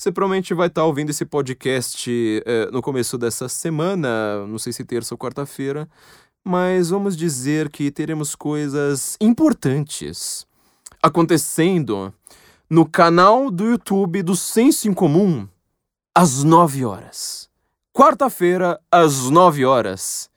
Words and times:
Você 0.00 0.10
provavelmente 0.10 0.54
vai 0.54 0.68
estar 0.68 0.80
tá 0.80 0.86
ouvindo 0.86 1.10
esse 1.10 1.26
podcast 1.26 2.10
é, 2.46 2.70
no 2.70 2.80
começo 2.80 3.18
dessa 3.18 3.50
semana, 3.50 4.46
não 4.46 4.58
sei 4.58 4.72
se 4.72 4.82
terça 4.82 5.12
ou 5.12 5.18
quarta-feira, 5.18 5.86
mas 6.42 6.88
vamos 6.88 7.14
dizer 7.14 7.68
que 7.68 7.90
teremos 7.90 8.34
coisas 8.34 9.18
importantes 9.20 10.46
acontecendo 11.02 12.14
no 12.70 12.88
canal 12.88 13.50
do 13.50 13.66
YouTube 13.66 14.22
do 14.22 14.34
Senso 14.34 14.88
em 14.88 14.94
Comum 14.94 15.46
às 16.14 16.42
9 16.42 16.82
horas. 16.86 17.50
Quarta-feira, 17.92 18.80
às 18.90 19.28
9 19.28 19.66
horas. 19.66 20.30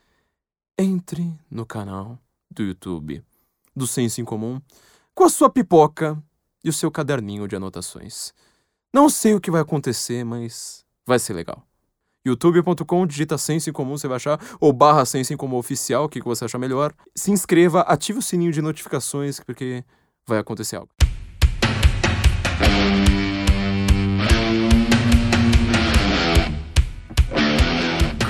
Entre 0.76 1.32
no 1.50 1.64
canal 1.64 2.18
do 2.50 2.62
YouTube 2.62 3.24
do 3.74 3.86
Senso 3.86 4.20
em 4.20 4.26
Comum 4.26 4.60
com 5.14 5.24
a 5.24 5.30
sua 5.30 5.48
pipoca 5.48 6.22
e 6.62 6.68
o 6.68 6.72
seu 6.72 6.90
caderninho 6.90 7.48
de 7.48 7.56
anotações. 7.56 8.34
Não 8.94 9.08
sei 9.08 9.34
o 9.34 9.40
que 9.40 9.50
vai 9.50 9.60
acontecer, 9.60 10.24
mas 10.24 10.84
vai 11.04 11.18
ser 11.18 11.32
legal. 11.32 11.66
youtube.com, 12.24 13.04
digita 13.04 13.36
Senso 13.36 13.68
em 13.68 13.72
Comum, 13.72 13.98
você 13.98 14.06
vai 14.06 14.14
achar, 14.14 14.38
ou 14.60 14.72
barra 14.72 15.04
Senso 15.04 15.34
em 15.34 15.36
Comum 15.36 15.56
Oficial, 15.56 16.04
o 16.04 16.08
que 16.08 16.22
você 16.22 16.44
achar 16.44 16.58
melhor. 16.58 16.92
Se 17.12 17.32
inscreva, 17.32 17.80
ative 17.80 18.20
o 18.20 18.22
sininho 18.22 18.52
de 18.52 18.62
notificações, 18.62 19.40
porque 19.40 19.82
vai 20.24 20.38
acontecer 20.38 20.76
algo. 20.76 20.90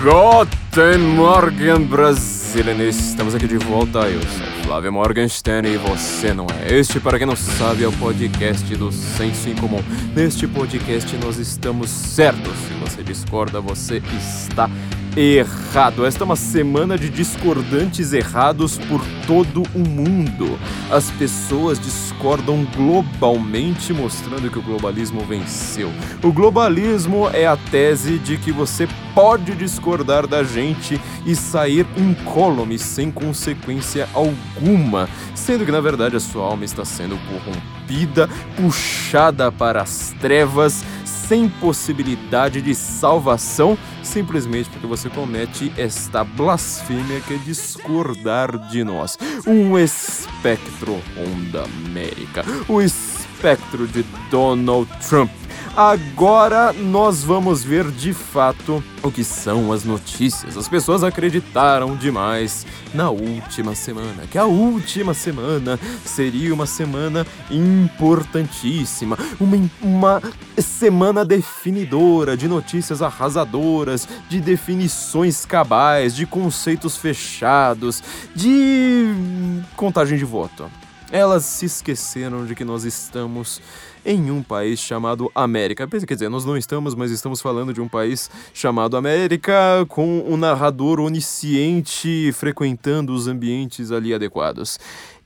Guten 0.03 0.99
Morgen, 1.15 1.85
brasileiros! 1.85 2.97
Estamos 2.97 3.35
aqui 3.35 3.47
de 3.47 3.59
volta, 3.59 4.09
eu 4.09 4.23
sou 4.23 4.64
Flávio 4.75 4.93
Morgenstern 4.93 5.69
e 5.69 5.77
você 5.77 6.35
não 6.35 6.49
é. 6.51 6.75
Este, 6.75 6.99
para 6.99 7.17
quem 7.17 7.29
não 7.29 7.37
sabe, 7.37 7.85
é 7.85 7.87
o 7.87 7.93
podcast 7.93 8.75
do 8.75 8.91
Senso 8.91 9.49
em 9.49 9.55
Comum. 9.55 9.79
Neste 10.17 10.49
podcast 10.49 11.17
nós 11.19 11.39
estamos 11.39 11.89
certos. 11.89 12.53
Se 12.57 12.75
você 12.81 13.05
discorda, 13.05 13.61
você 13.61 14.03
está 14.19 14.69
errado. 15.17 16.05
Esta 16.05 16.25
é 16.25 16.27
uma 16.27 16.37
semana 16.37 16.99
de 16.99 17.09
discordantes 17.09 18.13
errados 18.13 18.79
por 18.79 19.01
todo 19.27 19.63
o 19.75 19.79
mundo. 19.79 20.59
As 20.91 21.11
pessoas 21.13 21.79
discordam 21.79 22.67
globalmente, 22.77 23.93
mostrando 23.93 24.51
que 24.51 24.59
o 24.59 24.63
globalismo 24.63 25.21
venceu. 25.25 25.91
O 26.23 26.33
globalismo 26.33 27.29
é 27.33 27.47
a 27.47 27.57
tese 27.57 28.19
de 28.19 28.37
que 28.37 28.51
você 28.51 28.89
pode 29.15 29.55
discordar 29.55 30.27
da 30.27 30.43
gente 30.43 31.01
e 31.25 31.37
sair 31.37 31.87
incólume 31.97 32.79
sem 32.79 33.11
consequência 33.11 34.09
alguma, 34.13 35.09
sendo 35.35 35.65
que 35.65 35.73
na 35.73 35.81
verdade 35.81 36.17
a 36.17 36.21
sua 36.21 36.45
alma 36.45 36.65
está 36.65 36.85
sendo 36.85 37.17
corrompida, 37.29 37.84
puxada 38.57 39.51
para 39.53 39.83
as 39.83 40.15
trevas 40.21 40.85
sem 41.05 41.49
possibilidade 41.49 42.61
de 42.61 42.75
salvação, 42.75 43.79
simplesmente 44.03 44.69
porque 44.69 44.87
você 44.87 45.09
comete 45.09 45.73
esta 45.77 46.23
blasfêmia 46.23 47.21
que 47.21 47.35
é 47.35 47.39
discordar 47.39 48.69
de 48.69 48.85
nós. 48.85 49.17
Um 49.47 49.79
espectro 49.79 51.01
Onda 51.17 51.65
América, 51.65 52.45
o 52.69 52.83
espectro 52.83 53.87
de 53.87 54.05
Donald 54.31 54.91
Trump 55.09 55.31
Agora 55.77 56.73
nós 56.73 57.25
vamos 57.25 57.65
ver 57.65 57.91
de 57.91 58.13
fato 58.13 58.81
o 59.03 59.11
que 59.11 59.25
são 59.25 59.73
as 59.73 59.83
notícias. 59.83 60.57
As 60.57 60.69
pessoas 60.69 61.03
acreditaram 61.03 61.97
demais 61.97 62.65
na 62.95 63.11
última 63.11 63.75
semana, 63.75 64.25
que 64.31 64.39
a 64.39 64.45
última 64.45 65.15
semana 65.15 65.77
seria 66.05 66.55
uma 66.55 66.65
semana 66.65 67.27
importantíssima, 67.51 69.19
uma, 69.41 69.71
uma 69.83 70.23
semana 70.59 71.25
definidora 71.25 72.37
de 72.37 72.47
notícias 72.47 73.03
arrasadoras, 73.03 74.07
de 74.29 74.41
definições 74.41 75.45
cabais, 75.45 76.15
de 76.15 76.25
conceitos 76.25 76.97
fechados, 76.97 78.01
de 78.33 79.13
contagem 79.75 80.17
de 80.17 80.25
voto. 80.25 80.71
Elas 81.11 81.45
se 81.45 81.67
esqueceram 81.67 82.47
de 82.47 82.55
que 82.55 82.65
nós 82.65 82.85
estamos 82.85 83.61
em 84.05 84.31
um 84.31 84.43
país 84.43 84.79
chamado 84.79 85.31
América. 85.35 85.87
Quer 85.87 86.15
dizer, 86.15 86.29
nós 86.29 86.45
não 86.45 86.57
estamos, 86.57 86.95
mas 86.95 87.11
estamos 87.11 87.41
falando 87.41 87.73
de 87.73 87.81
um 87.81 87.89
país 87.89 88.31
chamado 88.53 88.97
América, 88.97 89.85
com 89.89 90.25
um 90.27 90.37
narrador 90.37 91.01
onisciente 91.01 92.31
frequentando 92.33 93.13
os 93.13 93.27
ambientes 93.27 93.91
ali 93.91 94.13
adequados. 94.13 94.79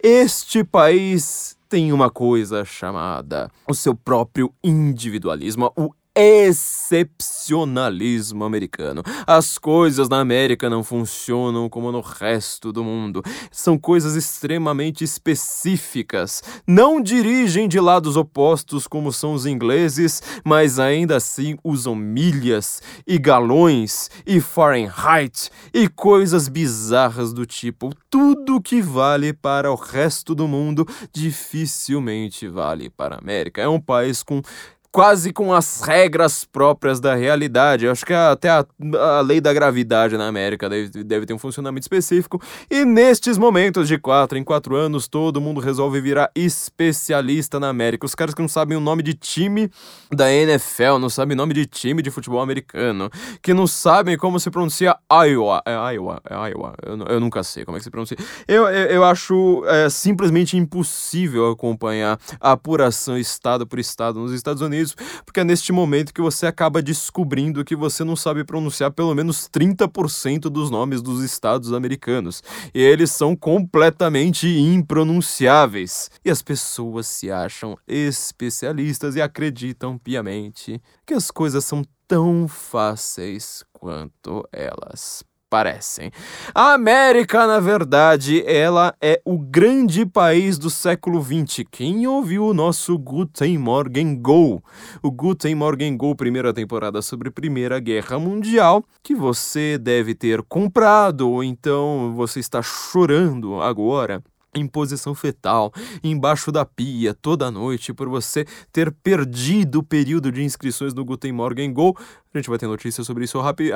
Este 0.03 0.63
país 0.63 1.57
tem 1.69 1.93
uma 1.93 2.09
coisa 2.11 2.65
chamada 2.65 3.51
o 3.69 3.75
seu 3.75 3.95
próprio 3.95 4.53
individualismo, 4.65 5.71
o 5.77 5.91
excepcionalismo 6.19 8.45
americano. 8.45 9.05
As 9.25 9.57
coisas 9.57 10.09
na 10.09 10.19
América 10.19 10.69
não 10.69 10.83
funcionam 10.83 11.69
como 11.69 11.93
no 11.93 12.01
resto 12.01 12.73
do 12.73 12.83
mundo. 12.83 13.23
São 13.53 13.79
coisas 13.79 14.17
extremamente 14.17 15.05
específicas. 15.05 16.43
Não 16.67 17.01
dirigem 17.01 17.69
de 17.69 17.79
lados 17.79 18.17
opostos 18.17 18.89
como 18.89 19.13
são 19.13 19.33
os 19.33 19.47
ingleses, 19.47 20.21
mas 20.45 20.81
ainda 20.81 21.15
assim 21.17 21.57
usam 21.63 21.95
milhas 21.95 22.83
e 23.07 23.17
galões 23.17 24.11
e 24.27 24.41
Fahrenheit 24.41 25.51
e 25.73 25.89
coisas 25.89 26.49
bizarras 26.49 27.33
do 27.33 27.47
tipo. 27.47 27.93
Tudo 28.11 28.61
que 28.61 28.83
vale 28.83 29.33
para 29.33 29.71
o 29.71 29.77
resto 29.77 30.35
do 30.35 30.49
mundo 30.49 30.85
dificilmente 31.13 32.49
vale 32.49 32.91
para 32.91 33.15
a 33.15 33.19
América. 33.19 33.63
É 33.63 33.69
um 33.69 33.81
país 33.81 34.25
com 34.25 34.43
quase 34.91 35.33
com 35.33 35.53
as 35.53 35.83
regras 35.83 36.45
próprias 36.45 36.99
da 36.99 37.15
realidade. 37.15 37.85
Eu 37.85 37.93
acho 37.93 38.05
que 38.05 38.13
até 38.13 38.49
a, 38.49 38.65
a, 38.99 39.21
lei 39.21 39.41
da 39.41 39.53
gravidade 39.53 40.17
na 40.17 40.27
América 40.27 40.69
deve, 40.69 41.05
deve 41.05 41.27
ter 41.27 41.35
um 41.35 41.39
funcionamento 41.39 41.85
específico. 41.85 42.41
E 42.71 42.85
nestes 42.85 43.37
momentos 43.37 43.87
de 43.87 43.99
4 43.99 44.39
em 44.39 44.45
4 44.45 44.75
anos, 44.77 45.07
todo 45.07 45.41
mundo 45.41 45.61
resolve 45.61 46.01
virar 46.01 46.31
especialista 46.35 47.61
na 47.61 47.69
América. 47.69 48.07
Os 48.07 48.15
caras 48.15 48.35
que 48.35 48.41
não 48.41 48.49
sabem 48.49 48.77
o 48.77 48.81
nome 48.81 49.03
de 49.03 49.15
time 49.15 49.71
da 50.11 50.33
NFL, 50.33 50.99
não 50.99 51.11
sabem 51.11 51.35
o 51.35 51.39
nome 51.39 51.55
de 51.55 51.67
time 51.67 52.03
de 52.03 52.11
futebol 52.11 52.41
americano, 52.41 53.11
que 53.43 53.53
não 53.53 53.67
sabem 53.67 54.17
como 54.17 54.41
se 54.41 54.51
pronuncia 54.51 54.97
Iowa. 55.13 55.63
É 55.67 55.95
Iowa, 55.95 56.21
é 56.29 56.51
Iowa. 56.51 56.75
Eu, 56.83 56.99
eu 57.07 57.21
nunca 57.21 57.43
sei 57.43 57.65
como 57.65 57.77
é 57.77 57.81
que 57.81 57.85
se 57.85 57.91
pronuncia. 57.91 58.17
Eu, 58.47 58.65
eu, 58.69 58.87
eu 58.87 59.05
acho 59.05 59.63
é, 59.67 59.91
simplesmente 59.91 60.57
impossível 60.57 61.51
acompanhar 61.51 62.19
a 62.41 62.53
apuração 62.53 63.19
estado 63.19 63.67
por 63.67 63.79
estado 63.79 64.19
nos 64.19 64.33
Estados 64.33 64.63
Unidos 64.63 64.78
porque 65.25 65.41
é 65.41 65.45
neste 65.45 65.73
momento 65.73 66.13
que 66.13 66.21
você 66.21 66.47
acaba 66.47 66.83
descobrindo 66.83 67.65
que 67.65 67.77
você 67.77 68.05
não 68.05 68.17
sabe 68.17 68.45
pronunciar 68.45 68.91
pelo 68.91 69.15
menos 69.15 69.49
30% 69.49 70.43
dos 70.51 70.71
nomes 70.71 71.03
dos 71.03 71.23
estados 71.23 71.73
americanos. 71.73 72.43
E 72.75 72.81
eles 72.81 73.11
são 73.11 73.37
completamente 73.37 74.49
impronunciáveis. 74.49 76.11
E 76.25 76.31
as 76.31 76.43
pessoas 76.43 77.07
se 77.07 77.31
acham 77.31 77.77
especialistas 77.87 79.17
e 79.17 79.23
acreditam 79.23 79.99
piamente 79.99 80.81
que 81.07 81.15
as 81.15 81.31
coisas 81.31 81.65
são 81.65 81.85
tão 82.07 82.49
fáceis 82.49 83.65
quanto 83.73 84.49
elas 84.51 85.23
parecem. 85.49 86.11
A 86.55 86.75
América, 86.75 87.47
na 87.47 87.61
verdade, 87.61 88.43
ela 88.47 88.95
é 89.01 89.21
o 89.25 89.39
grande 89.39 90.05
país 90.05 90.59
do 90.59 90.71
século 90.71 91.23
XX. 91.23 91.65
Quem 91.71 92.07
ouviu 92.07 92.47
o 92.47 92.55
nosso 92.55 92.99
Guten 92.99 93.59
Morgen 93.59 94.15
Go? 94.17 94.63
O 95.03 95.11
Guten 95.11 95.55
Morgen 95.55 95.97
Go, 95.97 96.15
primeira 96.15 96.53
temporada 96.53 97.01
sobre 97.03 97.31
Primeira 97.31 97.81
Guerra 97.81 98.19
Mundial, 98.19 98.85
que 99.03 99.15
você 99.15 99.79
deve 99.79 100.15
ter 100.15 100.43
comprado 100.43 101.31
ou 101.31 101.43
então 101.43 102.13
você 102.15 102.41
está 102.41 102.63
chorando 102.63 103.61
agora 103.61 104.23
em 104.55 104.67
posição 104.67 105.15
fetal, 105.15 105.73
embaixo 106.03 106.51
da 106.51 106.65
pia, 106.65 107.15
toda 107.15 107.51
noite, 107.51 107.93
por 107.93 108.09
você 108.09 108.45
ter 108.73 108.91
perdido 108.91 109.81
o 109.81 109.83
período 109.83 110.33
de 110.33 110.43
inscrições 110.43 110.95
no 110.95 111.05
Guten 111.05 111.33
Morgen 111.33 111.73
Go. 111.73 111.97
A 112.33 112.39
gente 112.39 112.49
vai 112.49 112.59
ter 112.59 112.67
notícias 112.67 113.07
sobre 113.07 113.25
isso 113.25 113.41
rápido, 113.41 113.73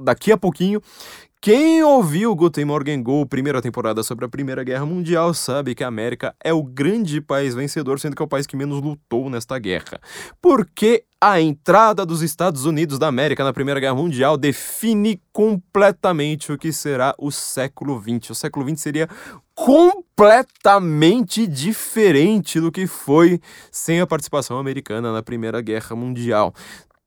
daqui 0.00 0.30
a 0.30 0.36
pouquinho. 0.36 0.80
Quem 1.40 1.84
ouviu 1.84 2.34
Guten 2.34 2.64
Morgen 2.64 3.00
Go, 3.00 3.24
primeira 3.24 3.62
temporada 3.62 4.02
sobre 4.02 4.24
a 4.24 4.28
Primeira 4.28 4.64
Guerra 4.64 4.84
Mundial, 4.84 5.32
sabe 5.32 5.72
que 5.72 5.84
a 5.84 5.88
América 5.88 6.34
é 6.42 6.52
o 6.52 6.64
grande 6.64 7.20
país 7.20 7.54
vencedor, 7.54 8.00
sendo 8.00 8.16
que 8.16 8.22
é 8.22 8.24
o 8.24 8.28
país 8.28 8.44
que 8.44 8.56
menos 8.56 8.82
lutou 8.82 9.30
nesta 9.30 9.56
guerra. 9.56 10.00
Porque 10.42 11.04
a 11.20 11.40
entrada 11.40 12.04
dos 12.04 12.22
Estados 12.22 12.64
Unidos 12.64 12.98
da 12.98 13.06
América 13.06 13.44
na 13.44 13.52
Primeira 13.52 13.78
Guerra 13.78 13.94
Mundial 13.94 14.36
define 14.36 15.20
completamente 15.32 16.50
o 16.52 16.58
que 16.58 16.72
será 16.72 17.14
o 17.16 17.30
século 17.30 18.00
XX. 18.00 18.30
O 18.30 18.34
século 18.34 18.68
XX 18.68 18.80
seria 18.80 19.08
completamente 19.54 21.46
diferente 21.46 22.60
do 22.60 22.72
que 22.72 22.86
foi 22.86 23.40
sem 23.70 24.00
a 24.00 24.06
participação 24.06 24.58
americana 24.58 25.12
na 25.12 25.22
Primeira 25.22 25.60
Guerra 25.60 25.94
Mundial 25.94 26.52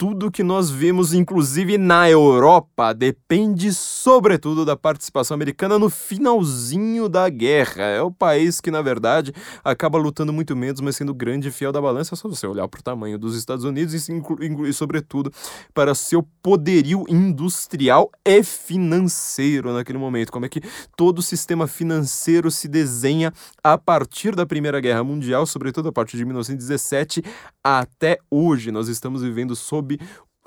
tudo 0.02 0.32
que 0.32 0.42
nós 0.42 0.72
vemos, 0.72 1.14
inclusive 1.14 1.78
na 1.78 2.10
Europa, 2.10 2.92
depende 2.92 3.72
sobretudo 3.72 4.66
da 4.66 4.76
participação 4.76 5.36
americana 5.36 5.78
no 5.78 5.92
finalzinho 5.92 7.08
da 7.08 7.30
guerra. 7.30 7.84
É 7.84 8.02
o 8.02 8.10
país 8.10 8.60
que, 8.60 8.72
na 8.72 8.82
verdade, 8.82 9.32
acaba 9.64 10.00
lutando 10.00 10.34
muito 10.34 10.56
menos, 10.56 10.82
mas 10.82 10.96
sendo 10.96 11.14
grande 11.14 11.50
e 11.50 11.52
fiel 11.52 11.72
da 11.72 11.80
balança. 11.80 12.16
É 12.16 12.18
só 12.18 12.28
você 12.28 12.48
olhar 12.48 12.68
para 12.68 12.80
o 12.80 12.84
tamanho 12.84 13.20
dos 13.20 13.38
Estados 13.38 13.64
Unidos 13.64 13.94
e, 13.94 14.74
sobretudo, 14.74 15.32
para 15.72 15.94
seu 15.94 16.28
poderio 16.42 17.06
industrial 17.08 18.10
e 18.26 18.42
financeiro 18.42 19.72
naquele 19.72 20.00
momento. 20.00 20.32
Como 20.32 20.48
é 20.48 20.50
que 20.50 20.64
todo 20.98 21.20
o 21.20 21.22
sistema 21.22 21.68
financeiro 21.68 22.50
se 22.50 22.68
desenha 22.68 23.32
a 23.64 23.78
partir 23.78 24.36
da 24.36 24.48
Primeira 24.48 24.80
Guerra 24.80 25.04
Mundial, 25.04 25.46
sobretudo 25.46 25.90
a 25.90 25.92
partir 25.92 26.18
de 26.18 26.26
1917 26.26 27.22
até 27.64 28.18
hoje. 28.32 28.72
Nós 28.72 28.88
estamos 28.88 29.22
vivendo 29.22 29.56
sob 29.56 29.91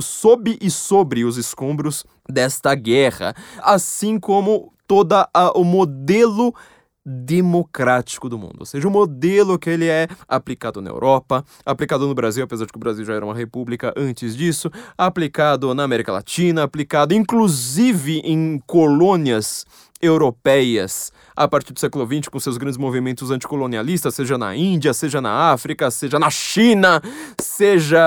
sob 0.00 0.58
e 0.60 0.70
sobre 0.70 1.24
os 1.24 1.36
escombros 1.36 2.04
desta 2.28 2.74
guerra, 2.74 3.34
assim 3.62 4.18
como 4.18 4.72
todo 4.86 5.14
o 5.54 5.64
modelo 5.64 6.54
democrático 7.06 8.30
do 8.30 8.38
mundo, 8.38 8.60
ou 8.60 8.66
seja, 8.66 8.88
o 8.88 8.90
modelo 8.90 9.58
que 9.58 9.68
ele 9.68 9.86
é 9.86 10.08
aplicado 10.26 10.80
na 10.80 10.88
Europa, 10.88 11.44
aplicado 11.64 12.06
no 12.06 12.14
Brasil, 12.14 12.42
apesar 12.42 12.64
de 12.64 12.72
que 12.72 12.78
o 12.78 12.80
Brasil 12.80 13.04
já 13.04 13.12
era 13.12 13.24
uma 13.24 13.34
república 13.34 13.92
antes 13.94 14.34
disso, 14.34 14.70
aplicado 14.96 15.74
na 15.74 15.82
América 15.82 16.12
Latina, 16.12 16.62
aplicado 16.62 17.12
inclusive 17.12 18.20
em 18.24 18.58
colônias 18.66 19.66
europeias 20.04 21.12
a 21.34 21.48
partir 21.48 21.72
do 21.72 21.80
século 21.80 22.06
XX, 22.06 22.28
com 22.28 22.38
seus 22.38 22.56
grandes 22.56 22.78
movimentos 22.78 23.30
anticolonialistas, 23.30 24.14
seja 24.14 24.38
na 24.38 24.54
Índia, 24.54 24.92
seja 24.92 25.20
na 25.20 25.50
África, 25.50 25.90
seja 25.90 26.18
na 26.18 26.30
China, 26.30 27.00
seja 27.40 27.98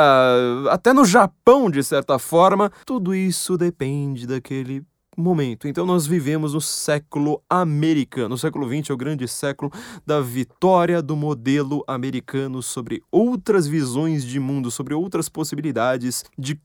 até 0.69 0.93
no 0.93 1.03
Japão, 1.03 1.69
de 1.69 1.83
certa 1.83 2.17
forma, 2.19 2.71
tudo 2.85 3.13
isso 3.13 3.57
depende 3.57 4.25
daquele 4.25 4.83
momento. 5.17 5.67
Então 5.67 5.85
nós 5.85 6.05
vivemos 6.05 6.53
no 6.53 6.61
século 6.61 7.41
americano. 7.49 8.35
O 8.35 8.37
século 8.37 8.67
XX 8.67 8.91
é 8.91 8.93
o 8.93 8.97
grande 8.97 9.27
século 9.27 9.71
da 10.05 10.21
vitória 10.21 11.01
do 11.01 11.15
modelo 11.15 11.83
americano 11.87 12.61
sobre 12.61 13.01
outras 13.11 13.67
visões 13.67 14.23
de 14.23 14.39
mundo, 14.39 14.69
sobre 14.69 14.93
outras 14.93 15.27
possibilidades 15.27 16.23
de 16.37 16.59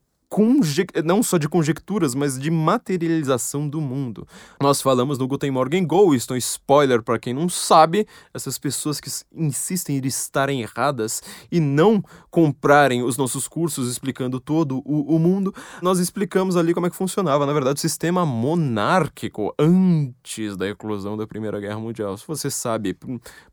não 1.05 1.23
só 1.23 1.39
de 1.39 1.49
conjecturas, 1.49 2.15
mas 2.15 2.39
de 2.39 2.51
materialização 2.51 3.69
do 3.69 3.81
mundo. 3.81 4.27
Nós 4.61 4.81
falamos 4.81 5.19
no 5.19 5.27
Guten 5.27 5.51
Morgen 5.51 5.87
Go, 5.87 6.15
isto 6.15 6.33
é 6.33 6.37
um 6.37 6.39
spoiler 6.39 7.03
para 7.03 7.19
quem 7.19 7.35
não 7.35 7.49
sabe, 7.49 8.07
essas 8.33 8.59
pessoas 8.59 9.01
que 9.01 9.11
insistem 9.35 9.99
em 9.99 10.07
estarem 10.07 10.63
erradas 10.63 11.23
e 11.51 11.61
não 11.61 12.03
comprarem 12.31 13.03
os 13.03 13.17
nossos 13.17 13.47
cursos 13.47 13.91
explicando 13.91 14.41
todo 14.41 14.83
o, 14.85 15.17
o 15.17 15.19
mundo, 15.19 15.55
nós 15.81 15.99
explicamos 15.99 16.57
ali 16.57 16.75
como 16.75 16.87
é 16.87 16.91
que 16.91 16.97
funcionava, 16.97 17.47
na 17.47 17.53
verdade, 17.53 17.79
o 17.79 17.81
sistema 17.81 18.25
monárquico 18.25 19.55
antes 19.59 20.57
da 20.57 20.69
eclosão 20.69 21.17
da 21.17 21.27
Primeira 21.27 21.61
Guerra 21.61 21.79
Mundial. 21.79 22.17
Se 22.17 22.27
você 22.27 22.51
sabe 22.51 22.97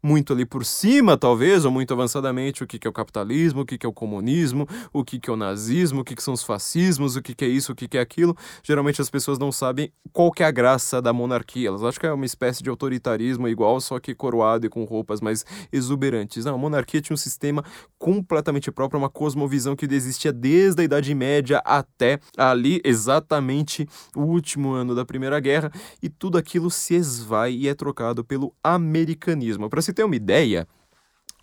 muito 0.01 0.33
ali 0.33 0.45
por 0.45 0.65
cima, 0.65 1.17
talvez, 1.17 1.65
ou 1.65 1.71
muito 1.71 1.93
avançadamente, 1.93 2.63
o 2.63 2.67
que 2.67 2.79
é 2.85 2.89
o 2.89 2.93
capitalismo, 2.93 3.61
o 3.61 3.65
que 3.65 3.85
é 3.85 3.89
o 3.89 3.93
comunismo, 3.93 4.67
o 4.93 5.03
que 5.03 5.19
é 5.27 5.31
o 5.31 5.35
nazismo, 5.35 6.01
o 6.01 6.03
que 6.03 6.21
são 6.21 6.33
os 6.33 6.43
fascistas, 6.43 6.68
o 7.15 7.21
que, 7.21 7.33
que 7.33 7.45
é 7.45 7.47
isso, 7.47 7.71
o 7.71 7.75
que, 7.75 7.87
que 7.87 7.97
é 7.97 8.01
aquilo. 8.01 8.35
Geralmente 8.63 9.01
as 9.01 9.09
pessoas 9.09 9.39
não 9.39 9.51
sabem 9.51 9.91
qual 10.11 10.31
que 10.31 10.43
é 10.43 10.45
a 10.45 10.51
graça 10.51 11.01
da 11.01 11.13
monarquia. 11.13 11.69
Elas 11.69 11.83
acham 11.83 11.99
que 11.99 12.05
é 12.07 12.11
uma 12.11 12.25
espécie 12.25 12.61
de 12.61 12.69
autoritarismo 12.69 13.47
igual, 13.47 13.79
só 13.81 13.99
que 13.99 14.13
coroado 14.13 14.65
e 14.65 14.69
com 14.69 14.83
roupas 14.83 15.21
mais 15.21 15.45
exuberantes. 15.71 16.45
Não, 16.45 16.55
a 16.55 16.57
monarquia 16.57 17.01
tinha 17.01 17.13
um 17.13 17.17
sistema 17.17 17.63
completamente 17.97 18.71
próprio, 18.71 18.99
uma 18.99 19.09
cosmovisão 19.09 19.75
que 19.75 19.85
existia 19.85 20.31
desde 20.31 20.81
a 20.81 20.85
Idade 20.85 21.13
Média 21.13 21.61
até 21.65 22.19
ali, 22.37 22.81
exatamente 22.83 23.87
o 24.15 24.21
último 24.21 24.71
ano 24.71 24.95
da 24.95 25.05
Primeira 25.05 25.39
Guerra, 25.39 25.71
e 26.01 26.09
tudo 26.09 26.37
aquilo 26.37 26.69
se 26.69 26.95
esvai 26.95 27.53
e 27.53 27.67
é 27.67 27.73
trocado 27.73 28.23
pelo 28.23 28.53
americanismo. 28.63 29.69
Para 29.69 29.81
se 29.81 29.93
ter 29.93 30.03
uma 30.03 30.15
ideia, 30.15 30.67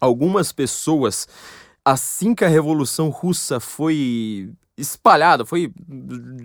algumas 0.00 0.52
pessoas 0.52 1.26
assim 1.84 2.34
que 2.34 2.44
a 2.44 2.48
Revolução 2.48 3.10
Russa 3.10 3.60
foi 3.60 4.50
espalhada, 4.76 5.44
foi 5.44 5.72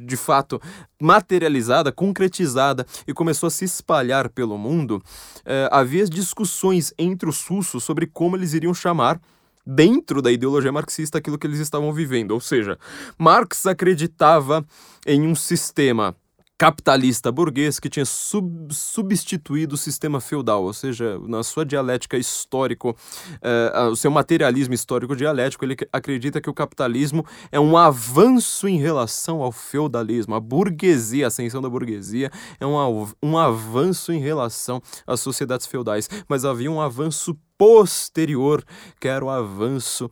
de 0.06 0.16
fato 0.16 0.62
materializada, 1.00 1.92
concretizada 1.92 2.86
e 3.08 3.14
começou 3.14 3.48
a 3.48 3.52
se 3.52 3.66
espalhar 3.66 4.30
pelo 4.30 4.58
mundo, 4.58 5.02
eh, 5.46 5.68
havia 5.72 6.06
discussões 6.06 6.94
entre 6.98 7.28
os 7.28 7.46
russos 7.46 7.84
sobre 7.84 8.08
como 8.08 8.36
eles 8.36 8.54
iriam 8.54 8.74
chamar 8.74 9.20
dentro 9.66 10.22
da 10.22 10.32
ideologia 10.32 10.72
marxista 10.72 11.18
aquilo 11.18 11.38
que 11.38 11.46
eles 11.46 11.60
estavam 11.60 11.94
vivendo. 11.94 12.32
Ou 12.32 12.40
seja, 12.40 12.78
Marx 13.18 13.66
acreditava 13.66 14.66
em 15.06 15.28
um 15.28 15.36
sistema 15.36 16.16
capitalista 16.62 17.32
burguês 17.32 17.80
que 17.80 17.90
tinha 17.90 18.06
sub 18.06 18.72
substituído 18.72 19.74
o 19.74 19.78
sistema 19.80 20.22
feudal, 20.22 20.64
ou 20.64 20.72
seja, 20.72 21.18
na 21.28 21.42
sua 21.42 21.66
dialética 21.66 22.20
histórico, 22.20 22.92
uh, 22.92 23.90
o 23.90 23.96
seu 23.96 24.12
materialismo 24.12 24.76
histórico 24.76 25.16
dialético, 25.16 25.66
ele 25.66 25.76
acredita 25.92 26.40
que 26.40 26.52
o 26.52 26.54
capitalismo 26.54 27.26
é 27.52 27.60
um 27.60 27.76
avanço 27.76 28.68
em 28.68 28.78
relação 28.78 29.42
ao 29.42 29.52
feudalismo. 29.52 30.36
A 30.36 30.40
burguesia, 30.40 31.26
a 31.26 31.30
ascensão 31.30 31.64
da 31.64 31.70
burguesia 31.70 32.30
é 32.60 32.66
um, 32.68 33.08
um 33.24 33.40
avanço 33.40 34.14
em 34.14 34.20
relação 34.20 34.80
às 35.08 35.20
sociedades 35.20 35.66
feudais, 35.66 36.08
mas 36.30 36.46
havia 36.46 36.70
um 36.70 36.80
avanço 36.80 37.36
posterior, 37.58 38.64
que 39.00 39.08
era 39.08 39.26
o 39.26 39.32
avanço 39.32 40.12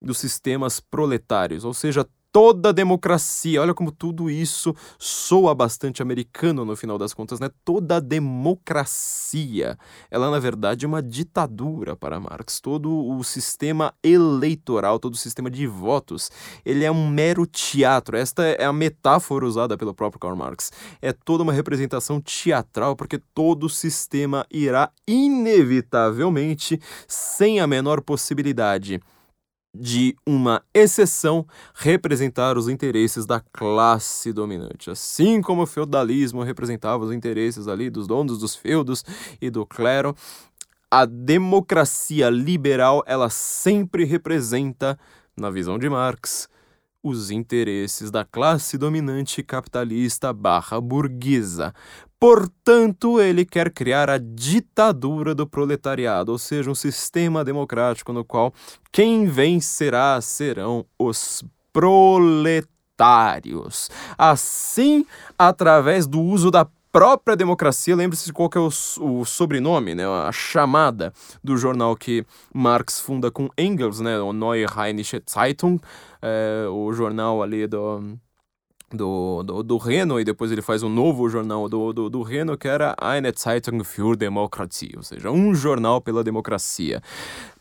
dos 0.00 0.18
sistemas 0.18 0.78
proletários, 0.78 1.64
ou 1.64 1.74
seja, 1.74 2.06
toda 2.32 2.72
democracia. 2.72 3.60
Olha 3.60 3.74
como 3.74 3.92
tudo 3.92 4.30
isso 4.30 4.74
soa 4.98 5.54
bastante 5.54 6.00
americano 6.00 6.64
no 6.64 6.74
final 6.74 6.96
das 6.96 7.12
contas, 7.12 7.38
né? 7.38 7.50
Toda 7.62 8.00
democracia. 8.00 9.78
Ela, 10.10 10.30
na 10.30 10.38
verdade, 10.38 10.86
é 10.86 10.88
uma 10.88 11.02
ditadura 11.02 11.94
para 11.94 12.18
Marx. 12.18 12.58
Todo 12.58 12.90
o 12.90 13.22
sistema 13.22 13.92
eleitoral, 14.02 14.98
todo 14.98 15.12
o 15.12 15.18
sistema 15.18 15.50
de 15.50 15.66
votos, 15.66 16.30
ele 16.64 16.84
é 16.84 16.90
um 16.90 17.06
mero 17.06 17.46
teatro. 17.46 18.16
Esta 18.16 18.42
é 18.44 18.64
a 18.64 18.72
metáfora 18.72 19.44
usada 19.44 19.76
pelo 19.76 19.94
próprio 19.94 20.18
Karl 20.18 20.34
Marx. 20.34 20.72
É 21.02 21.12
toda 21.12 21.42
uma 21.42 21.52
representação 21.52 22.18
teatral, 22.20 22.96
porque 22.96 23.20
todo 23.34 23.64
o 23.64 23.70
sistema 23.70 24.46
irá 24.50 24.90
inevitavelmente, 25.06 26.80
sem 27.06 27.60
a 27.60 27.66
menor 27.66 28.00
possibilidade 28.00 29.00
de 29.74 30.14
uma 30.26 30.62
exceção 30.74 31.46
representar 31.74 32.58
os 32.58 32.68
interesses 32.68 33.24
da 33.24 33.40
classe 33.40 34.32
dominante, 34.32 34.90
assim 34.90 35.40
como 35.40 35.62
o 35.62 35.66
feudalismo 35.66 36.42
representava 36.42 37.04
os 37.04 37.12
interesses 37.12 37.66
ali 37.68 37.88
dos 37.88 38.06
donos 38.06 38.38
dos 38.38 38.54
feudos 38.54 39.04
e 39.40 39.48
do 39.48 39.64
clero, 39.64 40.14
a 40.90 41.06
democracia 41.06 42.28
liberal 42.28 43.02
ela 43.06 43.30
sempre 43.30 44.04
representa, 44.04 44.98
na 45.34 45.48
visão 45.48 45.78
de 45.78 45.88
Marx, 45.88 46.50
os 47.02 47.30
interesses 47.30 48.10
da 48.10 48.24
classe 48.24 48.78
dominante 48.78 49.42
capitalista 49.42 50.32
barra 50.32 50.80
burguesa. 50.80 51.74
Portanto, 52.20 53.20
ele 53.20 53.44
quer 53.44 53.70
criar 53.70 54.08
a 54.08 54.16
ditadura 54.16 55.34
do 55.34 55.44
proletariado, 55.44 56.30
ou 56.30 56.38
seja, 56.38 56.70
um 56.70 56.74
sistema 56.74 57.44
democrático 57.44 58.12
no 58.12 58.24
qual 58.24 58.54
quem 58.92 59.26
vencerá 59.26 60.20
serão 60.20 60.86
os 60.96 61.42
proletários. 61.72 62.68
Assim, 64.16 65.04
através 65.36 66.06
do 66.06 66.20
uso 66.20 66.48
da 66.50 66.64
própria 66.92 67.34
democracia, 67.34 67.96
lembre-se 67.96 68.30
qual 68.32 68.50
é 68.54 68.58
o, 68.58 68.68
o, 69.00 69.24
sobrenome, 69.24 69.94
né, 69.94 70.06
a 70.06 70.30
chamada 70.30 71.12
do 71.42 71.56
jornal 71.56 71.96
que 71.96 72.24
Marx 72.54 73.00
funda 73.00 73.30
com 73.30 73.48
Engels, 73.56 73.98
né, 73.98 74.20
o 74.20 74.32
Neue 74.32 74.66
Rheinische 74.66 75.20
Zeitung, 75.28 75.80
é, 76.22 76.66
o 76.68 76.92
jornal 76.92 77.42
ali 77.42 77.66
do 77.66 78.18
do, 78.94 79.42
do, 79.42 79.62
do 79.62 79.76
Reno 79.78 80.20
e 80.20 80.24
depois 80.24 80.52
ele 80.52 80.62
faz 80.62 80.82
um 80.82 80.88
novo 80.88 81.28
jornal 81.28 81.68
do, 81.68 81.92
do, 81.92 82.10
do 82.10 82.22
Reno 82.22 82.56
que 82.56 82.68
era 82.68 82.94
Eine 83.00 83.32
Zeitung 83.36 83.82
für 83.84 84.16
Demokratie, 84.16 84.92
ou 84.96 85.02
seja, 85.02 85.30
um 85.30 85.54
jornal 85.54 86.00
pela 86.00 86.22
democracia. 86.22 87.00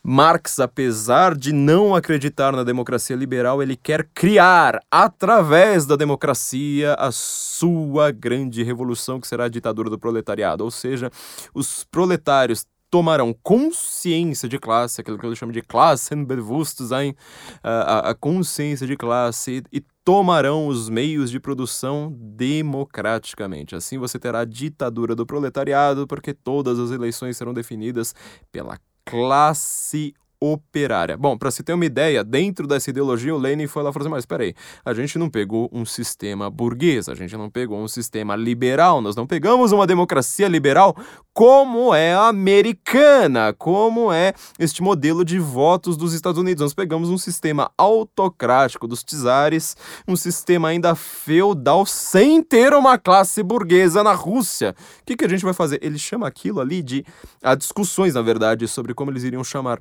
Marx, 0.03 0.59
apesar 0.59 1.35
de 1.35 1.53
não 1.53 1.93
acreditar 1.93 2.51
na 2.53 2.63
democracia 2.63 3.15
liberal, 3.15 3.61
ele 3.61 3.75
quer 3.75 4.07
criar, 4.15 4.79
através 4.89 5.85
da 5.85 5.95
democracia, 5.95 6.95
a 6.95 7.11
sua 7.11 8.11
grande 8.11 8.63
revolução, 8.63 9.19
que 9.19 9.27
será 9.27 9.45
a 9.45 9.49
ditadura 9.49 9.91
do 9.91 9.99
proletariado. 9.99 10.63
Ou 10.63 10.71
seja, 10.71 11.11
os 11.53 11.83
proletários 11.83 12.65
tomarão 12.91 13.33
consciência 13.41 14.49
de 14.49 14.59
classe, 14.59 14.99
aquilo 14.99 15.17
que 15.17 15.25
ele 15.25 15.35
chama 15.35 15.53
de 15.53 15.61
Klassenbewusstsein, 15.61 17.15
a, 17.63 18.09
a 18.09 18.13
consciência 18.13 18.85
de 18.85 18.97
classe, 18.97 19.63
e 19.71 19.81
tomarão 20.03 20.67
os 20.67 20.89
meios 20.89 21.31
de 21.31 21.39
produção 21.39 22.13
democraticamente. 22.19 23.75
Assim 23.75 23.97
você 23.97 24.19
terá 24.19 24.41
a 24.41 24.45
ditadura 24.45 25.15
do 25.15 25.25
proletariado, 25.25 26.05
porque 26.05 26.33
todas 26.33 26.77
as 26.77 26.91
eleições 26.91 27.37
serão 27.37 27.53
definidas 27.53 28.13
pela 28.51 28.77
classe 29.05 30.13
operária. 30.41 31.15
Bom, 31.15 31.37
para 31.37 31.51
se 31.51 31.61
ter 31.61 31.73
uma 31.73 31.85
ideia, 31.85 32.23
dentro 32.23 32.65
dessa 32.65 32.89
ideologia, 32.89 33.33
o 33.33 33.37
Lenin 33.37 33.67
foi 33.67 33.83
lá 33.83 33.91
e 33.91 33.93
falou 33.93 34.07
assim: 34.07 34.11
mas 34.11 34.23
espera 34.23 34.43
aí, 34.43 34.55
a 34.83 34.93
gente 34.93 35.19
não 35.19 35.29
pegou 35.29 35.69
um 35.71 35.85
sistema 35.85 36.49
burguês, 36.49 37.07
a 37.07 37.13
gente 37.13 37.37
não 37.37 37.49
pegou 37.49 37.79
um 37.79 37.87
sistema 37.87 38.35
liberal, 38.35 39.01
nós 39.01 39.15
não 39.15 39.27
pegamos 39.27 39.71
uma 39.71 39.85
democracia 39.85 40.47
liberal 40.47 40.95
como 41.33 41.93
é 41.93 42.13
a 42.13 42.27
americana, 42.27 43.53
como 43.53 44.11
é 44.11 44.33
este 44.59 44.81
modelo 44.81 45.23
de 45.23 45.39
votos 45.39 45.95
dos 45.95 46.13
Estados 46.13 46.39
Unidos. 46.39 46.61
Nós 46.61 46.73
pegamos 46.73 47.09
um 47.09 47.17
sistema 47.17 47.71
autocrático 47.77 48.87
dos 48.87 49.03
czares, 49.03 49.77
um 50.07 50.15
sistema 50.15 50.69
ainda 50.69 50.93
feudal, 50.95 51.85
sem 51.85 52.43
ter 52.43 52.73
uma 52.73 52.97
classe 52.97 53.41
burguesa 53.43 54.03
na 54.03 54.13
Rússia. 54.13 54.75
O 55.01 55.05
que, 55.05 55.15
que 55.15 55.25
a 55.25 55.29
gente 55.29 55.43
vai 55.43 55.53
fazer? 55.53 55.79
Ele 55.81 55.97
chama 55.97 56.27
aquilo 56.27 56.59
ali 56.59 56.81
de. 56.81 57.05
Há 57.41 57.55
discussões, 57.55 58.15
na 58.15 58.21
verdade, 58.21 58.67
sobre 58.67 58.93
como 58.93 59.11
eles 59.11 59.23
iriam 59.23 59.43
chamar 59.43 59.79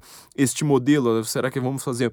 este 0.50 0.64
modelo. 0.64 1.24
Será 1.24 1.50
que 1.50 1.60
vamos 1.60 1.82
fazer 1.82 2.12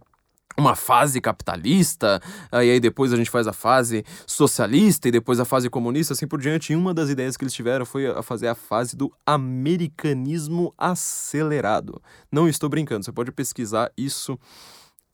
uma 0.58 0.75
fase 0.75 1.22
capitalista, 1.22 2.20
e 2.51 2.56
aí 2.56 2.79
depois 2.79 3.13
a 3.13 3.15
gente 3.15 3.29
faz 3.29 3.46
a 3.46 3.53
fase 3.53 4.03
socialista 4.25 5.08
e 5.08 5.12
depois 5.12 5.39
a 5.39 5.46
fase 5.46 5.70
comunista, 5.70 6.13
assim 6.13 6.27
por 6.27 6.41
diante. 6.41 6.74
E 6.74 6.75
uma 6.75 6.96
das 6.96 7.10
ideias 7.10 7.38
que 7.38 7.44
eles 7.44 7.53
tiveram 7.53 7.86
foi 7.86 8.08
a 8.08 8.24
fazer 8.24 8.48
a 8.48 8.56
fase 8.56 8.96
do 8.96 9.13
americanismo 9.24 10.74
acelerado. 10.75 12.01
Não 12.32 12.50
estou 12.50 12.70
brincando, 12.70 13.06
você 13.06 13.12
pode 13.12 13.32
pesquisar 13.32 13.91
isso 13.96 14.39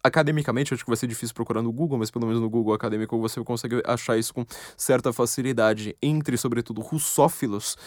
academicamente, 0.01 0.73
acho 0.73 0.83
que 0.83 0.89
vai 0.89 0.97
ser 0.97 1.07
difícil 1.07 1.33
procurar 1.33 1.61
no 1.61 1.71
Google, 1.71 1.97
mas 1.97 2.11
pelo 2.11 2.25
menos 2.25 2.41
no 2.41 2.49
Google 2.49 2.73
acadêmico 2.73 3.17
você 3.19 3.41
consegue 3.41 3.81
achar 3.85 4.17
isso 4.17 4.33
com 4.33 4.45
certa 4.75 5.13
facilidade 5.13 5.95
entre, 6.01 6.37
sobretudo, 6.37 6.81
russófilos 6.81 7.77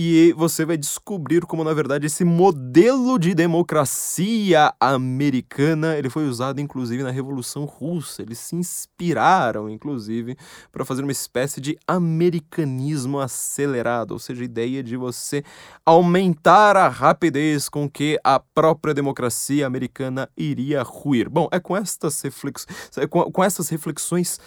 e 0.00 0.32
você 0.34 0.64
vai 0.64 0.76
descobrir 0.76 1.40
como 1.44 1.64
na 1.64 1.74
verdade 1.74 2.06
esse 2.06 2.24
modelo 2.24 3.18
de 3.18 3.34
democracia 3.34 4.72
americana 4.78 5.96
ele 5.98 6.08
foi 6.08 6.28
usado 6.28 6.60
inclusive 6.60 7.02
na 7.02 7.10
Revolução 7.10 7.64
Russa. 7.64 8.22
Eles 8.22 8.38
se 8.38 8.54
inspiraram 8.54 9.68
inclusive 9.68 10.36
para 10.70 10.84
fazer 10.84 11.02
uma 11.02 11.10
espécie 11.10 11.60
de 11.60 11.76
americanismo 11.84 13.18
acelerado, 13.18 14.12
ou 14.12 14.20
seja, 14.20 14.42
a 14.42 14.44
ideia 14.44 14.84
de 14.84 14.96
você 14.96 15.42
aumentar 15.84 16.76
a 16.76 16.86
rapidez 16.86 17.68
com 17.68 17.90
que 17.90 18.20
a 18.22 18.38
própria 18.38 18.94
democracia 18.94 19.66
americana 19.66 20.30
iria 20.36 20.80
ruir. 20.84 21.28
Bom, 21.28 21.48
é 21.50 21.58
com 21.58 21.76
estas 21.76 22.22
reflexões, 22.22 22.68
é 22.98 23.06
com, 23.08 23.32
com 23.32 23.42
essas 23.42 23.68
reflexões 23.68 24.38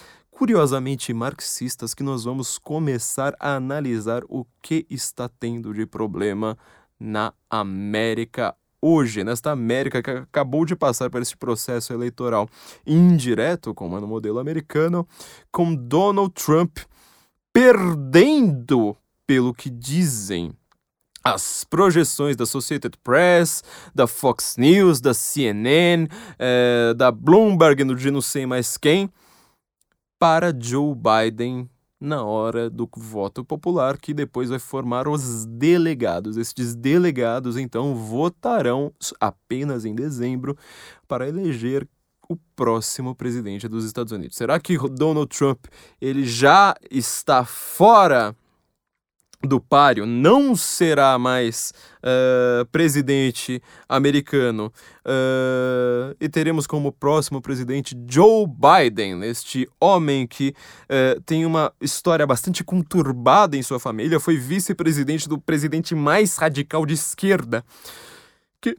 curiosamente 0.42 1.14
marxistas 1.14 1.94
que 1.94 2.02
nós 2.02 2.24
vamos 2.24 2.58
começar 2.58 3.32
a 3.38 3.54
analisar 3.54 4.24
o 4.28 4.44
que 4.60 4.84
está 4.90 5.28
tendo 5.28 5.72
de 5.72 5.86
problema 5.86 6.58
na 6.98 7.32
América 7.48 8.52
hoje, 8.80 9.22
nesta 9.22 9.52
América 9.52 10.02
que 10.02 10.10
acabou 10.10 10.64
de 10.64 10.74
passar 10.74 11.08
por 11.10 11.22
esse 11.22 11.36
processo 11.36 11.92
eleitoral 11.92 12.48
indireto, 12.84 13.72
como 13.72 13.96
é 13.96 14.00
no 14.00 14.08
modelo 14.08 14.40
americano, 14.40 15.06
com 15.52 15.76
Donald 15.76 16.32
Trump 16.34 16.76
perdendo, 17.52 18.96
pelo 19.24 19.54
que 19.54 19.70
dizem 19.70 20.52
as 21.22 21.62
projeções 21.62 22.34
da 22.34 22.42
Associated 22.42 22.96
Press, 23.04 23.62
da 23.94 24.08
Fox 24.08 24.56
News, 24.56 25.00
da 25.00 25.14
CNN, 25.14 26.08
eh, 26.36 26.94
da 26.96 27.12
Bloomberg, 27.12 27.84
de 27.94 28.10
não 28.10 28.20
sei 28.20 28.44
mais 28.44 28.76
quem, 28.76 29.08
para 30.22 30.56
Joe 30.56 30.94
Biden 30.94 31.68
na 32.00 32.22
hora 32.22 32.70
do 32.70 32.88
voto 32.96 33.44
popular, 33.44 33.98
que 33.98 34.14
depois 34.14 34.50
vai 34.50 34.60
formar 34.60 35.08
os 35.08 35.44
delegados. 35.46 36.36
Estes 36.36 36.76
delegados, 36.76 37.56
então, 37.56 37.96
votarão 37.96 38.92
apenas 39.18 39.84
em 39.84 39.96
dezembro 39.96 40.56
para 41.08 41.28
eleger 41.28 41.88
o 42.28 42.36
próximo 42.54 43.16
presidente 43.16 43.66
dos 43.66 43.84
Estados 43.84 44.12
Unidos. 44.12 44.36
Será 44.36 44.60
que 44.60 44.78
Donald 44.90 45.26
Trump 45.26 45.64
ele 46.00 46.24
já 46.24 46.76
está 46.88 47.44
fora 47.44 48.32
do 49.42 49.60
páreo 49.60 50.06
não 50.06 50.54
será 50.54 51.18
mais 51.18 51.72
uh, 51.98 52.64
presidente 52.66 53.60
americano 53.88 54.72
uh, 55.04 56.16
e 56.20 56.28
teremos 56.28 56.66
como 56.66 56.92
próximo 56.92 57.40
presidente 57.40 57.96
Joe 58.08 58.46
Biden, 58.46 59.22
este 59.24 59.68
homem 59.80 60.26
que 60.26 60.54
uh, 60.84 61.20
tem 61.22 61.44
uma 61.44 61.72
história 61.80 62.26
bastante 62.26 62.62
conturbada 62.62 63.56
em 63.56 63.62
sua 63.62 63.80
família, 63.80 64.20
foi 64.20 64.36
vice-presidente 64.36 65.28
do 65.28 65.38
presidente 65.38 65.94
mais 65.94 66.36
radical 66.36 66.86
de 66.86 66.94
esquerda 66.94 67.64
que, 68.60 68.76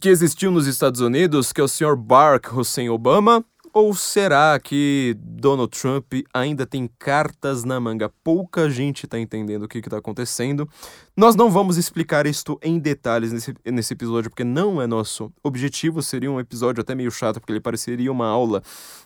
que 0.00 0.08
existiu 0.08 0.50
nos 0.50 0.66
Estados 0.66 1.00
Unidos, 1.00 1.52
que 1.52 1.60
é 1.60 1.64
o 1.64 1.68
Sr. 1.68 1.96
Barack 1.96 2.54
Hussein 2.54 2.88
Obama 2.88 3.44
ou 3.74 3.92
será 3.92 4.58
que 4.62 5.16
Donald 5.18 5.76
Trump 5.76 6.12
ainda 6.32 6.64
tem 6.64 6.88
cartas 6.98 7.64
na 7.64 7.80
manga? 7.80 8.08
Pouca 8.22 8.70
gente 8.70 9.04
está 9.04 9.18
entendendo 9.18 9.64
o 9.64 9.68
que 9.68 9.78
está 9.78 9.98
acontecendo. 9.98 10.68
Nós 11.16 11.36
não 11.36 11.48
vamos 11.48 11.76
explicar 11.76 12.26
isto 12.26 12.58
em 12.60 12.76
detalhes 12.76 13.32
nesse, 13.32 13.54
nesse 13.64 13.92
episódio, 13.92 14.28
porque 14.28 14.42
não 14.42 14.82
é 14.82 14.86
nosso 14.88 15.32
objetivo. 15.44 16.02
Seria 16.02 16.28
um 16.28 16.40
episódio 16.40 16.80
até 16.80 16.92
meio 16.92 17.08
chato, 17.08 17.38
porque 17.38 17.52
ele 17.52 17.60
pareceria 17.60 18.10
uma 18.10 18.26
aula 18.26 18.60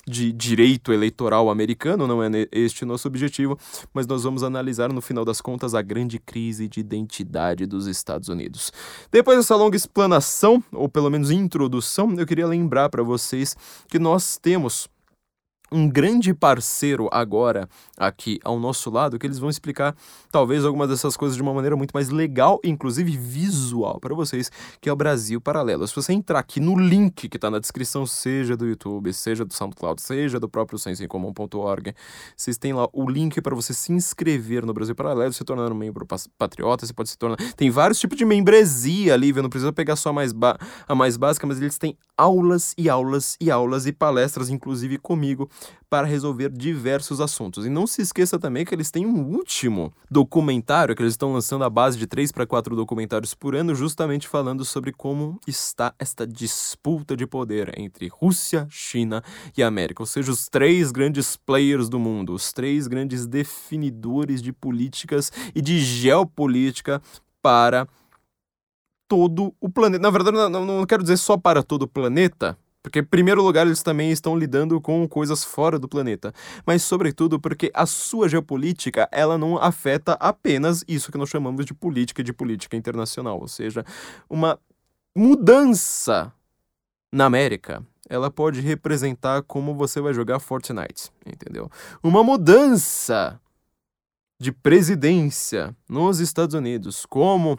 de 0.07 0.33
direito 0.33 0.91
eleitoral 0.91 1.50
americano, 1.50 2.07
não 2.07 2.23
é 2.23 2.31
este 2.50 2.87
nosso 2.87 3.07
objetivo. 3.07 3.59
Mas 3.93 4.07
nós 4.07 4.23
vamos 4.23 4.43
analisar, 4.43 4.91
no 4.91 5.03
final 5.03 5.23
das 5.23 5.43
contas, 5.43 5.75
a 5.75 5.83
grande 5.83 6.19
crise 6.19 6.67
de 6.67 6.81
identidade 6.81 7.67
dos 7.67 7.87
Estados 7.87 8.31
Unidos. 8.31 8.73
Depois 9.12 9.37
dessa 9.37 9.55
longa 9.55 9.77
explanação, 9.77 10.65
ou 10.73 10.88
pelo 10.88 11.11
menos 11.11 11.31
introdução, 11.31 12.15
eu 12.17 12.27
queria 12.27 12.47
lembrar 12.47 12.88
para 12.88 13.03
vocês 13.03 13.55
que 13.87 13.99
nós 13.99 14.38
temos 14.38 14.88
um 15.70 15.88
grande 15.88 16.32
parceiro 16.32 17.08
agora 17.12 17.68
aqui 17.96 18.38
ao 18.44 18.58
nosso 18.58 18.90
lado 18.90 19.18
que 19.18 19.26
eles 19.26 19.38
vão 19.38 19.50
explicar 19.50 19.94
talvez 20.30 20.64
algumas 20.64 20.88
dessas 20.88 21.16
coisas 21.16 21.37
de 21.37 21.42
uma 21.42 21.52
maneira 21.52 21.76
muito 21.76 21.92
mais 21.92 22.08
legal, 22.08 22.60
inclusive 22.64 23.16
visual 23.16 23.98
para 24.00 24.14
vocês, 24.14 24.50
que 24.80 24.88
é 24.88 24.92
o 24.92 24.96
Brasil 24.96 25.40
Paralelo. 25.40 25.87
Se 25.87 25.94
você 25.94 26.12
entrar 26.12 26.38
aqui 26.38 26.60
no 26.60 26.78
link 26.78 27.28
que 27.28 27.37
está 27.37 27.50
na 27.50 27.58
descrição, 27.58 28.06
seja 28.06 28.56
do 28.56 28.66
YouTube, 28.66 29.12
seja 29.12 29.44
do 29.44 29.52
SoundCloud, 29.52 30.00
seja 30.00 30.40
do 30.40 30.48
próprio 30.48 30.78
sensoincomum.org, 30.78 31.94
vocês 32.37 32.56
têm 32.58 32.72
lá 32.72 32.88
o 32.92 33.08
link 33.08 33.40
para 33.40 33.54
você 33.54 33.75
se 33.75 33.92
inscrever 33.92 34.64
no 34.64 34.72
Brasil 34.72 34.94
Paralelo, 34.94 35.32
se 35.32 35.44
tornar 35.44 35.70
um 35.70 35.75
membro 35.75 36.06
patriota, 36.38 36.87
você 36.87 36.92
pode 36.92 37.10
se 37.10 37.18
tornar... 37.18 37.37
Tem 37.56 37.70
vários 37.70 37.98
tipos 37.98 38.16
de 38.16 38.25
membresia 38.25 39.14
ali, 39.14 39.32
viu? 39.32 39.42
não 39.42 39.50
precisa 39.50 39.72
pegar 39.72 39.96
só 39.96 40.10
a 40.10 40.12
mais, 40.12 40.32
ba... 40.32 40.58
a 40.87 40.94
mais 40.94 41.16
básica, 41.16 41.46
mas 41.46 41.60
eles 41.60 41.78
têm 41.78 41.96
aulas 42.18 42.75
e 42.76 42.90
aulas 42.90 43.37
e 43.40 43.48
aulas 43.48 43.87
e 43.87 43.92
palestras, 43.92 44.50
inclusive 44.50 44.98
comigo, 44.98 45.48
para 45.88 46.06
resolver 46.06 46.50
diversos 46.50 47.20
assuntos. 47.20 47.64
E 47.64 47.70
não 47.70 47.87
se 47.87 48.02
esqueça 48.02 48.38
também 48.38 48.64
que 48.64 48.75
eles 48.75 48.90
têm 48.90 49.06
um 49.06 49.25
último 49.25 49.92
documentário 50.10 50.96
que 50.96 51.02
eles 51.02 51.14
estão 51.14 51.32
lançando 51.32 51.62
a 51.62 51.70
base 51.70 51.96
de 51.96 52.06
3 52.06 52.32
para 52.32 52.46
4 52.46 52.75
documentários 52.75 53.34
por 53.34 53.54
ano, 53.54 53.75
justamente 53.75 54.26
falando 54.26 54.64
sobre 54.64 54.92
como 54.92 55.38
está 55.46 55.94
esta 55.98 56.26
disputa 56.26 57.16
de 57.16 57.26
poder 57.26 57.78
entre 57.78 58.08
Rússia, 58.08 58.66
China 58.68 59.22
e 59.56 59.62
América, 59.62 60.02
ou 60.02 60.06
seja, 60.06 60.32
os 60.32 60.48
três 60.48 60.90
grandes 60.90 61.37
players 61.37 61.88
do 61.88 61.98
mundo, 61.98 62.34
os 62.34 62.52
três 62.52 62.88
grandes 62.88 63.26
definidores 63.26 64.42
de 64.42 64.52
políticas 64.52 65.30
e 65.54 65.62
de 65.62 65.78
geopolítica 65.78 67.00
para 67.40 67.87
todo 69.09 69.55
o 69.61 69.69
planeta. 69.69 70.03
Na 70.03 70.11
verdade, 70.11 70.37
não, 70.37 70.65
não 70.65 70.87
quero 70.87 71.03
dizer 71.03 71.17
só 71.17 71.37
para 71.37 71.62
todo 71.62 71.83
o 71.83 71.88
planeta, 71.88 72.57
porque, 72.83 73.00
em 73.00 73.05
primeiro 73.05 73.43
lugar, 73.43 73.67
eles 73.67 73.83
também 73.83 74.11
estão 74.12 74.37
lidando 74.37 74.81
com 74.81 75.09
coisas 75.09 75.45
fora 75.45 75.79
do 75.79 75.88
planeta, 75.88 76.33
mas, 76.65 76.83
sobretudo, 76.83 77.41
porque 77.41 77.71
a 77.75 77.87
sua 77.87 78.29
geopolítica 78.29 79.09
ela 79.11 79.37
não 79.37 79.59
afeta 79.59 80.12
apenas 80.15 80.85
isso 80.87 81.11
que 81.11 81.19
nós 81.19 81.29
chamamos 81.29 81.67
de 81.67 81.75
política 81.75 82.23
de 82.23 82.33
política 82.33 82.77
internacional, 82.77 83.41
ou 83.41 83.49
seja, 83.49 83.85
uma 84.29 84.59
mudança 85.17 86.33
na 87.12 87.25
América. 87.25 87.85
Ela 88.09 88.31
pode 88.31 88.61
representar 88.61 89.43
como 89.43 89.75
você 89.75 90.00
vai 90.00 90.15
jogar 90.15 90.38
Fortnite, 90.38 91.11
entendeu? 91.27 91.71
Uma 92.03 92.25
mudança 92.25 93.38
de 94.41 94.53
presidência 94.53 95.77
nos 95.88 96.21
Estados 96.21 96.55
Unidos, 96.55 97.05
como 97.05 97.59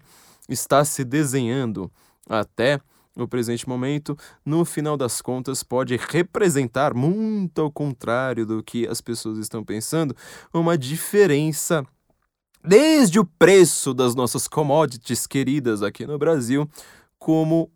está 0.50 0.84
se 0.84 1.03
desenhando 1.06 1.91
até 2.27 2.82
no 3.15 3.27
presente 3.27 3.68
momento, 3.68 4.18
no 4.46 4.63
final 4.63 4.96
das 4.96 5.22
contas, 5.22 5.62
pode 5.62 5.98
representar, 5.98 6.94
muito 6.94 7.62
ao 7.62 7.72
contrário 7.72 8.46
do 8.46 8.63
que 8.63 8.88
as 8.88 9.01
pessoas 9.01 9.38
estão 9.38 9.63
pensando, 9.63 10.15
uma 10.53 10.77
diferença 10.77 11.86
desde 12.63 13.20
o 13.20 13.25
preço 13.25 13.94
das 13.94 14.15
nossas 14.15 14.48
commodities 14.48 15.27
queridas 15.27 15.84
aqui 15.84 16.06
no 16.06 16.18
Brasil, 16.18 16.70
como 17.18 17.70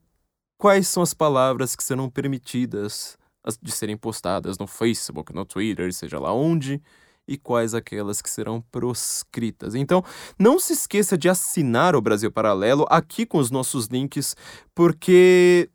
quais 0.57 0.87
são 0.87 1.03
as 1.03 1.13
palavras 1.13 1.75
que 1.75 1.83
serão 1.83 2.09
permitidas 2.09 3.17
de 3.61 3.71
serem 3.71 3.97
postadas 3.97 4.57
no 4.57 4.65
Facebook, 4.65 5.33
no 5.33 5.45
Twitter, 5.45 5.93
seja 5.93 6.17
lá 6.17 6.33
onde, 6.33 6.81
e 7.27 7.37
quais 7.37 7.73
aquelas 7.73 8.21
que 8.21 8.29
serão 8.29 8.61
proscritas. 8.71 9.75
Então, 9.75 10.03
não 10.37 10.59
se 10.59 10.73
esqueça 10.73 11.17
de 11.17 11.29
assinar 11.29 11.95
o 11.95 12.01
Brasil 12.01 12.31
Paralelo 12.31 12.85
aqui 12.89 13.25
com 13.25 13.37
os 13.37 13.49
nossos 13.49 13.87
links, 13.87 14.35
porque 14.75 15.69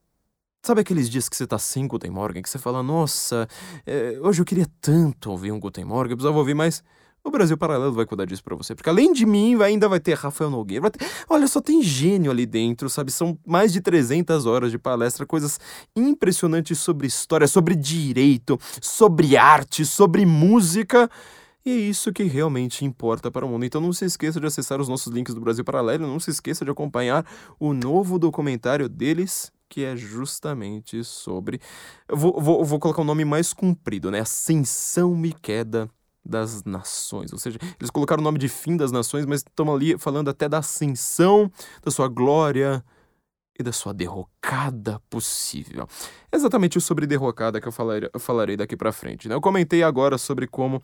Sabe 0.60 0.80
aqueles 0.80 1.08
dias 1.08 1.28
que 1.28 1.36
você 1.36 1.46
tá 1.46 1.58
sem 1.58 1.86
Guten 1.86 2.10
Morgen, 2.10 2.42
que 2.42 2.50
você 2.50 2.58
fala, 2.58 2.82
nossa, 2.82 3.48
é, 3.86 4.18
hoje 4.20 4.42
eu 4.42 4.44
queria 4.44 4.66
tanto 4.80 5.30
ouvir 5.30 5.52
um 5.52 5.58
Guten 5.58 5.84
Morgen, 5.84 6.10
eu 6.10 6.16
precisava 6.16 6.36
ouvir 6.36 6.54
mais. 6.54 6.82
O 7.28 7.30
Brasil 7.30 7.58
Paralelo 7.58 7.92
vai 7.92 8.06
cuidar 8.06 8.24
disso 8.24 8.42
pra 8.42 8.56
você. 8.56 8.74
Porque 8.74 8.88
além 8.88 9.12
de 9.12 9.26
mim, 9.26 9.62
ainda 9.62 9.86
vai 9.86 10.00
ter 10.00 10.14
Rafael 10.14 10.48
Nogueira. 10.48 10.90
Ter... 10.90 11.06
Olha, 11.28 11.46
só 11.46 11.60
tem 11.60 11.82
gênio 11.82 12.30
ali 12.30 12.46
dentro, 12.46 12.88
sabe? 12.88 13.12
São 13.12 13.38
mais 13.46 13.70
de 13.70 13.82
300 13.82 14.46
horas 14.46 14.70
de 14.70 14.78
palestra, 14.78 15.26
coisas 15.26 15.60
impressionantes 15.94 16.78
sobre 16.78 17.06
história, 17.06 17.46
sobre 17.46 17.76
direito, 17.76 18.58
sobre 18.80 19.36
arte, 19.36 19.84
sobre 19.84 20.24
música. 20.24 21.10
E 21.66 21.70
é 21.70 21.74
isso 21.74 22.14
que 22.14 22.22
realmente 22.22 22.86
importa 22.86 23.30
para 23.30 23.44
o 23.44 23.48
mundo. 23.50 23.66
Então 23.66 23.78
não 23.78 23.92
se 23.92 24.06
esqueça 24.06 24.40
de 24.40 24.46
acessar 24.46 24.80
os 24.80 24.88
nossos 24.88 25.12
links 25.12 25.34
do 25.34 25.40
Brasil 25.42 25.62
Paralelo, 25.62 26.06
não 26.06 26.18
se 26.18 26.30
esqueça 26.30 26.64
de 26.64 26.70
acompanhar 26.70 27.26
o 27.60 27.74
novo 27.74 28.18
documentário 28.18 28.88
deles, 28.88 29.52
que 29.68 29.84
é 29.84 29.94
justamente 29.94 31.04
sobre. 31.04 31.60
Vou, 32.10 32.40
vou, 32.40 32.64
vou 32.64 32.78
colocar 32.78 33.02
o 33.02 33.04
um 33.04 33.06
nome 33.06 33.26
mais 33.26 33.52
comprido, 33.52 34.10
né? 34.10 34.20
Ascensão 34.20 35.26
e 35.26 35.32
Queda 35.34 35.90
das 36.28 36.62
nações. 36.64 37.32
Ou 37.32 37.38
seja, 37.38 37.58
eles 37.80 37.90
colocaram 37.90 38.20
o 38.20 38.24
nome 38.24 38.38
de 38.38 38.48
fim 38.48 38.76
das 38.76 38.92
nações, 38.92 39.24
mas 39.24 39.40
estão 39.40 39.74
ali 39.74 39.98
falando 39.98 40.28
até 40.28 40.48
da 40.48 40.58
ascensão, 40.58 41.50
da 41.82 41.90
sua 41.90 42.08
glória 42.08 42.84
e 43.58 43.62
da 43.62 43.72
sua 43.72 43.92
derrocada 43.92 45.00
possível. 45.10 45.88
É 46.30 46.36
exatamente 46.36 46.80
sobre 46.80 47.06
derrocada 47.06 47.60
que 47.60 47.66
eu 47.66 47.72
falarei, 47.72 48.08
eu 48.12 48.20
falarei 48.20 48.56
daqui 48.56 48.76
para 48.76 48.92
frente. 48.92 49.28
Né? 49.28 49.34
Eu 49.34 49.40
comentei 49.40 49.82
agora 49.82 50.18
sobre 50.18 50.46
como 50.46 50.82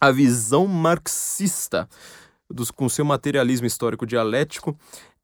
a 0.00 0.10
visão 0.10 0.66
marxista, 0.66 1.88
dos, 2.50 2.70
com 2.70 2.88
seu 2.88 3.04
materialismo 3.04 3.66
histórico 3.66 4.06
dialético, 4.06 4.76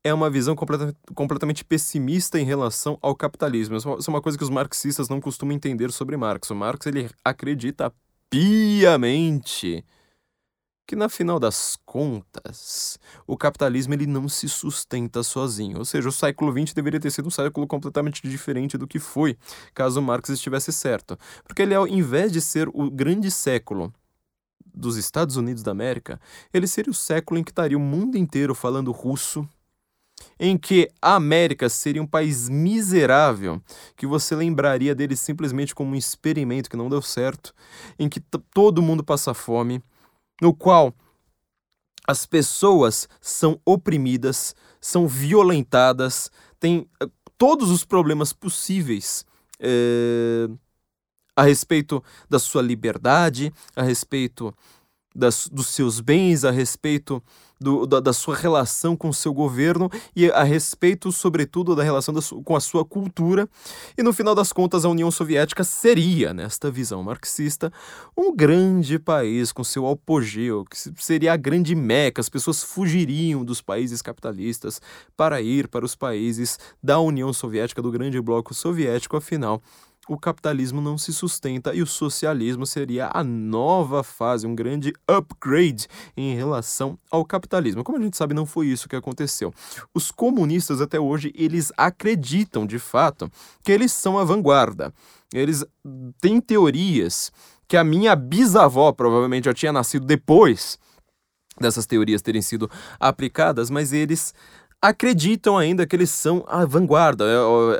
é 0.04 0.12
uma 0.12 0.28
visão 0.28 0.56
completa, 0.56 0.94
completamente 1.14 1.64
pessimista 1.64 2.38
em 2.38 2.44
relação 2.44 2.98
ao 3.00 3.14
capitalismo. 3.14 3.76
Isso 3.76 3.88
é 3.88 4.10
uma 4.10 4.20
coisa 4.20 4.36
que 4.36 4.44
os 4.44 4.50
marxistas 4.50 5.08
não 5.08 5.20
costumam 5.20 5.54
entender 5.54 5.92
sobre 5.92 6.16
Marx. 6.16 6.50
O 6.50 6.56
Marx 6.56 6.86
ele 6.86 7.08
acredita 7.24 7.92
piamente 8.32 9.84
que 10.86 10.96
na 10.96 11.08
final 11.08 11.38
das 11.38 11.76
contas, 11.84 12.98
o 13.26 13.36
capitalismo 13.36 13.92
ele 13.92 14.06
não 14.06 14.26
se 14.28 14.48
sustenta 14.48 15.22
sozinho. 15.22 15.78
Ou 15.78 15.84
seja, 15.84 16.08
o 16.08 16.12
século 16.12 16.50
XX 16.50 16.72
deveria 16.72 16.98
ter 16.98 17.10
sido 17.10 17.28
um 17.28 17.30
século 17.30 17.66
completamente 17.66 18.26
diferente 18.26 18.78
do 18.78 18.86
que 18.86 18.98
foi, 18.98 19.36
caso 19.74 20.00
Marx 20.00 20.30
estivesse 20.30 20.72
certo. 20.72 21.18
Porque 21.44 21.62
ele, 21.62 21.74
ao 21.74 21.86
invés 21.86 22.32
de 22.32 22.40
ser 22.40 22.68
o 22.72 22.90
grande 22.90 23.30
século 23.30 23.92
dos 24.74 24.96
Estados 24.96 25.36
Unidos 25.36 25.62
da 25.62 25.70
América, 25.70 26.18
ele 26.52 26.66
seria 26.66 26.90
o 26.90 26.94
século 26.94 27.38
em 27.38 27.44
que 27.44 27.50
estaria 27.50 27.76
o 27.76 27.80
mundo 27.80 28.16
inteiro 28.16 28.54
falando 28.54 28.92
russo, 28.92 29.46
em 30.38 30.56
que 30.56 30.90
a 31.00 31.14
América 31.14 31.68
seria 31.68 32.02
um 32.02 32.06
país 32.06 32.48
miserável, 32.48 33.62
que 33.96 34.06
você 34.06 34.34
lembraria 34.34 34.94
dele 34.94 35.16
simplesmente 35.16 35.74
como 35.74 35.92
um 35.92 35.96
experimento 35.96 36.68
que 36.68 36.76
não 36.76 36.88
deu 36.88 37.02
certo, 37.02 37.54
em 37.98 38.08
que 38.08 38.20
todo 38.20 38.82
mundo 38.82 39.04
passa 39.04 39.34
fome, 39.34 39.82
no 40.40 40.54
qual 40.54 40.94
as 42.06 42.26
pessoas 42.26 43.08
são 43.20 43.60
oprimidas, 43.64 44.54
são 44.80 45.06
violentadas, 45.06 46.30
têm 46.58 46.88
eh, 47.00 47.06
todos 47.38 47.70
os 47.70 47.84
problemas 47.84 48.32
possíveis. 48.32 49.24
É, 49.60 50.48
a 51.34 51.42
respeito 51.42 52.02
da 52.28 52.38
sua 52.38 52.62
liberdade, 52.62 53.52
a 53.74 53.82
respeito 53.82 54.54
das, 55.14 55.48
dos 55.48 55.68
seus 55.68 56.00
bens, 56.00 56.44
a 56.44 56.50
respeito 56.50 57.22
do, 57.62 57.86
da, 57.86 58.00
da, 58.00 58.12
sua 58.12 58.34
relação 58.34 58.96
com 58.96 59.08
o 59.08 59.14
seu 59.14 59.32
governo 59.32 59.88
e 60.14 60.30
a 60.30 60.42
respeito, 60.42 61.12
sobretudo, 61.12 61.74
da 61.74 61.82
relação 61.82 62.12
da 62.12 62.20
com 62.44 62.56
a 62.56 62.60
sua 62.60 62.84
cultura. 62.84 63.48
E 63.96 64.02
no 64.02 64.12
final 64.12 64.34
das 64.34 64.52
contas, 64.52 64.84
a 64.84 64.88
União 64.88 65.10
Soviética 65.10 65.64
seria, 65.64 66.34
nesta 66.34 66.70
visão 66.70 67.02
marxista, 67.02 67.72
um 68.16 68.34
grande 68.34 68.98
país 68.98 69.52
com 69.52 69.62
seu 69.62 69.88
apogeu, 69.88 70.64
que 70.64 70.76
seria 71.02 71.32
a 71.32 71.36
grande 71.36 71.74
meca. 71.74 72.20
As 72.20 72.28
pessoas 72.28 72.62
fugiriam 72.62 73.44
dos 73.44 73.60
países 73.60 74.02
capitalistas 74.02 74.80
para 75.16 75.40
ir 75.40 75.68
para 75.68 75.84
os 75.84 75.94
países 75.94 76.58
da 76.82 76.98
União 76.98 77.32
Soviética, 77.32 77.80
do 77.80 77.92
grande 77.92 78.20
bloco 78.20 78.52
soviético, 78.52 79.16
afinal 79.16 79.62
o 80.08 80.18
capitalismo 80.18 80.80
não 80.80 80.98
se 80.98 81.12
sustenta 81.12 81.74
e 81.74 81.80
o 81.80 81.86
socialismo 81.86 82.66
seria 82.66 83.10
a 83.12 83.22
nova 83.22 84.02
fase, 84.02 84.46
um 84.46 84.54
grande 84.54 84.92
upgrade 85.06 85.86
em 86.16 86.34
relação 86.34 86.98
ao 87.10 87.24
capitalismo. 87.24 87.84
Como 87.84 87.98
a 87.98 88.00
gente 88.00 88.16
sabe, 88.16 88.34
não 88.34 88.44
foi 88.44 88.66
isso 88.66 88.88
que 88.88 88.96
aconteceu. 88.96 89.52
Os 89.94 90.10
comunistas 90.10 90.80
até 90.80 90.98
hoje, 90.98 91.32
eles 91.36 91.72
acreditam 91.76 92.66
de 92.66 92.78
fato 92.78 93.30
que 93.62 93.70
eles 93.70 93.92
são 93.92 94.18
a 94.18 94.24
vanguarda. 94.24 94.92
Eles 95.32 95.64
têm 96.20 96.40
teorias 96.40 97.32
que 97.68 97.76
a 97.76 97.84
minha 97.84 98.14
bisavó 98.16 98.92
provavelmente 98.92 99.44
já 99.44 99.54
tinha 99.54 99.72
nascido 99.72 100.04
depois 100.04 100.78
dessas 101.60 101.86
teorias 101.86 102.22
terem 102.22 102.42
sido 102.42 102.70
aplicadas, 102.98 103.70
mas 103.70 103.92
eles 103.92 104.34
acreditam 104.82 105.56
ainda 105.56 105.86
que 105.86 105.94
eles 105.94 106.10
são 106.10 106.44
a 106.48 106.64
vanguarda. 106.64 107.24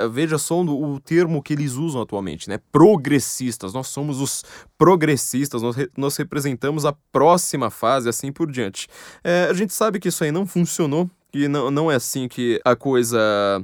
Veja 0.09 0.39
só 0.39 0.63
o, 0.63 0.95
o, 0.95 1.01
termo 1.01 1.43
que 1.43 1.53
eles 1.53 1.73
usam 1.73 2.01
atualmente, 2.01 2.49
né? 2.49 2.61
Progressistas. 2.71 3.75
Nós 3.75 3.89
somos 3.89 4.21
os 4.21 4.45
progressistas, 4.79 5.61
nós, 5.61 5.75
re, 5.75 5.91
nós 5.97 6.17
representamos 6.17 6.87
a 6.87 6.93
próxima 7.11 7.71
fase, 7.71 8.09
assim 8.09 8.31
por 8.31 8.51
diante. 8.51 8.87
É, 9.25 9.49
a 9.51 9.53
gente 9.53 9.75
sabe 9.75 9.99
que 9.99 10.09
isso 10.09 10.23
aí 10.23 10.31
não 10.31 10.47
funcionou 10.47 11.11
que 11.33 11.49
não, 11.49 11.71
não 11.71 11.91
é 11.91 11.95
assim 11.95 12.29
que 12.29 12.61
a 12.63 12.77
coisa 12.77 13.19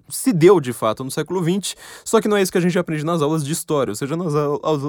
se 0.09 0.33
deu 0.33 0.59
de 0.59 0.73
fato 0.73 1.05
no 1.05 1.11
século 1.11 1.43
XX, 1.45 1.77
só 2.03 2.19
que 2.19 2.27
não 2.27 2.37
é 2.37 2.43
isso 2.43 2.51
que 2.51 2.57
a 2.57 2.61
gente 2.63 2.79
aprende 2.79 3.05
nas 3.05 3.21
aulas 3.21 3.45
de 3.45 3.53
história. 3.53 3.93
Ou 3.93 3.95
seja, 3.95 4.17
nas 4.17 4.33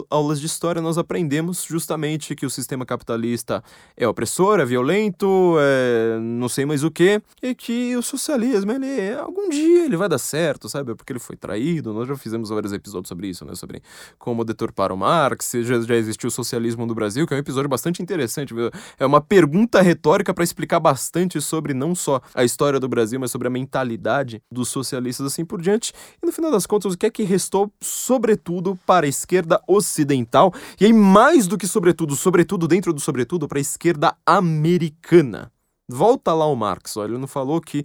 aulas 0.10 0.40
de 0.40 0.46
história 0.46 0.82
nós 0.82 0.98
aprendemos 0.98 1.64
justamente 1.64 2.34
que 2.36 2.46
o 2.46 2.50
sistema 2.50 2.86
capitalista 2.86 3.62
é 3.98 4.08
opressor, 4.08 4.62
é 4.62 4.66
violento, 4.66 5.58
é 5.60 6.18
não 6.22 6.48
sei 6.48 6.66
mais 6.66 6.84
o 6.84 6.90
que, 6.90 7.22
e 7.44 7.54
que 7.54 7.98
o 7.98 8.02
socialismo, 8.02 8.72
ele 8.72 9.14
algum 9.16 9.50
dia 9.50 9.86
ele 9.86 9.98
vai 9.98 10.08
dar 10.08 10.18
certo, 10.18 10.70
sabe? 10.70 10.96
Porque 10.96 11.12
ele 11.12 11.20
foi 11.20 11.36
traído. 11.36 11.94
Nós 11.94 12.08
já 12.08 12.16
fizemos 12.16 12.50
vários 12.50 12.72
episódios 12.72 13.10
sobre 13.10 13.28
isso, 13.28 13.44
né? 13.44 13.56
Sobre 13.56 13.84
como 14.18 14.46
deturpar 14.46 14.94
o 14.94 14.98
Marx, 14.98 15.52
já, 15.64 15.82
já 15.82 15.96
existiu 15.96 16.30
o 16.30 16.32
socialismo 16.32 16.86
no 16.86 16.96
Brasil, 16.96 17.28
que 17.28 17.34
é 17.34 17.38
um 17.38 17.40
episódio 17.42 17.68
bastante 17.68 18.02
interessante. 18.02 18.54
É 18.98 19.06
uma 19.06 19.20
pergunta 19.20 19.82
retórica 19.82 20.34
para 20.34 20.44
explicar 20.46 20.80
bastante 20.80 21.42
sobre 21.42 21.74
não 21.74 21.94
só 21.94 22.22
a 22.34 22.46
história 22.46 22.69
história 22.70 22.80
do 22.80 22.88
Brasil, 22.88 23.20
mas 23.20 23.32
sobre 23.32 23.48
a 23.48 23.52
mentalidade 23.52 24.42
dos 24.52 24.70
socialistas 24.70 25.26
assim 25.26 25.44
por 25.44 25.62
diante. 25.62 25.92
E 26.22 26.26
no 26.26 26.32
final 26.32 26.52
das 26.52 26.66
contas, 26.66 26.94
o 26.94 26.98
que 26.98 27.06
é 27.06 27.10
que 27.10 27.24
restou, 27.24 27.72
sobretudo, 27.82 28.78
para 28.86 29.06
a 29.06 29.10
esquerda 29.10 29.62
ocidental? 29.68 30.54
E 30.80 30.86
aí, 30.86 30.94
mais 30.94 31.48
do 31.48 31.58
que 31.58 31.68
sobretudo, 31.68 32.16
sobretudo 32.16 32.68
dentro 32.68 32.94
do 32.94 33.00
sobretudo, 33.00 33.48
para 33.48 33.58
a 33.58 33.62
esquerda 33.62 34.16
americana. 34.26 35.52
Volta 35.88 36.34
lá 36.34 36.46
o 36.46 36.56
Marx, 36.56 36.96
olha, 36.98 37.12
ele 37.12 37.18
não 37.18 37.28
falou 37.28 37.60
que 37.60 37.84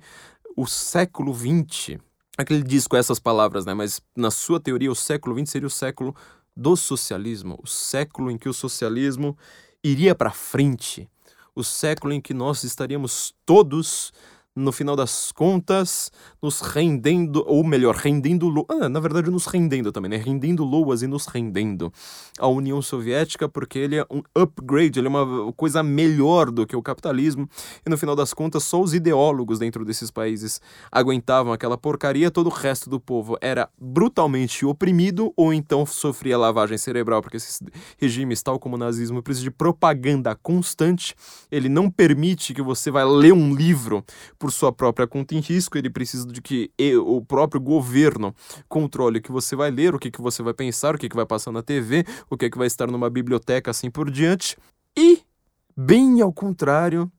o 0.55 0.67
século 0.67 1.35
XX, 1.35 1.99
aquele 2.37 2.63
diz 2.63 2.87
com 2.87 2.97
essas 2.97 3.19
palavras, 3.19 3.65
né? 3.65 3.73
Mas 3.73 4.03
na 4.15 4.31
sua 4.31 4.61
teoria, 4.61 4.93
o 4.93 4.95
século 4.95 5.37
XX 5.39 5.51
seria 5.51 5.67
o 5.67 5.71
século 5.71 6.15
do 6.55 6.77
socialismo, 6.77 7.59
o 7.63 7.67
século 7.67 8.31
em 8.31 8.37
que 8.37 8.49
o 8.49 8.53
socialismo 8.53 9.37
iria 9.83 10.15
para 10.15 10.31
frente, 10.31 11.09
o 11.55 11.65
século 11.65 12.13
em 12.13 12.21
que 12.21 12.35
nós 12.35 12.63
estaríamos 12.63 13.35
todos 13.47 14.13
no 14.57 14.71
final 14.71 14.95
das 14.95 15.33
contas, 15.33 16.13
nos 16.41 16.61
rendendo, 16.61 17.45
ou 17.47 17.65
melhor, 17.65 17.97
rendendo, 17.97 18.65
ah, 18.69 18.89
na 18.89 19.01
verdade 19.01 19.29
nos 19.29 19.47
rendendo 19.47 19.91
também, 19.91 20.09
né? 20.09 20.17
Rendendo 20.17 20.65
loas 20.65 21.03
e 21.03 21.09
nos 21.09 21.27
rendendo 21.27 21.93
à 22.39 22.47
União 22.47 22.81
Soviética, 22.81 23.49
porque 23.49 23.79
ele 23.79 23.97
é 23.97 24.07
um 24.09 24.23
upgrade, 24.35 25.01
ele 25.01 25.09
é 25.09 25.11
uma 25.11 25.53
coisa 25.55 25.83
melhor 25.83 26.53
do 26.53 26.65
que 26.67 26.77
o 26.77 26.83
capitalismo, 26.83 27.49
e 27.85 27.91
no 27.91 27.99
final 27.99 28.15
das 28.15 28.33
contas 28.33 28.63
só 28.63 28.81
os 28.81 28.95
ideólogos 28.95 29.59
dentro 29.59 29.85
desses 29.85 30.11
países 30.11 30.61
aguentavam 30.91 31.53
aquela 31.53 31.77
porcaria, 31.77 32.31
todo 32.31 32.47
o 32.47 32.51
resto 32.51 32.89
do 32.89 33.01
povo 33.01 33.37
era 33.41 33.69
brutalmente 33.77 34.65
oprimido 34.65 35.33
ou 35.37 35.53
então 35.53 35.85
sofria 35.85 36.39
lavagem 36.39 36.79
cerebral, 36.79 37.21
porque 37.21 37.39
esses 37.39 37.61
regimes, 37.99 38.41
tal 38.41 38.61
como 38.61 38.77
o 38.77 38.79
nazismo, 38.79 39.21
precisam 39.21 39.45
de 39.45 39.51
propaganda 39.51 40.37
constante, 40.37 41.15
ele 41.51 41.69
não 41.69 41.91
permite 41.91 42.55
que 42.55 42.63
você 42.63 42.91
vá 42.91 43.03
ler 43.03 43.33
um 43.33 43.53
livro 43.53 44.05
por 44.45 44.53
sua 44.53 44.71
própria 44.71 45.07
conta 45.07 45.35
em 45.35 45.41
risco, 45.41 45.79
ele 45.79 45.89
precisa 45.89 46.27
de 46.27 46.43
que 46.43 46.71
o 47.03 47.25
próprio 47.25 47.59
governo 47.59 48.35
controle 48.69 49.19
o 49.19 49.23
que 49.23 49.33
você 49.33 49.57
vai 49.57 49.71
ler, 49.71 49.95
o 49.95 49.99
que, 49.99 50.11
que 50.11 50.21
você 50.21 50.43
vai 50.43 50.53
pensar, 50.53 50.95
o 50.95 50.99
que, 50.99 51.09
que 51.09 51.17
vai 51.17 51.25
passar 51.25 51.51
na 51.51 51.63
TV, 51.63 52.05
o 52.29 52.37
que, 52.37 52.51
que 52.51 52.59
vai 52.59 52.67
estar 52.67 52.87
numa 52.87 53.09
biblioteca, 53.09 53.71
assim 53.71 53.91
por 53.91 54.11
diante. 54.11 54.55
E, 54.95 55.23
bem 55.75 56.21
ao 56.21 56.31
contrário 56.31 57.11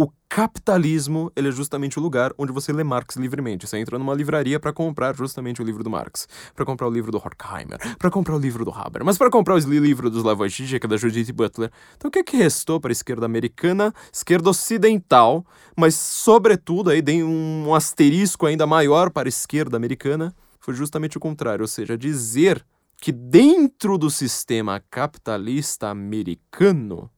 o 0.00 0.08
capitalismo 0.28 1.32
ele 1.34 1.48
é 1.48 1.50
justamente 1.50 1.98
o 1.98 2.02
lugar 2.02 2.32
onde 2.38 2.52
você 2.52 2.72
lê 2.72 2.84
Marx 2.84 3.16
livremente. 3.16 3.66
Você 3.66 3.78
entra 3.78 3.98
numa 3.98 4.14
livraria 4.14 4.60
para 4.60 4.72
comprar 4.72 5.16
justamente 5.16 5.60
o 5.60 5.64
livro 5.64 5.82
do 5.82 5.90
Marx, 5.90 6.28
para 6.54 6.64
comprar 6.64 6.86
o 6.86 6.90
livro 6.90 7.10
do 7.10 7.18
Horkheimer, 7.18 7.96
para 7.98 8.08
comprar 8.08 8.36
o 8.36 8.38
livro 8.38 8.64
do 8.64 8.70
Haber, 8.70 9.02
mas 9.02 9.18
para 9.18 9.28
comprar 9.28 9.56
o 9.56 9.58
livro 9.58 10.08
dos 10.08 10.20
Slavoj 10.20 10.48
Žižek, 10.48 10.86
da 10.86 10.96
Judith 10.96 11.32
Butler. 11.32 11.72
Então 11.96 12.08
o 12.08 12.12
que, 12.12 12.20
é 12.20 12.22
que 12.22 12.36
restou 12.36 12.80
para 12.80 12.92
a 12.92 12.92
esquerda 12.92 13.26
americana, 13.26 13.92
esquerda 14.12 14.50
ocidental, 14.50 15.44
mas 15.76 15.96
sobretudo 15.96 16.90
aí 16.90 17.02
tem 17.02 17.24
um 17.24 17.74
asterisco 17.74 18.46
ainda 18.46 18.68
maior 18.68 19.10
para 19.10 19.26
a 19.26 19.30
esquerda 19.30 19.76
americana, 19.76 20.32
foi 20.60 20.74
justamente 20.74 21.16
o 21.16 21.20
contrário, 21.20 21.62
ou 21.62 21.68
seja, 21.68 21.98
dizer 21.98 22.64
que 23.00 23.10
dentro 23.10 23.98
do 23.98 24.10
sistema 24.10 24.80
capitalista 24.90 25.88
americano, 25.88 27.10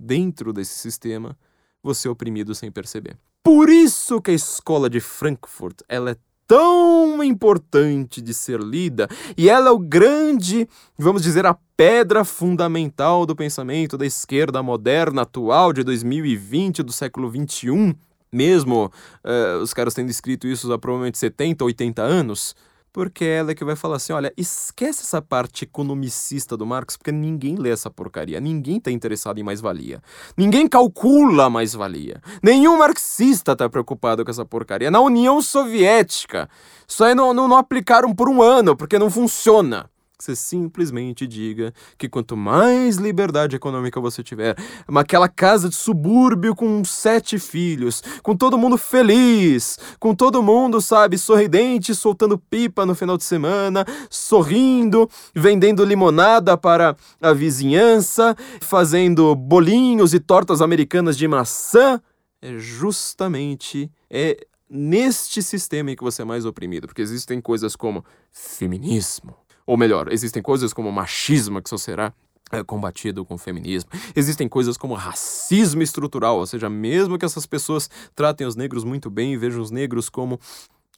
dentro 0.00 0.54
desse 0.54 0.78
sistema, 0.78 1.36
você 1.82 2.08
é 2.08 2.10
oprimido 2.10 2.54
sem 2.54 2.70
perceber. 2.70 3.16
Por 3.42 3.68
isso 3.68 4.20
que 4.20 4.30
a 4.30 4.34
escola 4.34 4.88
de 4.88 5.00
Frankfurt 5.00 5.80
ela 5.88 6.12
é 6.12 6.16
tão 6.46 7.22
importante 7.24 8.20
de 8.20 8.34
ser 8.34 8.60
lida 8.60 9.08
e 9.36 9.48
ela 9.48 9.68
é 9.68 9.72
o 9.72 9.78
grande, 9.78 10.68
vamos 10.98 11.22
dizer, 11.22 11.46
a 11.46 11.56
pedra 11.76 12.24
fundamental 12.24 13.24
do 13.24 13.34
pensamento 13.34 13.96
da 13.96 14.04
esquerda 14.04 14.62
moderna 14.62 15.22
atual 15.22 15.72
de 15.72 15.82
2020 15.82 16.82
do 16.82 16.92
século 16.92 17.30
21, 17.30 17.94
mesmo 18.30 18.92
uh, 19.24 19.62
os 19.62 19.72
caras 19.72 19.94
tendo 19.94 20.10
escrito 20.10 20.46
isso 20.46 20.72
há 20.72 20.78
provavelmente 20.78 21.18
70, 21.18 21.64
80 21.64 22.02
anos 22.02 22.54
porque 22.92 23.24
ela 23.24 23.52
é 23.52 23.54
que 23.54 23.64
vai 23.64 23.74
falar 23.74 23.96
assim: 23.96 24.12
olha, 24.12 24.32
esquece 24.36 25.02
essa 25.02 25.22
parte 25.22 25.64
economicista 25.64 26.56
do 26.56 26.66
Marx, 26.66 26.96
porque 26.96 27.12
ninguém 27.12 27.56
lê 27.56 27.70
essa 27.70 27.90
porcaria, 27.90 28.40
ninguém 28.40 28.76
está 28.76 28.90
interessado 28.90 29.38
em 29.38 29.42
mais-valia, 29.42 30.02
ninguém 30.36 30.68
calcula 30.68 31.48
mais-valia, 31.48 32.20
nenhum 32.42 32.78
marxista 32.78 33.52
está 33.52 33.68
preocupado 33.68 34.24
com 34.24 34.30
essa 34.30 34.44
porcaria. 34.44 34.90
Na 34.90 35.00
União 35.00 35.40
Soviética, 35.40 36.48
isso 36.86 37.02
aí 37.02 37.14
não, 37.14 37.32
não, 37.32 37.48
não 37.48 37.56
aplicaram 37.56 38.14
por 38.14 38.28
um 38.28 38.42
ano, 38.42 38.76
porque 38.76 38.98
não 38.98 39.10
funciona 39.10 39.91
você 40.22 40.36
simplesmente 40.36 41.26
diga 41.26 41.74
que 41.98 42.08
quanto 42.08 42.36
mais 42.36 42.96
liberdade 42.96 43.56
econômica 43.56 44.00
você 44.00 44.22
tiver, 44.22 44.56
aquela 44.94 45.28
casa 45.28 45.68
de 45.68 45.74
subúrbio 45.74 46.54
com 46.54 46.84
sete 46.84 47.40
filhos, 47.40 48.04
com 48.22 48.36
todo 48.36 48.56
mundo 48.56 48.78
feliz, 48.78 49.80
com 49.98 50.14
todo 50.14 50.42
mundo, 50.42 50.80
sabe, 50.80 51.18
sorridente, 51.18 51.92
soltando 51.92 52.38
pipa 52.38 52.86
no 52.86 52.94
final 52.94 53.16
de 53.16 53.24
semana, 53.24 53.84
sorrindo, 54.08 55.10
vendendo 55.34 55.84
limonada 55.84 56.56
para 56.56 56.96
a 57.20 57.32
vizinhança, 57.32 58.36
fazendo 58.60 59.34
bolinhos 59.34 60.14
e 60.14 60.20
tortas 60.20 60.62
americanas 60.62 61.18
de 61.18 61.26
maçã, 61.26 62.00
é 62.40 62.58
justamente 62.58 63.90
é 64.08 64.46
neste 64.72 65.42
sistema 65.42 65.90
em 65.90 65.96
que 65.96 66.02
você 66.02 66.22
é 66.22 66.24
mais 66.24 66.46
oprimido, 66.46 66.86
porque 66.86 67.02
existem 67.02 67.42
coisas 67.42 67.76
como 67.76 68.02
feminismo, 68.30 69.36
ou 69.66 69.76
melhor, 69.76 70.12
existem 70.12 70.42
coisas 70.42 70.72
como 70.72 70.90
machismo 70.90 71.62
que 71.62 71.70
só 71.70 71.76
será 71.76 72.12
é, 72.50 72.62
combatido 72.62 73.24
com 73.24 73.34
o 73.34 73.38
feminismo. 73.38 73.90
Existem 74.14 74.48
coisas 74.48 74.76
como 74.76 74.94
racismo 74.94 75.82
estrutural, 75.82 76.38
ou 76.38 76.46
seja, 76.46 76.68
mesmo 76.68 77.18
que 77.18 77.24
essas 77.24 77.46
pessoas 77.46 77.88
tratem 78.14 78.46
os 78.46 78.54
negros 78.54 78.84
muito 78.84 79.08
bem 79.08 79.32
e 79.32 79.36
vejam 79.36 79.62
os 79.62 79.70
negros 79.70 80.08
como 80.08 80.38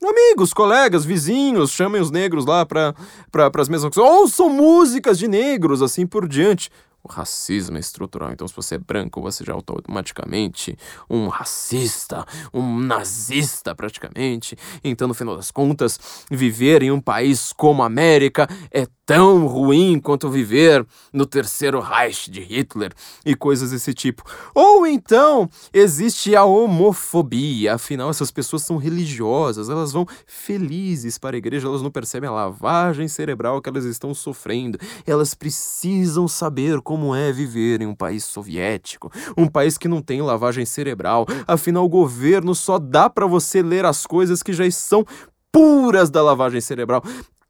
amigos, 0.02 0.52
colegas, 0.52 1.04
vizinhos, 1.04 1.70
chamem 1.70 2.00
os 2.00 2.10
negros 2.10 2.44
lá 2.44 2.66
para 2.66 2.94
pra, 3.30 3.50
as 3.56 3.68
mesmas 3.68 3.94
coisas, 3.94 4.12
ouçam 4.12 4.50
músicas 4.50 5.18
de 5.18 5.28
negros, 5.28 5.80
assim 5.80 6.06
por 6.06 6.28
diante 6.28 6.70
o 7.04 7.12
racismo 7.12 7.76
é 7.76 7.80
estrutural. 7.80 8.32
Então, 8.32 8.48
se 8.48 8.56
você 8.56 8.76
é 8.76 8.78
branco, 8.78 9.20
você 9.20 9.44
já 9.44 9.52
é 9.52 9.54
automaticamente 9.54 10.76
um 11.08 11.28
racista, 11.28 12.24
um 12.52 12.80
nazista 12.80 13.74
praticamente. 13.74 14.56
Então, 14.82 15.06
no 15.06 15.12
final 15.14 15.36
das 15.36 15.50
contas, 15.50 16.00
viver 16.30 16.82
em 16.82 16.90
um 16.90 17.00
país 17.00 17.52
como 17.52 17.82
a 17.82 17.86
América 17.86 18.48
é 18.70 18.86
tão 19.06 19.46
ruim 19.46 20.00
quanto 20.00 20.30
viver 20.30 20.84
no 21.12 21.26
terceiro 21.26 21.80
Reich 21.80 22.30
de 22.30 22.40
Hitler 22.40 22.92
e 23.24 23.34
coisas 23.34 23.70
desse 23.70 23.92
tipo. 23.92 24.22
Ou 24.54 24.86
então 24.86 25.48
existe 25.72 26.34
a 26.34 26.44
homofobia, 26.44 27.74
afinal 27.74 28.10
essas 28.10 28.30
pessoas 28.30 28.62
são 28.62 28.76
religiosas, 28.76 29.68
elas 29.68 29.92
vão 29.92 30.06
felizes 30.26 31.18
para 31.18 31.36
a 31.36 31.38
igreja, 31.38 31.68
elas 31.68 31.82
não 31.82 31.90
percebem 31.90 32.28
a 32.28 32.32
lavagem 32.32 33.08
cerebral 33.08 33.60
que 33.60 33.68
elas 33.68 33.84
estão 33.84 34.14
sofrendo. 34.14 34.78
Elas 35.06 35.34
precisam 35.34 36.26
saber 36.26 36.80
como 36.80 37.14
é 37.14 37.32
viver 37.32 37.82
em 37.82 37.86
um 37.86 37.94
país 37.94 38.24
soviético, 38.24 39.10
um 39.36 39.46
país 39.46 39.76
que 39.76 39.88
não 39.88 40.00
tem 40.00 40.22
lavagem 40.22 40.64
cerebral. 40.64 41.26
Afinal 41.46 41.84
o 41.84 41.88
governo 41.88 42.54
só 42.54 42.78
dá 42.78 43.10
para 43.10 43.26
você 43.26 43.62
ler 43.62 43.84
as 43.84 44.06
coisas 44.06 44.42
que 44.42 44.52
já 44.52 44.64
são 44.70 45.04
puras 45.52 46.10
da 46.10 46.20
lavagem 46.20 46.60
cerebral 46.60 47.00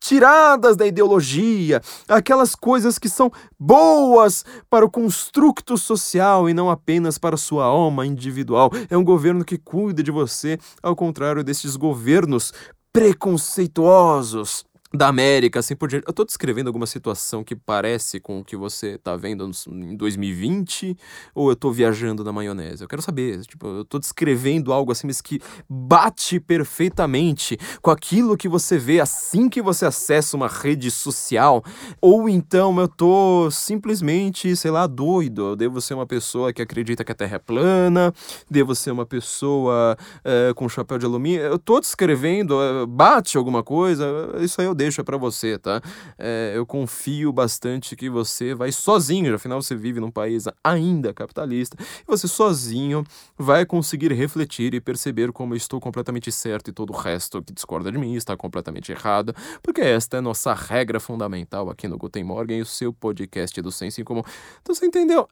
tiradas 0.04 0.76
da 0.76 0.86
ideologia, 0.86 1.80
aquelas 2.06 2.54
coisas 2.54 2.98
que 2.98 3.08
são 3.08 3.32
boas 3.58 4.44
para 4.68 4.84
o 4.84 4.90
construto 4.90 5.78
social 5.78 6.46
e 6.46 6.52
não 6.52 6.68
apenas 6.68 7.16
para 7.16 7.38
sua 7.38 7.64
alma 7.64 8.04
individual. 8.04 8.70
É 8.90 8.98
um 8.98 9.04
governo 9.04 9.42
que 9.42 9.56
cuida 9.56 10.02
de 10.02 10.10
você, 10.10 10.58
ao 10.82 10.94
contrário 10.94 11.42
desses 11.42 11.74
governos 11.74 12.52
preconceituosos 12.92 14.62
da 14.94 15.08
América, 15.08 15.58
assim 15.58 15.74
por 15.74 15.88
diante. 15.88 16.04
Eu 16.06 16.12
tô 16.12 16.24
descrevendo 16.24 16.68
alguma 16.68 16.86
situação 16.86 17.42
que 17.42 17.56
parece 17.56 18.20
com 18.20 18.40
o 18.40 18.44
que 18.44 18.56
você 18.56 18.96
tá 18.96 19.16
vendo 19.16 19.50
em 19.68 19.96
2020 19.96 20.96
ou 21.34 21.50
eu 21.50 21.56
tô 21.56 21.72
viajando 21.72 22.22
na 22.22 22.32
maionese? 22.32 22.82
Eu 22.82 22.88
quero 22.88 23.02
saber, 23.02 23.40
tipo, 23.42 23.66
eu 23.66 23.84
tô 23.84 23.98
descrevendo 23.98 24.72
algo 24.72 24.92
assim, 24.92 25.06
mas 25.08 25.20
que 25.20 25.40
bate 25.68 26.38
perfeitamente 26.38 27.58
com 27.82 27.90
aquilo 27.90 28.36
que 28.36 28.48
você 28.48 28.78
vê 28.78 29.00
assim 29.00 29.48
que 29.48 29.60
você 29.60 29.84
acessa 29.84 30.36
uma 30.36 30.46
rede 30.46 30.90
social, 30.90 31.64
ou 32.00 32.28
então 32.28 32.78
eu 32.78 32.86
tô 32.86 33.50
simplesmente, 33.50 34.54
sei 34.54 34.70
lá, 34.70 34.86
doido. 34.86 35.48
Eu 35.48 35.56
devo 35.56 35.80
ser 35.80 35.94
uma 35.94 36.06
pessoa 36.06 36.52
que 36.52 36.62
acredita 36.62 37.04
que 37.04 37.10
a 37.10 37.14
Terra 37.14 37.36
é 37.36 37.38
plana, 37.38 38.14
devo 38.48 38.74
ser 38.74 38.92
uma 38.92 39.04
pessoa 39.04 39.96
uh, 40.20 40.54
com 40.54 40.68
chapéu 40.68 40.98
de 40.98 41.06
alumínio. 41.06 41.40
Eu 41.40 41.58
tô 41.58 41.80
descrevendo, 41.80 42.56
uh, 42.56 42.86
bate 42.86 43.36
alguma 43.36 43.62
coisa, 43.62 44.06
isso 44.40 44.60
aí 44.60 44.66
eu 44.66 44.74
deixa 44.84 45.02
para 45.02 45.16
você, 45.16 45.58
tá? 45.58 45.80
É, 46.18 46.52
eu 46.54 46.66
confio 46.66 47.32
bastante 47.32 47.96
que 47.96 48.10
você 48.10 48.54
vai 48.54 48.70
sozinho, 48.70 49.34
afinal 49.34 49.62
você 49.62 49.74
vive 49.74 49.98
num 49.98 50.10
país 50.10 50.44
ainda 50.62 51.14
capitalista, 51.14 51.76
e 51.80 52.04
você 52.06 52.28
sozinho 52.28 53.02
vai 53.36 53.64
conseguir 53.64 54.12
refletir 54.12 54.74
e 54.74 54.80
perceber 54.80 55.32
como 55.32 55.54
eu 55.54 55.56
estou 55.56 55.80
completamente 55.80 56.30
certo 56.30 56.68
e 56.68 56.72
todo 56.72 56.92
o 56.92 56.96
resto 56.96 57.42
que 57.42 57.52
discorda 57.52 57.90
de 57.90 57.96
mim 57.96 58.14
está 58.14 58.36
completamente 58.36 58.92
errado, 58.92 59.34
porque 59.62 59.80
esta 59.80 60.18
é 60.18 60.20
nossa 60.20 60.52
regra 60.52 61.00
fundamental 61.00 61.70
aqui 61.70 61.88
no 61.88 61.96
Guten 61.96 62.24
Morgen, 62.24 62.60
o 62.60 62.66
seu 62.66 62.92
podcast 62.92 63.60
do 63.62 63.72
Senso 63.72 64.00
em 64.00 64.04
Comum. 64.04 64.22
Então 64.60 64.74
você 64.74 64.84
entendeu 64.84 65.26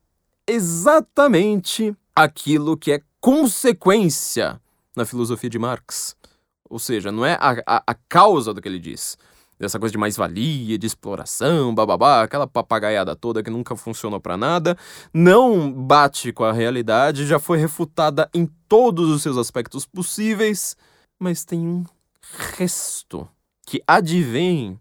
exatamente 0.46 1.94
aquilo 2.16 2.76
que 2.76 2.92
é 2.92 3.02
consequência 3.20 4.58
na 4.96 5.04
filosofia 5.04 5.50
de 5.50 5.58
Marx. 5.58 6.16
Ou 6.68 6.78
seja, 6.78 7.12
não 7.12 7.24
é 7.24 7.34
a, 7.34 7.50
a, 7.66 7.82
a 7.88 7.94
causa 8.08 8.54
do 8.54 8.62
que 8.62 8.66
ele 8.66 8.78
diz, 8.78 9.18
dessa 9.62 9.78
coisa 9.78 9.92
de 9.92 9.98
mais-valia, 9.98 10.76
de 10.76 10.86
exploração, 10.88 11.72
bababá, 11.72 12.24
aquela 12.24 12.48
papagaiada 12.48 13.14
toda 13.14 13.44
que 13.44 13.48
nunca 13.48 13.76
funcionou 13.76 14.20
para 14.20 14.36
nada, 14.36 14.76
não 15.14 15.72
bate 15.72 16.32
com 16.32 16.42
a 16.42 16.52
realidade, 16.52 17.28
já 17.28 17.38
foi 17.38 17.58
refutada 17.58 18.28
em 18.34 18.44
todos 18.66 19.08
os 19.08 19.22
seus 19.22 19.36
aspectos 19.36 19.86
possíveis, 19.86 20.76
mas 21.16 21.44
tem 21.44 21.60
um 21.60 21.84
resto 22.58 23.28
que 23.64 23.80
advém 23.86 24.80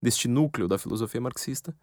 deste 0.00 0.26
núcleo 0.28 0.66
da 0.66 0.78
filosofia 0.78 1.20
marxista 1.20 1.76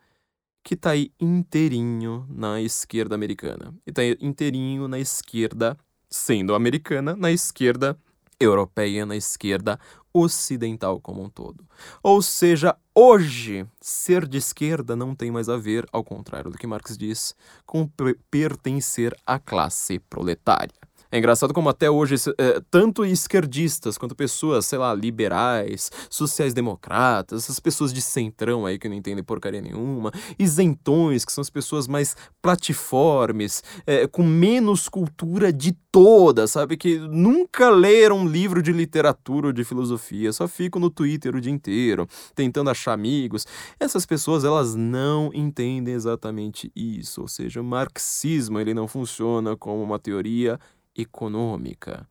que 0.63 0.73
está 0.73 0.89
aí 0.89 1.11
inteirinho 1.19 2.25
na 2.27 2.59
esquerda 2.59 3.13
americana. 3.13 3.75
E 3.85 3.91
está 3.91 4.01
inteirinho 4.19 4.87
na 4.87 4.97
esquerda, 4.97 5.77
sendo 6.09 6.55
americana, 6.55 7.15
na 7.15 7.31
esquerda 7.31 7.95
europeia, 8.39 9.05
na 9.05 9.15
esquerda 9.15 9.79
ocidental 10.13 10.99
como 10.99 11.23
um 11.23 11.29
todo. 11.29 11.65
Ou 12.01 12.21
seja, 12.21 12.75
hoje, 12.93 13.65
ser 13.79 14.27
de 14.27 14.37
esquerda 14.37 14.95
não 14.95 15.15
tem 15.15 15.31
mais 15.31 15.49
a 15.49 15.57
ver, 15.57 15.87
ao 15.91 16.03
contrário 16.03 16.51
do 16.51 16.57
que 16.57 16.67
Marx 16.67 16.97
diz, 16.97 17.35
com 17.65 17.89
pertencer 18.29 19.15
à 19.25 19.39
classe 19.39 19.99
proletária. 19.99 20.88
É 21.11 21.17
engraçado 21.17 21.55
como 21.55 21.69
até 21.69 21.89
hoje, 21.89 22.15
é, 22.37 22.61
tanto 22.69 23.03
esquerdistas 23.03 23.97
quanto 23.97 24.15
pessoas, 24.15 24.67
sei 24.67 24.77
lá, 24.77 24.93
liberais, 24.93 25.91
sociais-democratas, 26.07 27.43
essas 27.43 27.59
pessoas 27.59 27.91
de 27.91 27.99
centrão 27.99 28.63
aí 28.63 28.77
que 28.77 28.87
não 28.87 28.95
entendem 28.95 29.23
porcaria 29.23 29.59
nenhuma, 29.59 30.11
isentões, 30.37 31.25
que 31.25 31.31
são 31.31 31.41
as 31.41 31.49
pessoas 31.49 31.87
mais 31.87 32.15
platiformes, 32.43 33.63
é, 33.87 34.05
com 34.05 34.23
menos 34.23 34.87
cultura 34.87 35.51
de 35.51 35.71
toda, 35.91 36.45
sabe? 36.45 36.77
Que 36.77 36.99
nunca 36.99 37.71
leram 37.71 38.19
um 38.19 38.27
livro 38.27 38.61
de 38.61 38.71
literatura 38.71 39.47
ou 39.47 39.53
de 39.53 39.63
filosofia, 39.63 40.31
só 40.31 40.47
ficam 40.47 40.79
no 40.79 40.91
Twitter 40.91 41.35
o 41.35 41.41
dia 41.41 41.51
inteiro, 41.51 42.07
tentando 42.35 42.69
achar 42.69 42.93
amigos. 42.93 43.47
Essas 43.79 44.05
pessoas, 44.05 44.43
elas 44.43 44.75
não 44.75 45.31
entendem 45.33 45.95
exatamente 45.95 46.71
isso, 46.75 47.21
ou 47.21 47.27
seja, 47.27 47.61
o 47.61 47.63
marxismo, 47.63 48.59
ele 48.59 48.75
não 48.75 48.87
funciona 48.87 49.57
como 49.57 49.81
uma 49.81 49.97
teoria 49.97 50.59
econômica. 50.95 52.07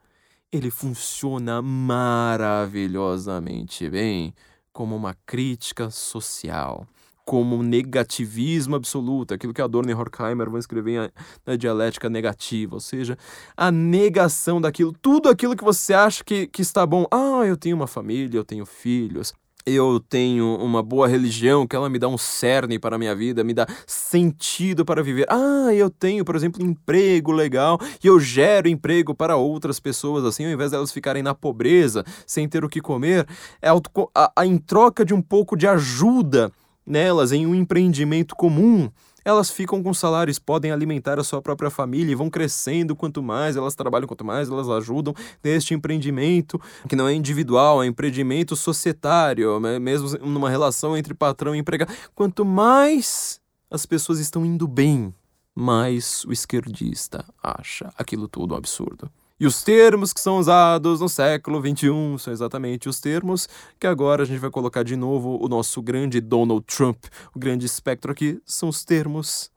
Ele 0.51 0.71
funciona 0.71 1.61
maravilhosamente 1.61 3.91
bem 3.91 4.33
como 4.73 4.97
uma 4.97 5.14
crítica 5.27 5.91
social, 5.91 6.88
como 7.25 7.62
negativismo 7.62 8.77
absoluto, 8.77 9.35
aquilo 9.35 9.53
que 9.53 9.61
Adorno 9.61 9.91
e 9.91 9.95
Horkheimer 9.95 10.49
vão 10.49 10.59
escrever 10.59 11.12
na 11.45 11.57
dialética 11.57 12.09
negativa, 12.09 12.77
ou 12.77 12.81
seja, 12.81 13.19
a 13.55 13.71
negação 13.71 14.59
daquilo, 14.61 14.95
tudo 15.03 15.29
aquilo 15.29 15.55
que 15.55 15.62
você 15.62 15.93
acha 15.93 16.25
que, 16.25 16.47
que 16.47 16.62
está 16.62 16.87
bom. 16.87 17.05
Ah, 17.11 17.45
eu 17.45 17.57
tenho 17.57 17.77
uma 17.77 17.87
família, 17.87 18.38
eu 18.38 18.45
tenho 18.45 18.64
filhos, 18.64 19.35
eu 19.75 20.01
tenho 20.01 20.57
uma 20.57 20.83
boa 20.83 21.07
religião, 21.07 21.67
que 21.67 21.77
ela 21.77 21.89
me 21.89 21.99
dá 21.99 22.09
um 22.09 22.19
cerne 22.19 22.79
para 22.79 22.97
a 22.97 22.99
minha 22.99 23.15
vida, 23.15 23.45
me 23.45 23.55
dá 23.55 23.67
sentido 23.87 24.85
para 24.85 25.03
viver. 25.03 25.27
Ah, 25.29 25.73
eu 25.73 25.91
tenho, 25.91 26.25
por 26.25 26.37
exemplo, 26.37 26.65
emprego 26.65 27.33
legal 27.33 27.79
e 28.03 28.07
eu 28.07 28.19
gero 28.19 28.69
emprego 28.69 29.15
para 29.15 29.37
outras 29.37 29.79
pessoas, 29.79 30.25
assim, 30.25 30.45
ao 30.45 30.51
invés 30.51 30.71
delas 30.71 30.93
ficarem 30.93 31.23
na 31.23 31.35
pobreza, 31.35 32.05
sem 32.27 32.49
ter 32.49 32.65
o 32.65 32.69
que 32.69 32.81
comer, 32.81 33.27
é 33.61 33.69
a, 33.69 34.33
a, 34.37 34.47
em 34.47 34.59
troca 34.59 35.05
de 35.05 35.15
um 35.15 35.23
pouco 35.23 35.57
de 35.57 35.67
ajuda 35.67 36.51
nelas 36.87 37.33
em 37.33 37.47
um 37.47 37.55
empreendimento 37.55 38.35
comum 38.35 38.91
elas 39.29 39.51
ficam 39.51 39.83
com 39.83 39.93
salários, 39.93 40.38
podem 40.38 40.71
alimentar 40.71 41.19
a 41.19 41.25
sua 41.25 41.43
própria 41.43 41.69
família 41.69 42.12
e 42.12 42.14
vão 42.14 42.31
crescendo 42.31 42.97
quanto 42.97 43.23
mais 43.23 43.57
elas 43.57 43.75
trabalham, 43.75 44.09
quanto 44.09 44.25
mais 44.25 44.49
elas 44.49 44.71
ajudam 44.71 45.14
neste 45.45 45.75
empreendimento, 45.75 46.59
que 46.88 46.97
não 46.97 47.07
é 47.07 47.12
individual, 47.12 47.83
é 47.83 47.87
empreendimento 47.87 48.57
societário, 48.57 49.61
né? 49.61 49.79
mesmo 49.79 50.17
numa 50.21 50.49
relação 50.49 50.97
entre 50.97 51.12
patrão 51.12 51.55
e 51.55 51.59
empregado. 51.59 51.93
Quanto 52.14 52.43
mais 52.43 53.38
as 53.71 53.85
pessoas 53.85 54.19
estão 54.19 54.47
indo 54.47 54.67
bem, 54.67 55.12
mais 55.55 56.25
o 56.25 56.33
esquerdista 56.33 57.23
acha 57.43 57.93
aquilo 57.99 58.29
tudo 58.29 58.55
um 58.55 58.57
absurdo. 58.57 59.11
E 59.40 59.46
os 59.46 59.62
termos 59.62 60.12
que 60.12 60.20
são 60.20 60.38
usados 60.38 61.01
no 61.01 61.09
século 61.09 61.61
XXI 61.61 62.18
são 62.18 62.33
exatamente 62.33 62.88
os 62.88 63.01
termos 63.01 63.48
que 63.79 63.87
agora 63.87 64.22
a 64.22 64.27
gente 64.27 64.40
vai 64.40 64.51
colocar 64.51 64.83
de 64.83 64.96
novo 64.96 65.38
o 65.40 65.48
nosso 65.48 65.81
grande 65.81 66.20
Donald 66.20 66.64
Trump. 66.66 67.05
O 67.35 67.38
grande 67.38 67.64
espectro 67.64 68.11
aqui 68.11 68.40
são 68.44 68.68
os 68.68 68.85
termos 68.85 69.51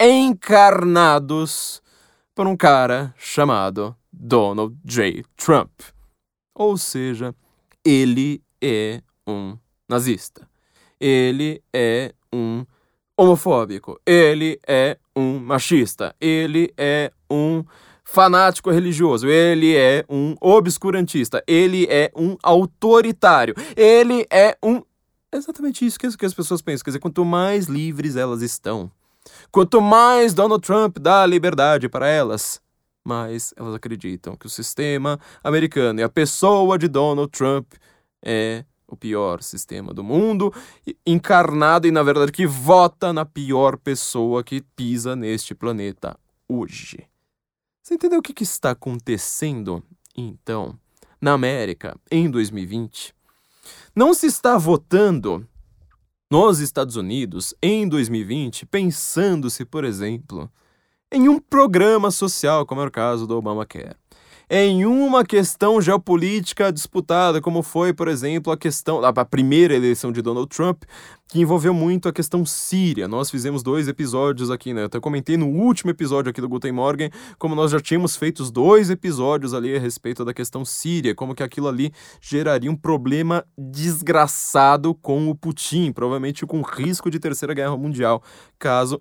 encarnados 0.00 1.82
por 2.34 2.46
um 2.46 2.56
cara 2.56 3.14
chamado 3.18 3.94
Donald 4.12 4.76
J. 4.84 5.24
Trump. 5.36 5.72
Ou 6.54 6.78
seja, 6.78 7.34
ele 7.84 8.42
é 8.62 9.02
um 9.26 9.58
nazista. 9.88 10.48
Ele 11.00 11.62
é 11.72 12.14
um 12.32 12.64
homofóbico. 13.16 14.00
Ele 14.06 14.58
é 14.66 14.98
um 15.14 15.38
machista. 15.38 16.14
Ele 16.20 16.72
é 16.76 17.12
um 17.30 17.64
fanático 18.10 18.70
religioso, 18.70 19.28
ele 19.28 19.76
é 19.76 20.02
um 20.08 20.34
obscurantista, 20.40 21.44
ele 21.46 21.86
é 21.90 22.10
um 22.16 22.38
autoritário, 22.42 23.54
ele 23.76 24.26
é 24.30 24.56
um. 24.62 24.82
Exatamente 25.30 25.84
isso 25.84 25.98
que 25.98 26.24
as 26.24 26.32
pessoas 26.32 26.62
pensam. 26.62 26.84
Quer 26.84 26.90
dizer, 26.90 27.00
quanto 27.00 27.22
mais 27.22 27.66
livres 27.66 28.16
elas 28.16 28.40
estão, 28.40 28.90
quanto 29.52 29.82
mais 29.82 30.32
Donald 30.32 30.66
Trump 30.66 30.96
dá 30.98 31.26
liberdade 31.26 31.86
para 31.86 32.08
elas, 32.08 32.62
mais 33.04 33.52
elas 33.58 33.74
acreditam 33.74 34.36
que 34.36 34.46
o 34.46 34.50
sistema 34.50 35.20
americano 35.44 36.00
e 36.00 36.02
a 36.02 36.08
pessoa 36.08 36.78
de 36.78 36.88
Donald 36.88 37.30
Trump 37.30 37.74
é 38.24 38.64
o 38.86 38.96
pior 38.96 39.42
sistema 39.42 39.92
do 39.92 40.02
mundo, 40.02 40.50
encarnado 41.06 41.86
e, 41.86 41.90
na 41.90 42.02
verdade, 42.02 42.32
que 42.32 42.46
vota 42.46 43.12
na 43.12 43.26
pior 43.26 43.76
pessoa 43.76 44.42
que 44.42 44.62
pisa 44.74 45.14
neste 45.14 45.54
planeta 45.54 46.16
hoje. 46.48 47.07
Você 47.88 47.94
entendeu 47.94 48.18
o 48.18 48.22
que, 48.22 48.34
que 48.34 48.42
está 48.42 48.72
acontecendo, 48.72 49.82
então, 50.14 50.78
na 51.18 51.32
América 51.32 51.98
em 52.10 52.30
2020? 52.30 53.14
Não 53.96 54.12
se 54.12 54.26
está 54.26 54.58
votando 54.58 55.48
nos 56.30 56.58
Estados 56.58 56.96
Unidos 56.96 57.54
em 57.62 57.88
2020 57.88 58.66
pensando-se, 58.66 59.64
por 59.64 59.84
exemplo, 59.84 60.52
em 61.10 61.30
um 61.30 61.38
programa 61.38 62.10
social, 62.10 62.66
como 62.66 62.82
é 62.82 62.86
o 62.86 62.90
caso 62.90 63.26
do 63.26 63.38
Obamacare 63.38 63.96
em 64.50 64.86
uma 64.86 65.24
questão 65.24 65.80
geopolítica 65.80 66.72
disputada, 66.72 67.40
como 67.40 67.62
foi, 67.62 67.92
por 67.92 68.08
exemplo, 68.08 68.50
a 68.50 68.56
questão, 68.56 69.04
a 69.04 69.24
primeira 69.24 69.74
eleição 69.74 70.10
de 70.10 70.22
Donald 70.22 70.48
Trump, 70.48 70.84
que 71.28 71.40
envolveu 71.40 71.74
muito 71.74 72.08
a 72.08 72.12
questão 72.12 72.44
síria. 72.46 73.06
Nós 73.06 73.30
fizemos 73.30 73.62
dois 73.62 73.86
episódios 73.86 74.50
aqui, 74.50 74.72
né? 74.72 74.82
Eu 74.82 74.86
até 74.86 74.98
comentei 74.98 75.36
no 75.36 75.46
último 75.46 75.90
episódio 75.90 76.30
aqui 76.30 76.40
do 76.40 76.48
Guten 76.48 76.72
Morgen, 76.72 77.10
como 77.38 77.54
nós 77.54 77.70
já 77.70 77.78
tínhamos 77.80 78.16
feito 78.16 78.50
dois 78.50 78.88
episódios 78.88 79.52
ali 79.52 79.76
a 79.76 79.78
respeito 79.78 80.24
da 80.24 80.32
questão 80.32 80.64
síria, 80.64 81.14
como 81.14 81.34
que 81.34 81.42
aquilo 81.42 81.68
ali 81.68 81.92
geraria 82.20 82.70
um 82.70 82.76
problema 82.76 83.44
desgraçado 83.56 84.94
com 84.94 85.28
o 85.28 85.34
Putin, 85.34 85.92
provavelmente 85.92 86.46
com 86.46 86.62
risco 86.62 87.10
de 87.10 87.18
terceira 87.18 87.52
guerra 87.52 87.76
mundial, 87.76 88.22
caso 88.58 89.00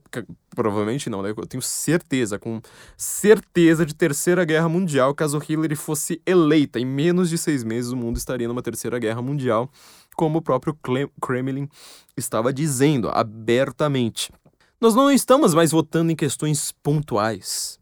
provavelmente 0.54 1.10
não, 1.10 1.22
né? 1.22 1.34
Eu 1.38 1.46
tenho 1.46 1.62
certeza, 1.62 2.40
com 2.40 2.60
certeza 2.98 3.86
de 3.86 3.94
terceira 3.94 4.44
guerra 4.44 4.68
mundial, 4.68 5.14
caso 5.14 5.42
Hillary 5.48 5.76
fosse 5.76 6.22
eleita. 6.26 6.80
Em 6.80 6.86
menos 6.86 7.30
de 7.30 7.38
seis 7.38 7.64
meses, 7.64 7.92
o 7.92 7.96
mundo 7.96 8.18
estaria 8.18 8.48
numa 8.48 8.62
terceira 8.62 8.98
guerra 8.98 9.22
mundial, 9.22 9.70
como 10.18 10.40
o 10.40 10.42
próprio 10.42 10.78
Kremlin 11.22 11.70
estava 12.18 12.52
dizendo 12.52 13.10
abertamente. 13.10 14.34
Nós 14.82 14.96
não 14.96 15.12
estamos 15.12 15.54
mais 15.54 15.72
votando 15.72 16.12
em 16.12 16.16
questões 16.16 16.74
pontuais. 16.84 17.80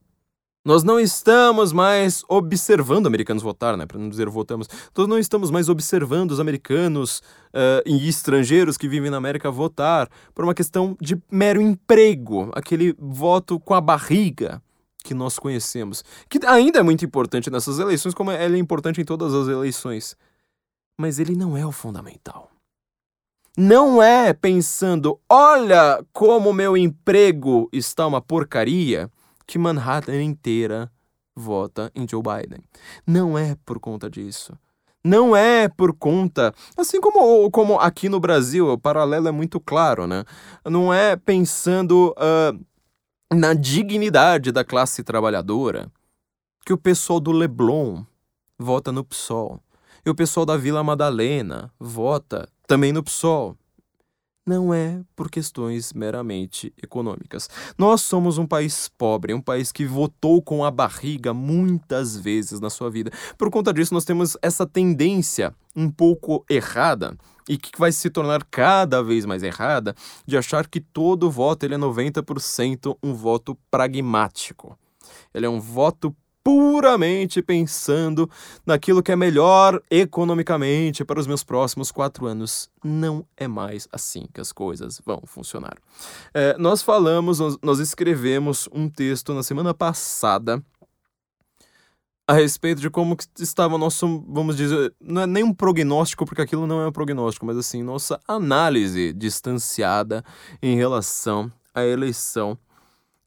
Nós 0.65 0.83
não 0.83 0.99
estamos 0.99 1.71
mais 1.71 2.23
observando 2.27 3.05
americanos 3.05 3.43
votar, 3.43 3.77
né? 3.77 3.85
Para 3.85 3.99
não 3.99 4.09
dizer 4.09 4.27
votamos. 4.27 4.67
Nós 4.97 5.07
não 5.07 5.17
estamos 5.17 5.51
mais 5.51 5.69
observando 5.69 6.31
os 6.31 6.39
americanos 6.39 7.19
uh, 7.53 7.81
e 7.85 8.09
estrangeiros 8.09 8.75
que 8.75 8.89
vivem 8.89 9.11
na 9.11 9.17
América 9.17 9.51
votar 9.51 10.09
por 10.33 10.43
uma 10.43 10.55
questão 10.55 10.97
de 10.99 11.21
mero 11.31 11.61
emprego, 11.61 12.49
aquele 12.53 12.95
voto 12.97 13.59
com 13.59 13.75
a 13.75 13.81
barriga 13.81 14.61
que 15.03 15.13
nós 15.13 15.37
conhecemos, 15.37 16.03
que 16.27 16.39
ainda 16.47 16.79
é 16.79 16.83
muito 16.83 17.05
importante 17.05 17.51
nessas 17.51 17.77
eleições, 17.77 18.15
como 18.15 18.31
ele 18.31 18.55
é 18.55 18.59
importante 18.59 18.99
em 18.99 19.05
todas 19.05 19.35
as 19.35 19.47
eleições. 19.47 20.17
Mas 20.97 21.19
ele 21.19 21.35
não 21.35 21.57
é 21.57 21.65
o 21.65 21.71
fundamental. 21.71 22.51
Não 23.57 24.03
é 24.03 24.33
pensando, 24.33 25.19
olha 25.29 26.05
como 26.11 26.51
meu 26.51 26.75
emprego 26.75 27.69
está 27.71 28.05
uma 28.05 28.21
porcaria 28.21 29.09
que 29.47 29.57
Manhattan 29.57 30.21
inteira 30.21 30.91
vota 31.33 31.91
em 31.95 32.05
Joe 32.07 32.21
Biden. 32.21 32.63
Não 33.07 33.37
é 33.37 33.55
por 33.65 33.79
conta 33.79 34.09
disso. 34.09 34.57
Não 35.03 35.35
é 35.35 35.69
por 35.69 35.93
conta. 35.93 36.53
Assim 36.75 36.99
como, 36.99 37.49
como 37.51 37.79
aqui 37.79 38.09
no 38.09 38.19
Brasil, 38.19 38.67
o 38.67 38.77
paralelo 38.77 39.27
é 39.27 39.31
muito 39.31 39.59
claro, 39.59 40.07
né? 40.07 40.25
Não 40.65 40.93
é 40.93 41.15
pensando 41.15 42.13
uh, 42.17 42.65
na 43.33 43.53
dignidade 43.53 44.51
da 44.51 44.65
classe 44.65 45.03
trabalhadora 45.03 45.91
que 46.65 46.73
o 46.73 46.77
pessoal 46.77 47.19
do 47.19 47.31
Leblon 47.31 48.03
vota 48.57 48.91
no 48.91 49.03
PSOL. 49.03 49.61
E 50.05 50.09
o 50.09 50.15
pessoal 50.15 50.45
da 50.45 50.55
Vila 50.55 50.83
Madalena 50.83 51.71
vota 51.79 52.47
também 52.67 52.93
no 52.93 53.03
PSOL 53.03 53.57
não 54.45 54.71
é 54.71 55.01
por 55.15 55.29
questões 55.29 55.91
meramente 55.91 56.71
econômicas. 56.81 57.49
Nós 57.77 58.01
somos 58.01 58.37
um 58.37 58.45
país 58.45 58.87
pobre, 58.87 59.33
um 59.33 59.41
país 59.41 59.71
que 59.71 59.85
votou 59.85 60.39
com 60.41 60.63
a 60.63 60.69
barriga 60.69 61.33
muitas 61.33 62.15
vezes 62.15 62.59
na 62.59 62.69
sua 62.69 62.91
vida. 62.91 63.11
Por 63.37 63.49
conta 63.49 63.73
disso, 63.73 63.93
nós 63.93 64.05
temos 64.05 64.37
essa 64.41 64.67
tendência 64.67 65.51
um 65.75 65.89
pouco 65.89 66.45
errada 66.47 67.17
e 67.49 67.57
que 67.57 67.71
vai 67.77 67.91
se 67.91 68.09
tornar 68.09 68.43
cada 68.43 69.01
vez 69.01 69.25
mais 69.25 69.41
errada 69.41 69.95
de 70.27 70.37
achar 70.37 70.67
que 70.67 70.79
todo 70.79 71.31
voto 71.31 71.63
ele 71.63 71.73
é 71.73 71.77
90% 71.77 72.95
um 73.01 73.13
voto 73.15 73.57
pragmático. 73.71 74.77
Ele 75.33 75.47
é 75.47 75.49
um 75.49 75.59
voto 75.59 76.15
puramente 76.45 77.41
pensando 77.41 78.29
naquilo 78.63 79.01
que 79.01 79.11
é 79.11 79.15
melhor 79.15 79.81
economicamente 79.89 81.03
para 81.03 81.19
os 81.19 81.25
meus 81.25 81.43
próximos 81.43 81.91
quatro 81.91 82.27
anos. 82.27 82.69
Não 82.83 83.25
é 83.35 83.47
mais 83.47 83.87
assim 83.91 84.27
que 84.31 84.39
as 84.39 84.51
coisas 84.51 85.01
vão 85.03 85.23
funcionar. 85.25 85.75
É, 86.35 86.55
nós 86.59 86.83
falamos, 86.83 87.39
nós, 87.63 87.79
escrevemos 87.79 88.69
um 88.71 88.87
texto 88.87 89.33
na 89.33 89.41
semana 89.41 89.73
passada 89.73 90.63
a 92.27 92.33
respeito 92.33 92.79
de 92.79 92.91
como 92.91 93.17
estava 93.39 93.73
o 93.73 93.79
nosso, 93.79 94.23
vamos 94.27 94.55
dizer, 94.55 94.93
não 95.01 95.23
é 95.23 95.27
nem 95.27 95.43
um 95.43 95.53
prognóstico, 95.53 96.25
porque 96.25 96.43
aquilo 96.43 96.67
não 96.67 96.79
é 96.79 96.87
um 96.87 96.91
prognóstico, 96.91 97.45
mas 97.47 97.57
assim, 97.57 97.81
nossa 97.81 98.19
análise 98.27 99.13
distanciada 99.13 100.23
em 100.61 100.75
relação 100.75 101.51
à 101.73 101.83
eleição 101.83 102.55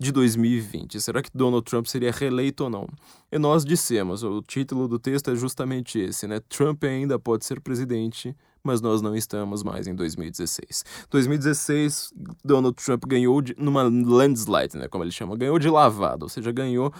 de 0.01 0.13
2020. 0.13 1.01
Será 1.01 1.23
que 1.23 1.31
Donald 1.35 1.65
Trump 1.65 1.87
seria 1.87 2.13
reeleito 2.13 2.65
ou 2.65 2.71
não? 2.71 2.87
E 3.33 3.39
nós 3.39 3.65
dissemos, 3.65 4.23
o 4.23 4.41
título 4.43 4.87
do 4.87 4.99
texto 4.99 5.31
é 5.31 5.35
justamente 5.35 5.99
esse, 5.99 6.27
né? 6.27 6.41
Trump 6.49 6.85
ainda 6.85 7.19
pode 7.19 7.45
ser 7.45 7.61
presidente, 7.61 8.35
mas 8.63 8.81
nós 8.81 9.03
não 9.03 9.17
estamos 9.17 9.63
mais 9.63 9.87
em 9.87 9.95
2016. 9.95 10.85
2016, 11.11 12.13
Donald 12.45 12.77
Trump 12.77 13.05
ganhou 13.07 13.43
de, 13.43 13.55
numa 13.59 13.83
landslide, 13.83 14.77
né, 14.77 14.89
como 14.89 15.03
ele 15.03 15.11
chama, 15.11 15.37
ganhou 15.37 15.59
de 15.59 15.69
lavada, 15.69 16.25
ou 16.25 16.29
seja, 16.29 16.53
ganhou 16.53 16.93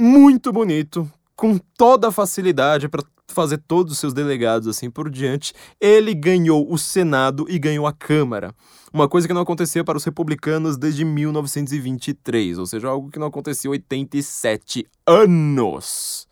muito 0.00 0.52
bonito, 0.52 1.10
com 1.36 1.58
toda 1.76 2.08
a 2.08 2.12
facilidade 2.12 2.88
para 2.88 3.02
fazer 3.28 3.58
todos 3.58 3.92
os 3.92 3.98
seus 3.98 4.12
delegados 4.12 4.68
assim 4.68 4.90
por 4.90 5.10
diante, 5.10 5.52
ele 5.80 6.14
ganhou 6.14 6.70
o 6.70 6.76
Senado 6.78 7.46
e 7.48 7.58
ganhou 7.58 7.86
a 7.86 7.92
Câmara. 7.92 8.54
Uma 8.92 9.08
coisa 9.08 9.26
que 9.26 9.34
não 9.34 9.40
acontecia 9.40 9.82
para 9.82 9.98
os 9.98 10.04
republicanos 10.04 10.76
desde 10.76 11.04
1923, 11.04 12.58
ou 12.58 12.66
seja, 12.66 12.88
algo 12.88 13.10
que 13.10 13.18
não 13.18 13.26
acontecia 13.26 13.68
há 13.68 13.72
87 13.72 14.86
anos. 15.06 16.28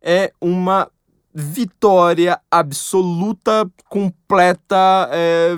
É 0.00 0.32
uma 0.40 0.90
vitória 1.34 2.40
absoluta, 2.50 3.70
completa, 3.88 5.08
é, 5.12 5.52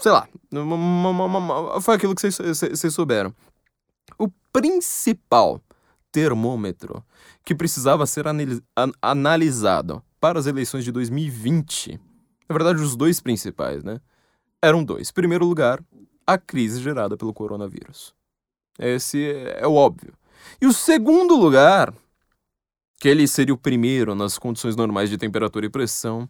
sei 0.00 0.12
lá, 0.12 0.28
uma, 0.52 0.74
uma, 1.10 1.38
uma, 1.38 1.80
foi 1.80 1.94
aquilo 1.96 2.14
que 2.14 2.30
vocês 2.30 2.94
souberam. 2.94 3.34
O 4.18 4.28
principal 4.52 5.60
termômetro 6.12 7.04
que 7.44 7.54
precisava 7.54 8.06
ser 8.06 8.26
analisado 9.00 10.02
para 10.20 10.38
as 10.38 10.46
eleições 10.46 10.84
de 10.84 10.92
2020, 10.92 12.00
na 12.48 12.54
verdade, 12.54 12.80
os 12.80 12.96
dois 12.96 13.20
principais, 13.20 13.84
né? 13.84 14.00
Eram 14.62 14.82
dois. 14.82 15.10
Em 15.10 15.14
primeiro 15.14 15.44
lugar, 15.46 15.82
a 16.26 16.38
crise 16.38 16.80
gerada 16.80 17.16
pelo 17.16 17.34
coronavírus. 17.34 18.14
Esse 18.78 19.30
é 19.56 19.66
o 19.66 19.74
óbvio. 19.74 20.14
E 20.60 20.66
o 20.66 20.72
segundo 20.72 21.36
lugar 21.36 21.92
que 23.00 23.08
ele 23.08 23.26
seria 23.28 23.54
o 23.54 23.58
primeiro 23.58 24.14
nas 24.14 24.38
condições 24.38 24.74
normais 24.74 25.08
de 25.08 25.16
temperatura 25.16 25.66
e 25.66 25.70
pressão, 25.70 26.28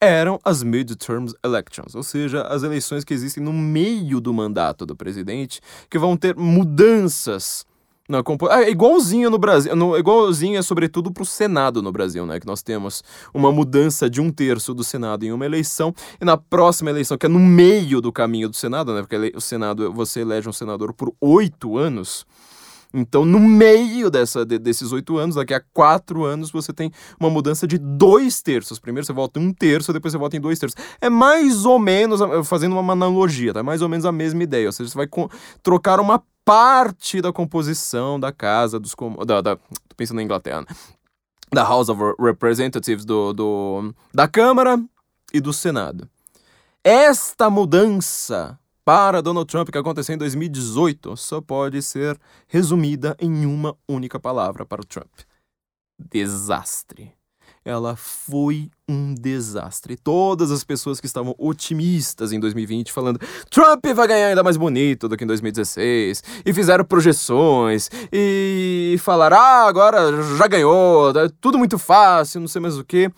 eram 0.00 0.38
as 0.44 0.62
midterm 0.62 1.26
elections, 1.42 1.94
ou 1.94 2.02
seja, 2.02 2.42
as 2.42 2.62
eleições 2.62 3.04
que 3.04 3.14
existem 3.14 3.42
no 3.42 3.52
meio 3.52 4.20
do 4.20 4.34
mandato 4.34 4.84
do 4.84 4.96
presidente, 4.96 5.60
que 5.88 5.98
vão 5.98 6.16
ter 6.16 6.36
mudanças 6.36 7.64
na 8.08 8.22
compo... 8.22 8.46
Ah, 8.48 8.62
é 8.62 8.70
igualzinho 8.70 9.30
no 9.30 9.38
Brasil, 9.38 9.74
no, 9.74 9.96
igualzinho 9.96 10.58
é 10.58 10.62
sobretudo 10.62 11.10
para 11.10 11.22
o 11.22 11.26
Senado 11.26 11.82
no 11.82 11.90
Brasil, 11.90 12.26
né? 12.26 12.38
Que 12.38 12.46
nós 12.46 12.62
temos 12.62 13.02
uma 13.32 13.50
mudança 13.50 14.08
de 14.10 14.20
um 14.20 14.30
terço 14.30 14.74
do 14.74 14.84
Senado 14.84 15.24
em 15.24 15.32
uma 15.32 15.44
eleição, 15.44 15.94
e 16.20 16.24
na 16.24 16.36
próxima 16.36 16.90
eleição, 16.90 17.16
que 17.16 17.26
é 17.26 17.28
no 17.28 17.38
meio 17.38 18.00
do 18.00 18.12
caminho 18.12 18.48
do 18.48 18.56
Senado, 18.56 18.94
né? 18.94 19.02
Porque 19.02 19.32
o 19.34 19.40
Senado, 19.40 19.92
você 19.92 20.20
elege 20.20 20.48
um 20.48 20.52
senador 20.52 20.92
por 20.92 21.12
oito 21.20 21.78
anos, 21.78 22.26
então, 22.96 23.24
no 23.24 23.40
meio 23.40 24.08
dessa, 24.08 24.46
de, 24.46 24.56
desses 24.56 24.92
oito 24.92 25.18
anos, 25.18 25.34
daqui 25.34 25.52
a 25.52 25.60
quatro 25.72 26.24
anos, 26.24 26.52
você 26.52 26.72
tem 26.72 26.92
uma 27.18 27.28
mudança 27.28 27.66
de 27.66 27.76
dois 27.76 28.40
terços. 28.40 28.78
Primeiro 28.78 29.04
você 29.04 29.12
volta 29.12 29.40
em 29.40 29.48
um 29.48 29.52
terço, 29.52 29.92
depois 29.92 30.12
você 30.12 30.18
volta 30.18 30.36
em 30.36 30.40
dois 30.40 30.60
terços. 30.60 30.80
É 31.00 31.10
mais 31.10 31.64
ou 31.64 31.80
menos, 31.80 32.20
fazendo 32.46 32.78
uma 32.78 32.92
analogia, 32.92 33.52
tá? 33.52 33.64
Mais 33.64 33.82
ou 33.82 33.88
menos 33.88 34.06
a 34.06 34.12
mesma 34.12 34.44
ideia. 34.44 34.66
Ou 34.66 34.72
seja, 34.72 34.90
você 34.90 34.96
vai 34.96 35.08
trocar 35.60 35.98
uma 35.98 36.22
parte 36.44 37.20
da 37.20 37.32
composição 37.32 38.20
da 38.20 38.32
casa 38.32 38.78
dos. 38.78 38.94
Da, 39.26 39.40
da, 39.40 39.56
tô 39.56 39.94
pensando 39.96 40.16
na 40.16 40.22
Inglaterra, 40.22 40.62
né? 40.62 40.66
Da 41.52 41.62
House 41.62 41.88
of 41.88 42.00
Representatives 42.18 43.04
do, 43.04 43.32
do, 43.32 43.94
da 44.12 44.26
Câmara 44.26 44.82
e 45.32 45.40
do 45.40 45.52
Senado. 45.52 46.08
Esta 46.82 47.48
mudança 47.48 48.58
para 48.84 49.22
Donald 49.22 49.50
Trump 49.50 49.70
que 49.70 49.78
aconteceu 49.78 50.14
em 50.14 50.18
2018 50.18 51.16
só 51.16 51.40
pode 51.40 51.80
ser 51.80 52.20
resumida 52.46 53.16
em 53.18 53.46
uma 53.46 53.76
única 53.88 54.20
palavra 54.20 54.66
para 54.66 54.82
o 54.82 54.84
Trump: 54.84 55.20
desastre. 55.98 57.14
Ela 57.64 57.96
foi 57.96 58.70
um 58.86 59.14
desastre. 59.14 59.96
Todas 59.96 60.50
as 60.50 60.62
pessoas 60.62 61.00
que 61.00 61.06
estavam 61.06 61.34
otimistas 61.38 62.30
em 62.30 62.38
2020, 62.38 62.92
falando 62.92 63.18
Trump 63.50 63.86
vai 63.94 64.06
ganhar 64.06 64.28
ainda 64.28 64.42
mais 64.42 64.58
bonito 64.58 65.08
do 65.08 65.16
que 65.16 65.24
em 65.24 65.26
2016, 65.26 66.22
e 66.44 66.52
fizeram 66.52 66.84
projeções, 66.84 67.90
e 68.12 68.96
falaram: 69.00 69.38
ah, 69.38 69.66
agora 69.66 70.22
já 70.36 70.46
ganhou, 70.46 71.10
é 71.10 71.30
tudo 71.40 71.58
muito 71.58 71.78
fácil, 71.78 72.40
não 72.40 72.48
sei 72.48 72.60
mais 72.60 72.76
o 72.76 72.84
que. 72.84 73.10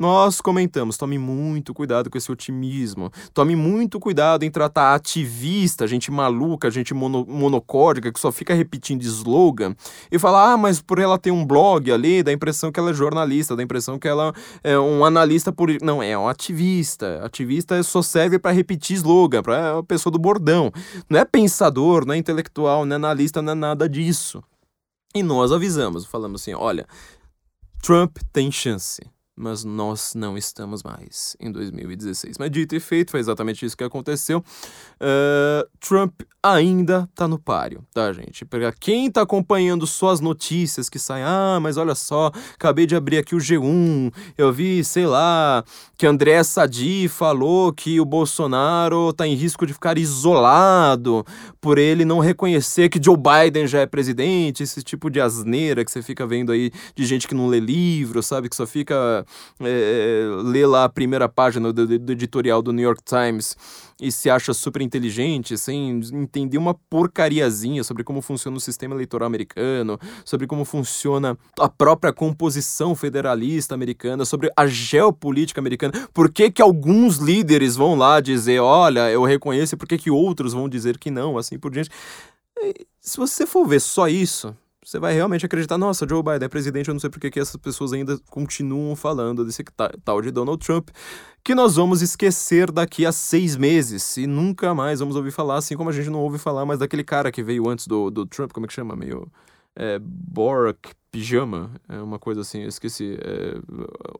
Nós 0.00 0.40
comentamos, 0.40 0.96
tome 0.96 1.18
muito 1.18 1.74
cuidado 1.74 2.08
com 2.08 2.16
esse 2.16 2.32
otimismo. 2.32 3.10
Tome 3.34 3.54
muito 3.54 4.00
cuidado 4.00 4.44
em 4.44 4.50
tratar 4.50 4.94
ativista, 4.94 5.86
gente 5.86 6.10
maluca, 6.10 6.70
gente 6.70 6.94
mono, 6.94 7.26
monocórdica, 7.28 8.10
que 8.10 8.18
só 8.18 8.32
fica 8.32 8.54
repetindo 8.54 9.02
slogan, 9.02 9.76
e 10.10 10.18
falar, 10.18 10.52
ah, 10.52 10.56
mas 10.56 10.80
por 10.80 10.98
ela 10.98 11.18
ter 11.18 11.30
um 11.30 11.44
blog 11.44 11.92
ali, 11.92 12.22
dá 12.22 12.30
a 12.30 12.34
impressão 12.34 12.72
que 12.72 12.80
ela 12.80 12.92
é 12.92 12.94
jornalista, 12.94 13.54
dá 13.54 13.62
a 13.62 13.64
impressão 13.64 13.98
que 13.98 14.08
ela 14.08 14.32
é 14.64 14.78
um 14.78 15.04
analista 15.04 15.52
por. 15.52 15.70
Não, 15.82 16.02
é 16.02 16.16
um 16.16 16.26
ativista. 16.26 17.22
Ativista 17.22 17.82
só 17.82 18.00
serve 18.00 18.38
para 18.38 18.52
repetir 18.52 18.96
slogan, 18.96 19.42
para 19.42 19.56
é 19.58 19.78
a 19.80 19.82
pessoa 19.82 20.10
do 20.10 20.18
bordão. 20.18 20.72
Não 21.10 21.20
é 21.20 21.26
pensador, 21.26 22.06
não 22.06 22.14
é 22.14 22.16
intelectual, 22.16 22.86
não 22.86 22.94
é 22.94 22.96
analista, 22.96 23.42
não 23.42 23.52
é 23.52 23.54
nada 23.54 23.86
disso. 23.86 24.42
E 25.14 25.22
nós 25.22 25.52
avisamos, 25.52 26.06
falamos 26.06 26.40
assim: 26.40 26.54
olha, 26.54 26.86
Trump 27.82 28.16
tem 28.32 28.50
chance 28.50 29.02
mas 29.40 29.64
nós 29.64 30.14
não 30.14 30.36
estamos 30.36 30.82
mais 30.82 31.36
em 31.40 31.50
2016. 31.50 32.36
Mas 32.38 32.50
dito 32.50 32.74
e 32.74 32.80
feito, 32.80 33.10
foi 33.10 33.20
exatamente 33.20 33.64
isso 33.64 33.76
que 33.76 33.82
aconteceu. 33.82 34.44
Uh, 35.00 35.68
Trump 35.80 36.20
ainda 36.42 37.08
tá 37.14 37.28
no 37.28 37.38
páreo, 37.38 37.84
tá, 37.92 38.12
gente? 38.12 38.44
Para 38.44 38.72
quem 38.72 39.10
tá 39.10 39.22
acompanhando 39.22 39.86
só 39.86 40.10
as 40.10 40.20
notícias 40.20 40.88
que 40.88 40.98
saem, 40.98 41.24
ah, 41.24 41.58
mas 41.60 41.76
olha 41.76 41.94
só, 41.94 42.30
acabei 42.54 42.86
de 42.86 42.96
abrir 42.96 43.18
aqui 43.18 43.34
o 43.34 43.38
G1, 43.38 44.12
eu 44.38 44.50
vi, 44.50 44.82
sei 44.82 45.06
lá, 45.06 45.62
que 45.98 46.06
André 46.06 46.42
Sadi 46.42 47.08
falou 47.08 47.72
que 47.72 48.00
o 48.00 48.06
Bolsonaro 48.06 49.12
tá 49.12 49.26
em 49.26 49.34
risco 49.34 49.66
de 49.66 49.74
ficar 49.74 49.98
isolado 49.98 51.24
por 51.60 51.76
ele 51.76 52.06
não 52.06 52.20
reconhecer 52.20 52.88
que 52.88 53.02
Joe 53.02 53.16
Biden 53.16 53.66
já 53.66 53.80
é 53.80 53.86
presidente, 53.86 54.62
esse 54.62 54.82
tipo 54.82 55.10
de 55.10 55.20
asneira 55.20 55.84
que 55.84 55.90
você 55.90 56.02
fica 56.02 56.26
vendo 56.26 56.52
aí 56.52 56.70
de 56.94 57.04
gente 57.04 57.28
que 57.28 57.34
não 57.34 57.48
lê 57.48 57.60
livro, 57.60 58.22
sabe? 58.22 58.48
Que 58.48 58.56
só 58.56 58.66
fica 58.66 59.26
é, 59.60 60.24
lê 60.44 60.66
lá 60.66 60.84
a 60.84 60.88
primeira 60.88 61.28
página 61.28 61.72
do, 61.72 61.98
do, 61.98 62.12
editorial 62.12 62.62
do 62.62 62.72
New 62.72 62.84
York 62.84 63.02
Times 63.04 63.56
e 64.00 64.10
se 64.10 64.30
acha 64.30 64.54
super 64.54 64.80
inteligente, 64.80 65.58
sem 65.58 66.00
entender 66.12 66.56
uma 66.56 66.74
porcariazinha 66.74 67.84
sobre 67.84 68.02
como 68.02 68.22
funciona 68.22 68.56
o 68.56 68.60
sistema 68.60 68.94
eleitoral 68.94 69.26
americano, 69.26 69.98
sobre 70.24 70.46
como 70.46 70.64
funciona 70.64 71.36
a 71.58 71.68
própria 71.68 72.12
composição 72.12 72.94
federalista 72.94 73.74
americana, 73.74 74.24
sobre 74.24 74.50
a 74.56 74.66
geopolítica 74.66 75.60
americana, 75.60 75.92
por 76.14 76.32
que 76.32 76.50
que 76.50 76.62
alguns 76.62 77.16
líderes 77.16 77.76
vão 77.76 77.94
lá 77.94 78.20
dizer, 78.20 78.60
olha, 78.60 79.10
eu 79.10 79.22
reconheço, 79.24 79.74
e 79.74 79.78
por 79.78 79.86
que 79.86 79.98
que 79.98 80.10
outros 80.10 80.52
vão 80.52 80.68
dizer 80.68 80.98
que 80.98 81.10
não, 81.10 81.36
assim 81.36 81.58
por 81.58 81.70
diante. 81.70 81.90
Se 83.00 83.16
você 83.16 83.46
for 83.46 83.66
ver 83.66 83.80
só 83.80 84.08
isso, 84.08 84.54
você 84.82 84.98
vai 84.98 85.12
realmente 85.12 85.44
acreditar, 85.44 85.76
nossa, 85.76 86.06
Joe 86.08 86.22
Biden 86.22 86.46
é 86.46 86.48
presidente, 86.48 86.88
eu 86.88 86.94
não 86.94 87.00
sei 87.00 87.10
por 87.10 87.20
que 87.20 87.38
essas 87.38 87.56
pessoas 87.56 87.92
ainda 87.92 88.18
continuam 88.30 88.96
falando 88.96 89.44
desse 89.44 89.62
tal 90.02 90.22
de 90.22 90.30
Donald 90.30 90.64
Trump, 90.64 90.88
que 91.44 91.54
nós 91.54 91.76
vamos 91.76 92.00
esquecer 92.00 92.70
daqui 92.70 93.04
a 93.04 93.12
seis 93.12 93.56
meses 93.56 94.16
e 94.16 94.26
nunca 94.26 94.74
mais 94.74 95.00
vamos 95.00 95.16
ouvir 95.16 95.32
falar, 95.32 95.56
assim 95.56 95.76
como 95.76 95.90
a 95.90 95.92
gente 95.92 96.08
não 96.08 96.20
ouve 96.20 96.38
falar 96.38 96.64
mais 96.64 96.78
daquele 96.78 97.04
cara 97.04 97.30
que 97.30 97.42
veio 97.42 97.68
antes 97.68 97.86
do, 97.86 98.10
do 98.10 98.24
Trump, 98.24 98.52
como 98.52 98.64
é 98.64 98.68
que 98.68 98.74
chama? 98.74 98.96
Meio. 98.96 99.30
É, 99.76 99.98
Borak 100.00 100.90
Pijama, 101.12 101.70
é 101.88 101.98
uma 102.00 102.18
coisa 102.18 102.40
assim, 102.40 102.62
eu 102.62 102.68
esqueci. 102.68 103.18
É, 103.20 103.58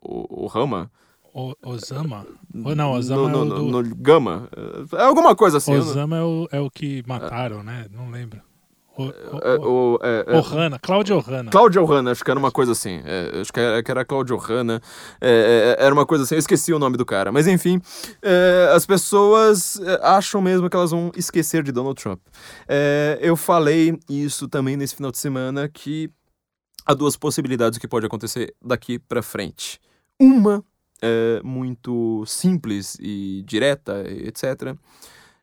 o, 0.02 0.44
o 0.44 0.46
Rama. 0.46 0.90
O, 1.32 1.54
Osama? 1.62 2.26
Ou 2.64 2.74
não, 2.74 2.92
Osama 2.92 3.28
no, 3.28 3.38
é 3.38 3.40
o 3.40 3.44
no, 3.44 3.54
do... 3.54 3.82
no 3.82 3.96
Gama. 3.96 4.48
É 4.92 5.02
alguma 5.02 5.34
coisa 5.34 5.58
assim. 5.58 5.74
Osama 5.74 6.16
não... 6.18 6.22
é, 6.22 6.26
o, 6.26 6.48
é 6.52 6.60
o 6.60 6.70
que 6.70 7.02
mataram, 7.06 7.62
né? 7.62 7.86
Não 7.90 8.10
lembro. 8.10 8.42
É, 9.08 9.54
o, 9.60 9.98
é, 10.02 10.24
é, 10.26 10.38
Ohana, 10.38 10.78
Cláudia 10.78 11.16
Ohana. 11.16 11.50
Cláudia 11.50 11.82
Ohana, 11.82 12.10
acho 12.10 12.24
que 12.24 12.30
era 12.30 12.38
uma 12.38 12.50
coisa 12.50 12.72
assim. 12.72 13.00
É, 13.04 13.40
acho 13.40 13.52
que 13.52 13.60
era, 13.60 13.82
que 13.82 13.90
era 13.90 14.04
Cláudia 14.04 14.34
Ohana. 14.34 14.80
É, 15.20 15.76
é, 15.78 15.84
era 15.84 15.94
uma 15.94 16.04
coisa 16.04 16.24
assim, 16.24 16.34
eu 16.34 16.38
esqueci 16.38 16.72
o 16.72 16.78
nome 16.78 16.96
do 16.96 17.04
cara. 17.04 17.32
Mas 17.32 17.46
enfim, 17.46 17.80
as 18.74 18.84
pessoas 18.86 19.80
acham 20.02 20.40
mesmo 20.40 20.68
que 20.68 20.76
elas 20.76 20.90
vão 20.90 21.10
esquecer 21.16 21.62
de 21.62 21.72
Donald 21.72 22.00
Trump. 22.00 22.20
eu 23.20 23.36
falei 23.36 23.98
isso 24.08 24.48
também 24.48 24.76
nesse 24.76 24.94
final 24.94 25.10
de 25.10 25.18
semana, 25.18 25.68
que 25.68 26.10
há 26.86 26.94
duas 26.94 27.16
possibilidades 27.16 27.78
que 27.78 27.88
pode 27.88 28.06
acontecer 28.06 28.54
daqui 28.62 28.98
para 28.98 29.22
frente. 29.22 29.80
Uma 30.18 30.64
é 31.02 31.40
muito 31.42 32.24
simples 32.26 32.96
e 33.00 33.42
direta, 33.46 34.04
etc. 34.08 34.76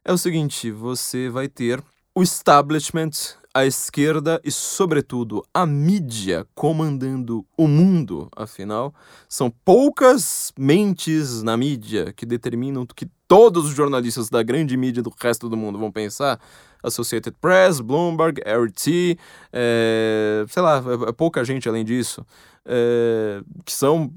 É 0.04 0.14
o 0.14 0.18
seguinte, 0.18 0.72
você 0.72 1.30
vai 1.30 1.48
ter 1.48 1.84
o 2.18 2.24
establishment 2.24 3.12
a 3.54 3.64
esquerda 3.64 4.42
e, 4.44 4.52
sobretudo, 4.52 5.46
a 5.54 5.68
mídia 5.68 6.48
comandando 6.56 7.46
o 7.56 7.68
mundo, 7.68 8.28
afinal, 8.36 8.92
são 9.30 9.52
poucas 9.64 10.52
mentes 10.58 11.44
na 11.44 11.56
mídia 11.56 12.12
que 12.14 12.26
determinam 12.26 12.82
o 12.82 12.88
que 12.88 13.08
todos 13.28 13.66
os 13.66 13.76
jornalistas 13.76 14.30
da 14.30 14.42
grande 14.42 14.76
mídia 14.76 15.04
do 15.04 15.14
resto 15.22 15.48
do 15.48 15.56
mundo 15.56 15.78
vão 15.78 15.92
pensar. 15.92 16.40
Associated 16.82 17.36
Press, 17.40 17.80
Bloomberg, 17.80 18.42
RT, 18.42 19.18
é, 19.54 20.44
sei 20.50 20.64
lá, 20.64 20.78
é, 20.78 21.10
é 21.10 21.12
pouca 21.12 21.46
gente 21.46 21.70
além 21.70 21.86
disso 21.86 22.26
é, 22.70 23.42
que 23.64 23.72
são 23.72 24.12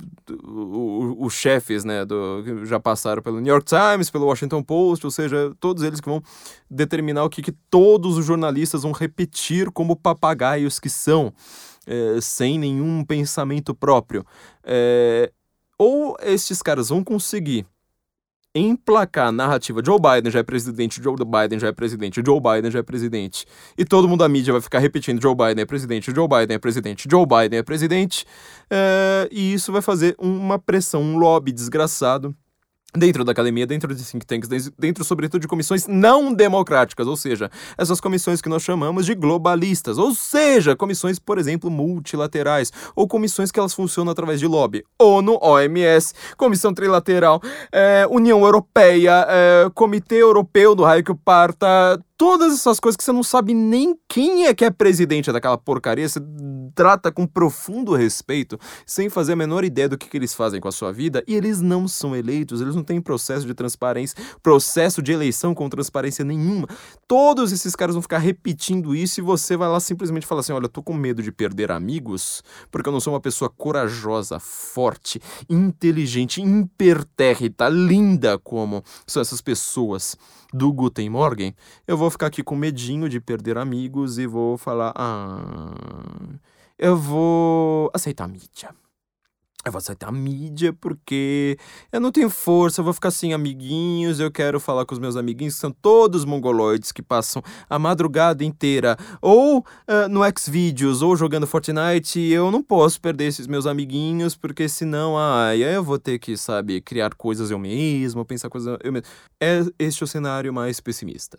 os 1.19 1.33
chefes, 1.33 1.85
né, 1.85 2.05
do, 2.05 2.67
já 2.67 2.81
passaram 2.81 3.23
pelo 3.23 3.41
New 3.41 3.53
York 3.53 3.65
Times, 3.65 4.11
pelo 4.11 4.27
Washington 4.27 4.63
Post, 4.63 5.07
ou 5.07 5.11
seja, 5.11 5.55
todos 5.61 5.85
eles 5.85 6.01
que 6.01 6.09
vão 6.09 6.21
determinar 6.69 7.25
o 7.25 7.31
que, 7.31 7.43
que 7.43 7.53
todos 7.71 8.19
os 8.19 8.27
jornalistas 8.27 8.83
vão 8.83 8.93
repetir 8.93 9.71
como 9.71 9.95
papagaios 9.95 10.81
que 10.81 10.91
são, 10.91 11.33
é, 11.87 12.21
sem 12.21 12.59
nenhum 12.59 13.05
pensamento 13.05 13.73
próprio. 13.73 14.27
É, 14.65 15.31
ou 15.79 16.17
estes 16.21 16.61
caras 16.61 16.89
vão 16.89 17.05
conseguir 17.05 17.65
emplacar 18.55 19.29
a 19.29 19.33
narrativa 19.33 19.81
Joe 19.85 19.99
Biden 20.01 20.31
já 20.31 20.41
é 20.41 20.43
presidente, 20.43 21.01
Joe 21.03 21.15
Biden 21.15 21.59
já 21.59 21.69
é 21.69 21.73
presidente, 21.73 22.21
Joe 22.25 22.41
Biden 22.41 22.71
já 22.71 22.81
é 22.81 22.83
presidente, 22.83 23.47
e 23.79 23.85
todo 23.85 24.09
mundo 24.09 24.21
da 24.21 24.29
mídia 24.29 24.53
vai 24.53 24.61
ficar 24.61 24.81
repetindo 24.81 25.23
Joe 25.23 25.35
Biden 25.35 25.63
é 25.63 25.67
presidente, 25.67 26.13
Joe 26.13 26.27
Biden 26.27 26.57
é 26.57 26.59
presidente, 26.59 27.09
Joe 27.09 27.25
Biden 27.25 27.61
é 27.61 27.63
presidente, 27.63 28.27
é, 28.69 29.29
e 29.31 29.53
isso 29.53 29.71
vai 29.71 29.83
fazer 29.83 30.17
uma 30.19 30.59
pressão, 30.59 31.03
um 31.03 31.17
lobby 31.17 31.53
desgraçado 31.53 32.35
dentro 32.95 33.25
da 33.25 33.33
academia, 33.33 33.67
dentro 33.67 33.95
de 33.95 34.05
think 34.05 34.27
tanks, 34.27 34.49
dentro, 34.79 35.05
sobretudo, 35.05 35.41
de 35.41 35.49
comissões 35.49 35.87
não 35.87 36.33
democráticas, 36.33 37.07
ou 37.07 37.17
seja, 37.17 37.51
essas 37.77 38.01
comissões 38.01 38.41
que 38.41 38.49
nós 38.49 38.63
chamamos 38.63 39.07
de 39.07 39.15
globalistas, 39.15 39.99
ou 39.99 40.15
seja, 40.15 40.77
comissões, 40.77 41.19
por 41.19 41.39
exemplo, 41.39 41.71
multilaterais, 41.71 42.73
ou 42.95 43.07
comissões 43.07 43.51
que 43.51 43.59
elas 43.59 43.75
funcionam 43.75 44.13
através 44.13 44.41
de 44.41 44.47
lobby. 44.47 44.85
ONU, 44.99 45.39
OMS, 45.41 46.15
Comissão 46.37 46.75
Trilateral, 46.75 47.41
é, 47.73 48.07
União 48.11 48.43
Europeia, 48.45 49.27
é, 49.29 49.71
Comitê 49.75 50.17
Europeu 50.17 50.75
do 50.75 50.83
raio 50.83 51.05
que 51.05 51.15
parta, 51.15 52.01
todas 52.21 52.53
essas 52.53 52.79
coisas 52.79 52.99
que 52.99 53.03
você 53.03 53.13
não 53.13 53.23
sabe 53.23 53.55
nem 53.55 53.99
quem 54.07 54.45
é 54.45 54.53
que 54.53 54.63
é 54.63 54.71
presidente 54.71 55.33
daquela 55.33 55.57
porcaria, 55.57 56.07
você 56.07 56.21
trata 56.75 57.11
com 57.11 57.27
profundo 57.27 57.95
respeito, 57.95 58.61
sem 58.85 59.09
fazer 59.09 59.33
a 59.33 59.37
menor 59.37 59.65
ideia 59.65 59.89
do 59.89 59.97
que, 59.97 60.07
que 60.07 60.19
eles 60.19 60.35
fazem 60.35 60.61
com 60.61 60.69
a 60.69 60.73
sua 60.73 60.93
vida, 60.93 61.25
e 61.27 61.35
eles 61.35 61.63
não 61.63 61.89
são 61.89 62.15
eleitos, 62.15 62.61
eles 62.61 62.75
não 62.75 62.85
têm 62.85 63.01
processo 63.01 63.47
de 63.47 63.55
transparência, 63.55 64.23
processo 64.43 65.01
de 65.01 65.13
eleição 65.13 65.55
com 65.55 65.67
transparência 65.71 66.23
nenhuma. 66.23 66.69
Todos 67.09 67.53
esses 67.53 67.75
caras 67.75 67.95
vão 67.95 68.03
ficar 68.03 68.19
repetindo 68.19 68.95
isso 68.95 69.21
e 69.21 69.23
você 69.23 69.57
vai 69.57 69.71
lá 69.71 69.81
simplesmente 69.81 70.27
falar 70.27 70.43
assim: 70.43 70.53
olha, 70.53 70.67
eu 70.67 70.69
tô 70.69 70.83
com 70.83 70.93
medo 70.93 71.23
de 71.23 71.33
perder 71.33 71.73
amigos, 71.73 72.45
porque 72.71 72.91
eu 72.91 72.93
não 72.93 73.01
sou 73.01 73.15
uma 73.15 73.21
pessoa 73.21 73.49
corajosa, 73.49 74.39
forte, 74.39 75.23
inteligente, 75.49 76.43
impertérrita, 76.43 77.67
linda 77.67 78.39
como 78.39 78.85
são 79.07 79.23
essas 79.23 79.41
pessoas 79.41 80.19
do 80.53 80.73
Guten 80.73 81.09
Morgen, 81.11 81.55
eu 81.87 81.97
vou 81.97 82.11
ficar 82.11 82.27
aqui 82.27 82.43
com 82.43 82.57
medinho 82.57 83.09
de 83.09 83.21
perder 83.21 83.59
amigos 83.59 84.19
e 84.19 84.27
vou 84.27 84.57
falar: 84.57 84.93
ah, 84.97 85.75
eu 86.79 86.97
vou 86.97 87.91
aceitar 87.95 88.25
a 88.25 88.29
mídia. 88.29 88.75
Eu 89.63 89.73
vou 89.73 89.79
aceitar 89.79 90.09
a 90.09 90.13
mídia 90.13 90.73
porque 90.73 91.59
eu 91.93 92.01
não 92.01 92.11
tenho 92.11 92.31
força, 92.31 92.81
eu 92.81 92.85
vou 92.85 92.95
ficar 92.95 93.11
sem 93.11 93.35
amiguinhos, 93.35 94.19
eu 94.19 94.31
quero 94.31 94.59
falar 94.59 94.87
com 94.87 94.95
os 94.95 94.99
meus 94.99 95.17
amiguinhos 95.17 95.55
que 95.55 95.61
são 95.61 95.71
todos 95.71 96.25
mongoloides 96.25 96.93
que 96.93 97.03
passam 97.03 97.43
a 97.69 97.79
madrugada 97.79 98.43
inteira 98.43 98.97
ou 99.21 99.59
uh, 99.59 100.09
no 100.09 100.23
Xvideos 100.39 101.03
ou 101.03 101.15
jogando 101.15 101.47
Fortnite 101.47 102.19
eu 102.21 102.51
não 102.51 102.63
posso 102.63 102.99
perder 103.03 103.27
esses 103.27 103.47
meus 103.47 103.67
amiguinhos 103.67 104.35
porque 104.35 104.67
senão, 104.67 105.19
ai, 105.19 105.63
eu 105.63 105.85
vou 105.85 105.99
ter 105.99 106.19
que, 106.19 106.39
sabe, 106.39 106.81
criar 106.81 107.13
coisas 107.15 107.51
eu 107.51 107.59
mesmo, 107.59 108.25
pensar 108.25 108.49
coisas 108.49 108.79
eu 108.83 108.91
mesmo. 108.91 109.07
É 109.39 109.61
este 109.79 110.03
o 110.03 110.07
cenário 110.07 110.55
mais 110.55 110.81
pessimista. 110.81 111.39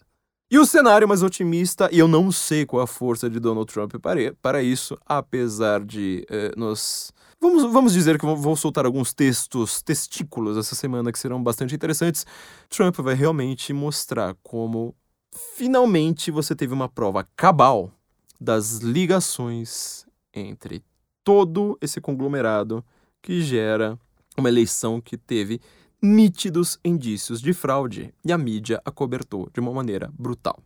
E 0.52 0.60
o 0.60 0.66
cenário 0.66 1.08
mais 1.08 1.24
otimista, 1.24 1.90
e 1.92 2.00
eu 2.00 2.10
não 2.10 2.30
sei 2.30 2.66
qual 2.66 2.84
a 2.84 2.88
força 2.88 3.30
de 3.30 3.40
Donald 3.40 3.72
Trump 3.72 3.96
para, 4.02 4.36
para 4.42 4.62
isso, 4.62 4.98
apesar 5.08 5.84
de 5.84 6.28
uh, 6.30 6.60
nos 6.60 7.14
Vamos, 7.44 7.64
vamos 7.74 7.94
dizer 7.94 8.20
que 8.20 8.26
vou 8.26 8.56
soltar 8.56 8.86
alguns 8.86 9.16
textos, 9.16 9.82
testículos 9.82 10.58
essa 10.58 10.76
semana 10.76 11.12
que 11.12 11.18
serão 11.18 11.42
bastante 11.42 11.74
interessantes. 11.74 12.24
Trump 12.70 12.96
vai 12.98 13.16
realmente 13.16 13.74
mostrar 13.74 14.36
como 14.44 14.94
finalmente 15.56 16.30
você 16.30 16.56
teve 16.56 16.72
uma 16.72 16.88
prova 16.88 17.28
cabal 17.36 17.92
das 18.40 18.78
ligações 18.78 20.06
entre 20.32 20.84
todo 21.24 21.80
esse 21.82 22.00
conglomerado 22.00 22.86
que 23.24 23.42
gera 23.42 23.98
uma 24.38 24.48
eleição 24.48 25.02
que 25.02 25.18
teve 25.18 25.60
nítidos 26.00 26.80
indícios 26.86 27.42
de 27.42 27.54
fraude 27.54 28.14
e 28.24 28.32
a 28.32 28.38
mídia 28.38 28.80
acobertou 28.86 29.50
de 29.52 29.60
uma 29.60 29.74
maneira 29.74 30.14
brutal 30.14 30.62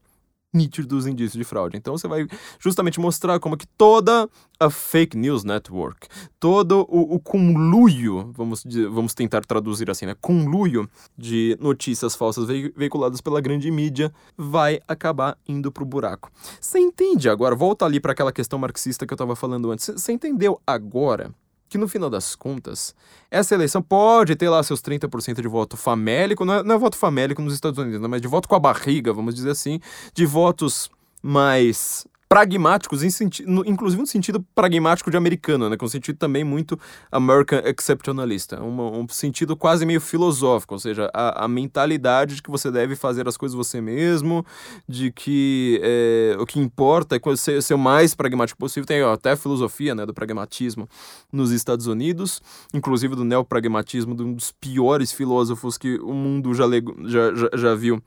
nítidos 0.55 1.05
indícios 1.05 1.37
de 1.37 1.43
fraude. 1.43 1.77
Então 1.77 1.97
você 1.97 2.07
vai 2.07 2.27
justamente 2.59 2.99
mostrar 2.99 3.39
como 3.39 3.57
que 3.57 3.67
toda 3.67 4.29
a 4.59 4.69
fake 4.69 5.17
news 5.17 5.43
network, 5.43 6.07
todo 6.39 6.85
o, 6.89 7.15
o 7.15 7.19
conluio, 7.19 8.31
vamos, 8.33 8.63
vamos 8.89 9.13
tentar 9.13 9.41
traduzir 9.41 9.89
assim, 9.89 10.05
né? 10.05 10.15
Conluio 10.19 10.89
de 11.17 11.57
notícias 11.59 12.15
falsas 12.15 12.47
veiculadas 12.47 13.19
pela 13.21 13.41
grande 13.41 13.69
mídia 13.69 14.13
vai 14.37 14.79
acabar 14.87 15.37
indo 15.47 15.71
pro 15.71 15.85
buraco. 15.85 16.31
Você 16.59 16.79
entende 16.79 17.29
agora? 17.29 17.55
Volta 17.55 17.85
ali 17.85 17.99
para 17.99 18.13
aquela 18.13 18.31
questão 18.31 18.57
marxista 18.57 19.05
que 19.05 19.13
eu 19.13 19.15
estava 19.15 19.35
falando 19.35 19.71
antes. 19.71 19.87
Você 19.87 20.13
entendeu 20.13 20.59
agora 20.65 21.33
que 21.67 21.77
no 21.77 21.87
final 21.87 22.09
das 22.09 22.35
contas, 22.35 22.95
essa 23.29 23.55
eleição 23.55 23.81
pode 23.81 24.35
ter 24.35 24.49
lá 24.49 24.61
seus 24.63 24.81
30% 24.81 25.41
de 25.41 25.47
voto 25.47 25.75
famélico, 25.75 26.45
não 26.45 26.55
é, 26.55 26.63
não 26.63 26.75
é 26.75 26.77
voto 26.77 26.97
famélico 26.97 27.41
nos 27.41 27.53
Estados 27.53 27.79
Unidos, 27.79 27.99
não, 27.99 28.09
mas 28.09 28.21
de 28.21 28.27
voto 28.27 28.47
com 28.47 28.55
a 28.55 28.59
barriga, 28.59 29.11
vamos 29.11 29.35
dizer 29.35 29.49
assim, 29.49 29.79
de 30.13 30.25
votos 30.25 30.89
mais 31.21 32.05
pragmáticos, 32.35 33.01
em 33.01 33.09
senti 33.09 33.45
inclusive 33.65 34.01
no 34.01 34.05
sentido 34.05 34.45
pragmático 34.53 35.09
de 35.09 35.15
americano, 35.15 35.69
né? 35.69 35.77
com 35.77 35.85
um 35.85 35.87
sentido 35.87 36.17
também 36.17 36.43
muito 36.43 36.77
American 37.09 37.61
exceptionalista, 37.63 38.61
um, 38.61 38.99
um 38.99 39.07
sentido 39.07 39.55
quase 39.55 39.85
meio 39.85 40.01
filosófico, 40.01 40.73
ou 40.73 40.79
seja, 40.79 41.09
a, 41.13 41.45
a, 41.45 41.47
mentalidade 41.47 42.35
de 42.35 42.43
que 42.43 42.51
você 42.51 42.69
deve 42.69 42.93
fazer 42.97 43.25
as 43.25 43.37
coisas 43.37 43.55
você 43.55 43.79
mesmo, 43.79 44.45
de 44.85 45.13
que 45.13 45.79
é, 45.81 46.35
o 46.37 46.45
que 46.45 46.59
importa 46.59 47.15
é 47.15 47.35
ser, 47.37 47.63
ser 47.63 47.73
o 47.73 47.77
mais 47.77 48.13
pragmático 48.13 48.59
possível. 48.59 48.85
Tem 48.85 49.01
ó, 49.01 49.13
até 49.13 49.31
a 49.31 49.37
filosofia 49.37 49.95
né, 49.95 50.05
do 50.05 50.13
pragmatismo 50.13 50.89
nos 51.31 51.51
Estados 51.51 51.87
Unidos, 51.87 52.41
inclusive 52.73 53.15
do 53.15 53.23
neopragmatismo, 53.23 54.13
de 54.13 54.23
um 54.23 54.33
dos 54.33 54.51
piores 54.51 55.09
filósofos 55.13 55.77
que 55.77 55.97
o 55.99 56.13
mundo 56.13 56.53
já, 56.53 56.65
já, 57.05 57.33
já, 57.33 57.49
já 57.53 57.75
viu 57.75 58.03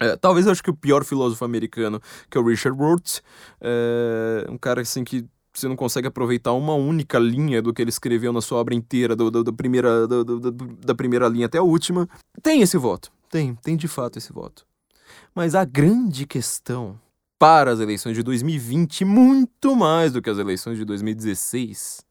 é, 0.00 0.16
talvez 0.16 0.46
eu 0.46 0.52
acho 0.52 0.62
que 0.62 0.70
o 0.70 0.76
pior 0.76 1.04
filósofo 1.04 1.44
americano, 1.44 2.00
que 2.30 2.38
é 2.38 2.40
o 2.40 2.46
Richard 2.46 2.78
Roth, 2.78 3.20
é 3.60 4.46
um 4.48 4.56
cara 4.56 4.80
assim 4.80 5.04
que 5.04 5.26
você 5.52 5.68
não 5.68 5.76
consegue 5.76 6.06
aproveitar 6.06 6.52
uma 6.52 6.74
única 6.74 7.18
linha 7.18 7.60
do 7.60 7.74
que 7.74 7.82
ele 7.82 7.90
escreveu 7.90 8.32
na 8.32 8.40
sua 8.40 8.58
obra 8.58 8.74
inteira, 8.74 9.14
do, 9.14 9.30
do, 9.30 9.44
do 9.44 9.52
primeira, 9.52 10.06
do, 10.06 10.24
da 10.50 10.94
primeira 10.94 11.28
linha 11.28 11.46
até 11.46 11.58
a 11.58 11.62
última. 11.62 12.08
Tem 12.42 12.62
esse 12.62 12.78
voto, 12.78 13.12
tem, 13.28 13.54
tem 13.56 13.76
de 13.76 13.88
fato 13.88 14.16
esse 14.16 14.32
voto. 14.32 14.66
Mas 15.34 15.54
a 15.54 15.64
grande 15.64 16.26
questão 16.26 16.98
para 17.38 17.72
as 17.72 17.80
eleições 17.80 18.14
de 18.14 18.22
2020, 18.22 19.04
muito 19.04 19.74
mais 19.74 20.12
do 20.12 20.22
que 20.22 20.30
as 20.30 20.38
eleições 20.38 20.76
de 20.76 20.84
2016, 20.84 22.04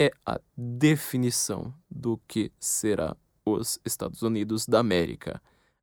é 0.00 0.10
a 0.24 0.40
definição 0.56 1.72
do 1.90 2.18
que 2.26 2.50
será 2.58 3.16
os 3.44 3.78
Estados 3.84 4.22
Unidos 4.22 4.66
da 4.66 4.78
América 4.78 5.40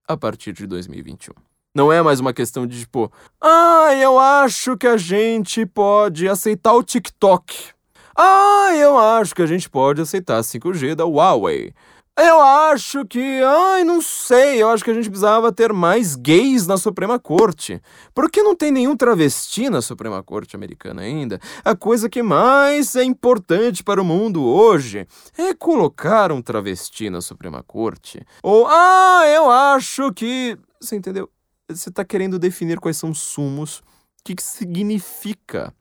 a 0.08 0.16
partir 0.16 0.54
de 0.54 0.66
2021. 0.66 1.34
Não 1.76 1.92
é 1.92 2.02
mais 2.02 2.20
uma 2.20 2.34
questão 2.34 2.66
de 2.66 2.80
tipo, 2.80 3.12
ah, 3.42 3.94
eu 3.94 4.18
acho 4.18 4.76
que 4.78 4.88
a 4.88 4.98
gente 4.98 5.66
pode 5.66 6.28
aceitar 6.28 6.74
o 6.74 6.82
TikTok. 6.82 7.72
Ah, 8.18 8.70
eu 8.76 8.98
acho 8.98 9.36
que 9.36 9.44
a 9.44 9.46
gente 9.46 9.70
pode 9.70 10.02
aceitar 10.02 10.38
a 10.38 10.42
5G 10.42 10.96
da 10.96 11.06
Huawei. 11.06 11.72
Eu 12.20 12.42
acho 12.42 13.06
que. 13.06 13.44
Ai, 13.44 13.84
não 13.84 14.02
sei. 14.02 14.60
Eu 14.62 14.70
acho 14.70 14.84
que 14.84 14.90
a 14.90 14.94
gente 14.94 15.08
precisava 15.08 15.52
ter 15.52 15.72
mais 15.72 16.16
gays 16.16 16.66
na 16.66 16.76
Suprema 16.76 17.20
Corte. 17.20 17.80
Por 18.12 18.32
que 18.32 18.42
não 18.42 18.56
tem 18.56 18.72
nenhum 18.72 18.98
travesti 18.98 19.70
na 19.70 19.84
Suprema 19.84 20.24
Corte 20.24 20.56
americana 20.56 21.04
ainda? 21.04 21.40
A 21.64 21.76
coisa 21.76 22.10
que 22.10 22.24
mais 22.24 22.96
é 22.96 23.04
importante 23.04 23.84
para 23.84 24.02
o 24.02 24.06
mundo 24.06 24.44
hoje 24.44 25.08
é 25.38 25.54
colocar 25.54 26.32
um 26.32 26.42
travesti 26.42 27.08
na 27.08 27.22
Suprema 27.22 27.62
Corte. 27.62 28.26
Ou, 28.42 28.66
ah, 28.68 29.24
eu 29.28 29.52
acho 29.52 30.12
que. 30.12 30.58
Você 30.82 30.96
entendeu? 30.96 31.30
Você 31.70 31.90
está 31.90 32.04
querendo 32.04 32.40
definir 32.40 32.80
quais 32.80 32.98
são 32.98 33.12
os 33.12 33.20
sumos. 33.20 33.78
O 33.78 34.24
que, 34.24 34.34
que 34.34 34.44
significa 34.44 35.72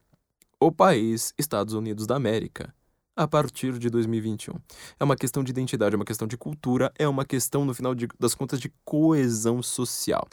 o 0.60 0.70
país 0.70 1.32
Estados 1.38 1.72
Unidos 1.72 2.06
da 2.06 2.16
América 2.16 2.74
a 3.16 3.26
partir 3.26 3.78
de 3.78 3.88
2021. 3.88 4.54
É 5.00 5.04
uma 5.04 5.16
questão 5.16 5.42
de 5.42 5.50
identidade, 5.50 5.94
é 5.94 5.96
uma 5.96 6.04
questão 6.04 6.28
de 6.28 6.36
cultura, 6.36 6.92
é 6.98 7.08
uma 7.08 7.24
questão, 7.24 7.64
no 7.64 7.72
final 7.72 7.94
de, 7.94 8.06
das 8.20 8.34
contas, 8.34 8.60
de 8.60 8.70
coesão 8.84 9.62
social. 9.62 10.28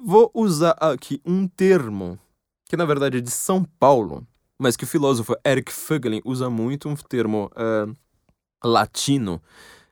Vou 0.00 0.30
usar 0.32 0.76
aqui 0.80 1.20
um 1.26 1.48
termo 1.48 2.18
que, 2.66 2.76
na 2.76 2.84
verdade, 2.84 3.18
é 3.18 3.20
de 3.20 3.30
São 3.30 3.64
Paulo, 3.78 4.26
mas 4.58 4.76
que 4.76 4.84
o 4.84 4.86
filósofo 4.86 5.34
Eric 5.44 5.72
Fögelin 5.72 6.22
usa 6.24 6.48
muito, 6.48 6.88
um 6.88 6.94
termo 6.94 7.50
uh, 7.56 7.94
latino, 8.64 9.42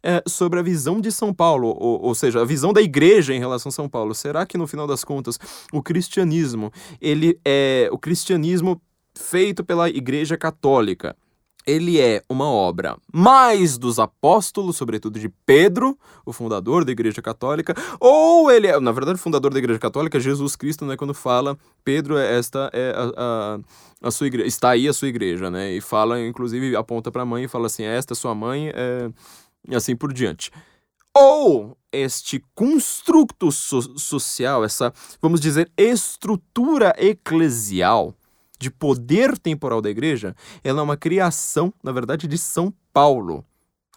é, 0.03 0.23
sobre 0.27 0.59
a 0.59 0.63
visão 0.63 1.01
de 1.01 1.11
São 1.11 1.33
Paulo, 1.33 1.69
ou, 1.69 2.03
ou, 2.03 2.15
seja, 2.15 2.41
a 2.41 2.45
visão 2.45 2.73
da 2.73 2.81
igreja 2.83 3.35
em 3.35 3.39
relação 3.39 3.71
a 3.71 3.73
São 3.73 3.89
Paulo. 3.89 4.15
Será 4.15 4.47
que 4.47 4.59
no 4.59 4.67
final 4.67 4.87
das 4.87 5.05
contas 5.05 5.39
o 5.73 5.83
cristianismo, 5.83 6.73
ele 7.01 7.39
é 7.45 7.89
o 7.93 7.99
cristianismo 7.99 8.81
feito 9.15 9.65
pela 9.65 9.89
igreja 9.89 10.37
católica, 10.37 11.17
ele 11.69 12.01
é 12.01 12.23
uma 12.31 12.51
obra 12.51 12.97
mais 13.13 13.77
dos 13.77 13.99
apóstolos, 13.99 14.77
sobretudo 14.77 15.19
de 15.19 15.29
Pedro, 15.45 15.99
o 16.25 16.33
fundador 16.33 16.83
da 16.83 16.91
Igreja 16.91 17.21
Católica, 17.21 17.75
ou 18.01 18.51
ele 18.51 18.67
é, 18.67 18.81
na 18.81 18.91
verdade, 18.91 19.19
o 19.19 19.23
fundador 19.23 19.53
da 19.53 19.59
Igreja 19.59 19.79
Católica, 19.79 20.19
Jesus 20.19 20.57
Cristo, 20.57 20.87
né, 20.87 20.97
quando 20.97 21.13
fala, 21.13 21.59
Pedro, 21.85 22.17
é 22.17 22.39
esta 22.39 22.71
é 22.73 22.95
a, 22.97 23.13
a, 23.19 24.09
a 24.09 24.11
sua 24.11 24.29
igreja, 24.29 24.49
está 24.49 24.71
aí 24.71 24.89
a 24.89 24.95
sua 24.95 25.09
igreja, 25.09 25.51
né, 25.51 25.73
e 25.73 25.81
fala, 25.83 26.19
inclusive, 26.19 26.75
aponta 26.75 27.13
para 27.13 27.21
a 27.21 27.27
mãe 27.27 27.45
e 27.45 27.49
fala 27.49 27.67
assim, 27.67 27.85
esta 27.85 28.15
é 28.15 28.17
sua 28.17 28.35
mãe, 28.35 28.71
é, 28.75 29.11
e 29.69 29.77
assim 29.77 29.95
por 29.95 30.12
diante. 30.12 30.51
Ou 31.14 31.77
este 31.93 32.43
construto 32.55 33.51
so 33.51 33.99
social, 33.99 34.64
essa, 34.64 34.93
vamos 35.21 35.41
dizer, 35.41 35.71
estrutura 35.77 36.95
eclesial, 36.99 38.14
de 38.59 38.71
poder 38.71 39.39
temporal 39.39 39.81
da 39.81 39.89
igreja, 39.89 40.35
ela 40.64 40.81
é 40.81 40.83
uma 40.83 40.97
criação, 40.97 41.73
na 41.83 41.93
verdade, 41.93 42.27
de 42.27 42.37
São 42.37 42.73
Paulo, 42.93 43.45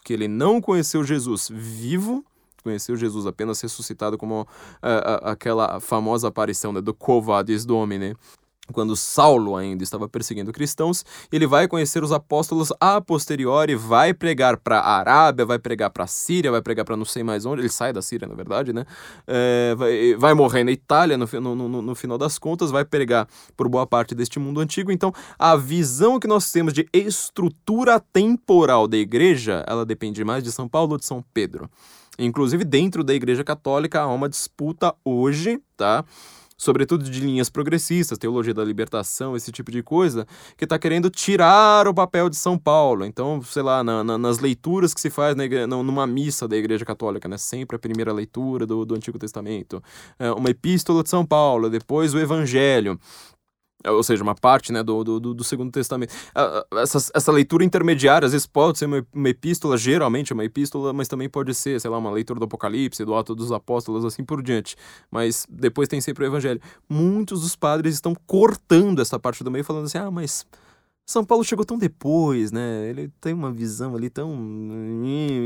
que 0.03 0.13
ele 0.13 0.27
não 0.27 0.61
conheceu 0.61 1.03
Jesus 1.03 1.49
vivo, 1.51 2.23
conheceu 2.63 2.95
Jesus 2.95 3.25
apenas 3.25 3.59
ressuscitado 3.59 4.17
como 4.17 4.41
uh, 4.41 4.43
uh, 4.43 5.29
aquela 5.29 5.79
famosa 5.79 6.27
aparição 6.27 6.71
né, 6.71 6.79
do 6.79 6.93
Quo 6.93 7.21
Vadis 7.21 7.65
Domine, 7.65 8.15
quando 8.71 8.95
Saulo 8.95 9.55
ainda 9.55 9.83
estava 9.83 10.07
perseguindo 10.07 10.51
cristãos, 10.51 11.05
ele 11.31 11.45
vai 11.47 11.67
conhecer 11.67 12.03
os 12.03 12.11
apóstolos 12.11 12.71
a 12.79 13.01
posteriori, 13.01 13.75
vai 13.75 14.13
pregar 14.13 14.57
para 14.57 14.79
a 14.79 14.97
Arábia, 14.97 15.45
vai 15.45 15.59
pregar 15.59 15.89
para 15.89 16.03
a 16.03 16.07
Síria, 16.07 16.51
vai 16.51 16.61
pregar 16.61 16.85
para 16.85 16.97
não 16.97 17.05
sei 17.05 17.23
mais 17.23 17.45
onde, 17.45 17.61
ele 17.61 17.69
sai 17.69 17.93
da 17.93 18.01
Síria, 18.01 18.27
na 18.27 18.35
verdade, 18.35 18.73
né? 18.73 18.85
É, 19.27 19.75
vai, 19.75 20.15
vai 20.15 20.33
morrer 20.33 20.63
na 20.63 20.71
Itália, 20.71 21.17
no, 21.17 21.27
no, 21.39 21.55
no, 21.55 21.81
no 21.81 21.95
final 21.95 22.17
das 22.17 22.37
contas, 22.37 22.71
vai 22.71 22.85
pregar 22.85 23.27
por 23.55 23.67
boa 23.67 23.85
parte 23.85 24.15
deste 24.15 24.39
mundo 24.39 24.59
antigo. 24.59 24.91
Então, 24.91 25.13
a 25.37 25.55
visão 25.55 26.19
que 26.19 26.27
nós 26.27 26.51
temos 26.51 26.73
de 26.73 26.87
estrutura 26.93 27.99
temporal 27.99 28.87
da 28.87 28.97
igreja, 28.97 29.63
ela 29.67 29.85
depende 29.85 30.23
mais 30.23 30.43
de 30.43 30.51
São 30.51 30.67
Paulo 30.67 30.93
ou 30.93 30.97
de 30.97 31.05
São 31.05 31.23
Pedro. 31.33 31.69
Inclusive, 32.19 32.63
dentro 32.63 33.03
da 33.03 33.13
igreja 33.13 33.43
católica, 33.43 34.01
há 34.01 34.07
uma 34.07 34.29
disputa 34.29 34.93
hoje, 35.03 35.59
tá? 35.75 36.03
Sobretudo 36.61 37.03
de 37.03 37.19
linhas 37.19 37.49
progressistas, 37.49 38.19
teologia 38.19 38.53
da 38.53 38.63
libertação, 38.63 39.35
esse 39.35 39.51
tipo 39.51 39.71
de 39.71 39.81
coisa, 39.81 40.27
que 40.55 40.63
está 40.63 40.77
querendo 40.77 41.09
tirar 41.09 41.87
o 41.87 41.93
papel 41.93 42.29
de 42.29 42.35
São 42.35 42.55
Paulo. 42.55 43.03
Então, 43.03 43.41
sei 43.41 43.63
lá, 43.63 43.83
na, 43.83 44.03
na, 44.03 44.15
nas 44.15 44.37
leituras 44.37 44.93
que 44.93 45.01
se 45.01 45.09
faz 45.09 45.35
na 45.35 45.45
igreja, 45.45 45.65
numa 45.65 46.05
missa 46.05 46.47
da 46.47 46.55
Igreja 46.55 46.85
Católica, 46.85 47.27
né? 47.27 47.35
sempre 47.35 47.75
a 47.75 47.79
primeira 47.79 48.13
leitura 48.13 48.67
do, 48.67 48.85
do 48.85 48.93
Antigo 48.93 49.17
Testamento, 49.17 49.81
é, 50.19 50.31
uma 50.31 50.51
epístola 50.51 51.01
de 51.01 51.09
São 51.09 51.25
Paulo, 51.25 51.67
depois 51.67 52.13
o 52.13 52.19
Evangelho. 52.19 52.99
Ou 53.85 54.03
seja, 54.03 54.23
uma 54.23 54.35
parte 54.35 54.71
né, 54.71 54.83
do, 54.83 55.03
do, 55.03 55.33
do 55.33 55.43
Segundo 55.43 55.71
Testamento. 55.71 56.13
Essa, 56.81 57.11
essa 57.13 57.31
leitura 57.31 57.63
intermediária, 57.63 58.25
às 58.25 58.31
vezes 58.31 58.45
pode 58.47 58.77
ser 58.77 58.85
uma, 58.85 59.05
uma 59.13 59.29
epístola, 59.29 59.77
geralmente 59.77 60.31
é 60.31 60.33
uma 60.33 60.45
epístola, 60.45 60.93
mas 60.93 61.07
também 61.07 61.29
pode 61.29 61.53
ser, 61.53 61.79
sei 61.79 61.89
lá, 61.89 61.97
uma 61.97 62.11
leitura 62.11 62.39
do 62.39 62.45
Apocalipse, 62.45 63.03
do 63.05 63.15
Ato 63.15 63.35
dos 63.35 63.51
Apóstolos, 63.51 64.05
assim 64.05 64.23
por 64.23 64.41
diante. 64.41 64.75
Mas 65.09 65.47
depois 65.49 65.87
tem 65.87 66.01
sempre 66.01 66.23
o 66.23 66.27
Evangelho. 66.27 66.61
Muitos 66.89 67.41
dos 67.41 67.55
padres 67.55 67.95
estão 67.95 68.15
cortando 68.27 69.01
essa 69.01 69.19
parte 69.19 69.43
do 69.43 69.51
meio, 69.51 69.63
falando 69.63 69.85
assim: 69.85 69.97
ah, 69.97 70.11
mas 70.11 70.45
são 71.05 71.25
Paulo 71.25 71.43
chegou 71.43 71.65
tão 71.65 71.77
depois, 71.77 72.51
né? 72.51 72.87
Ele 72.89 73.11
tem 73.19 73.33
uma 73.33 73.51
visão 73.51 73.95
ali 73.95 74.09
tão. 74.09 74.33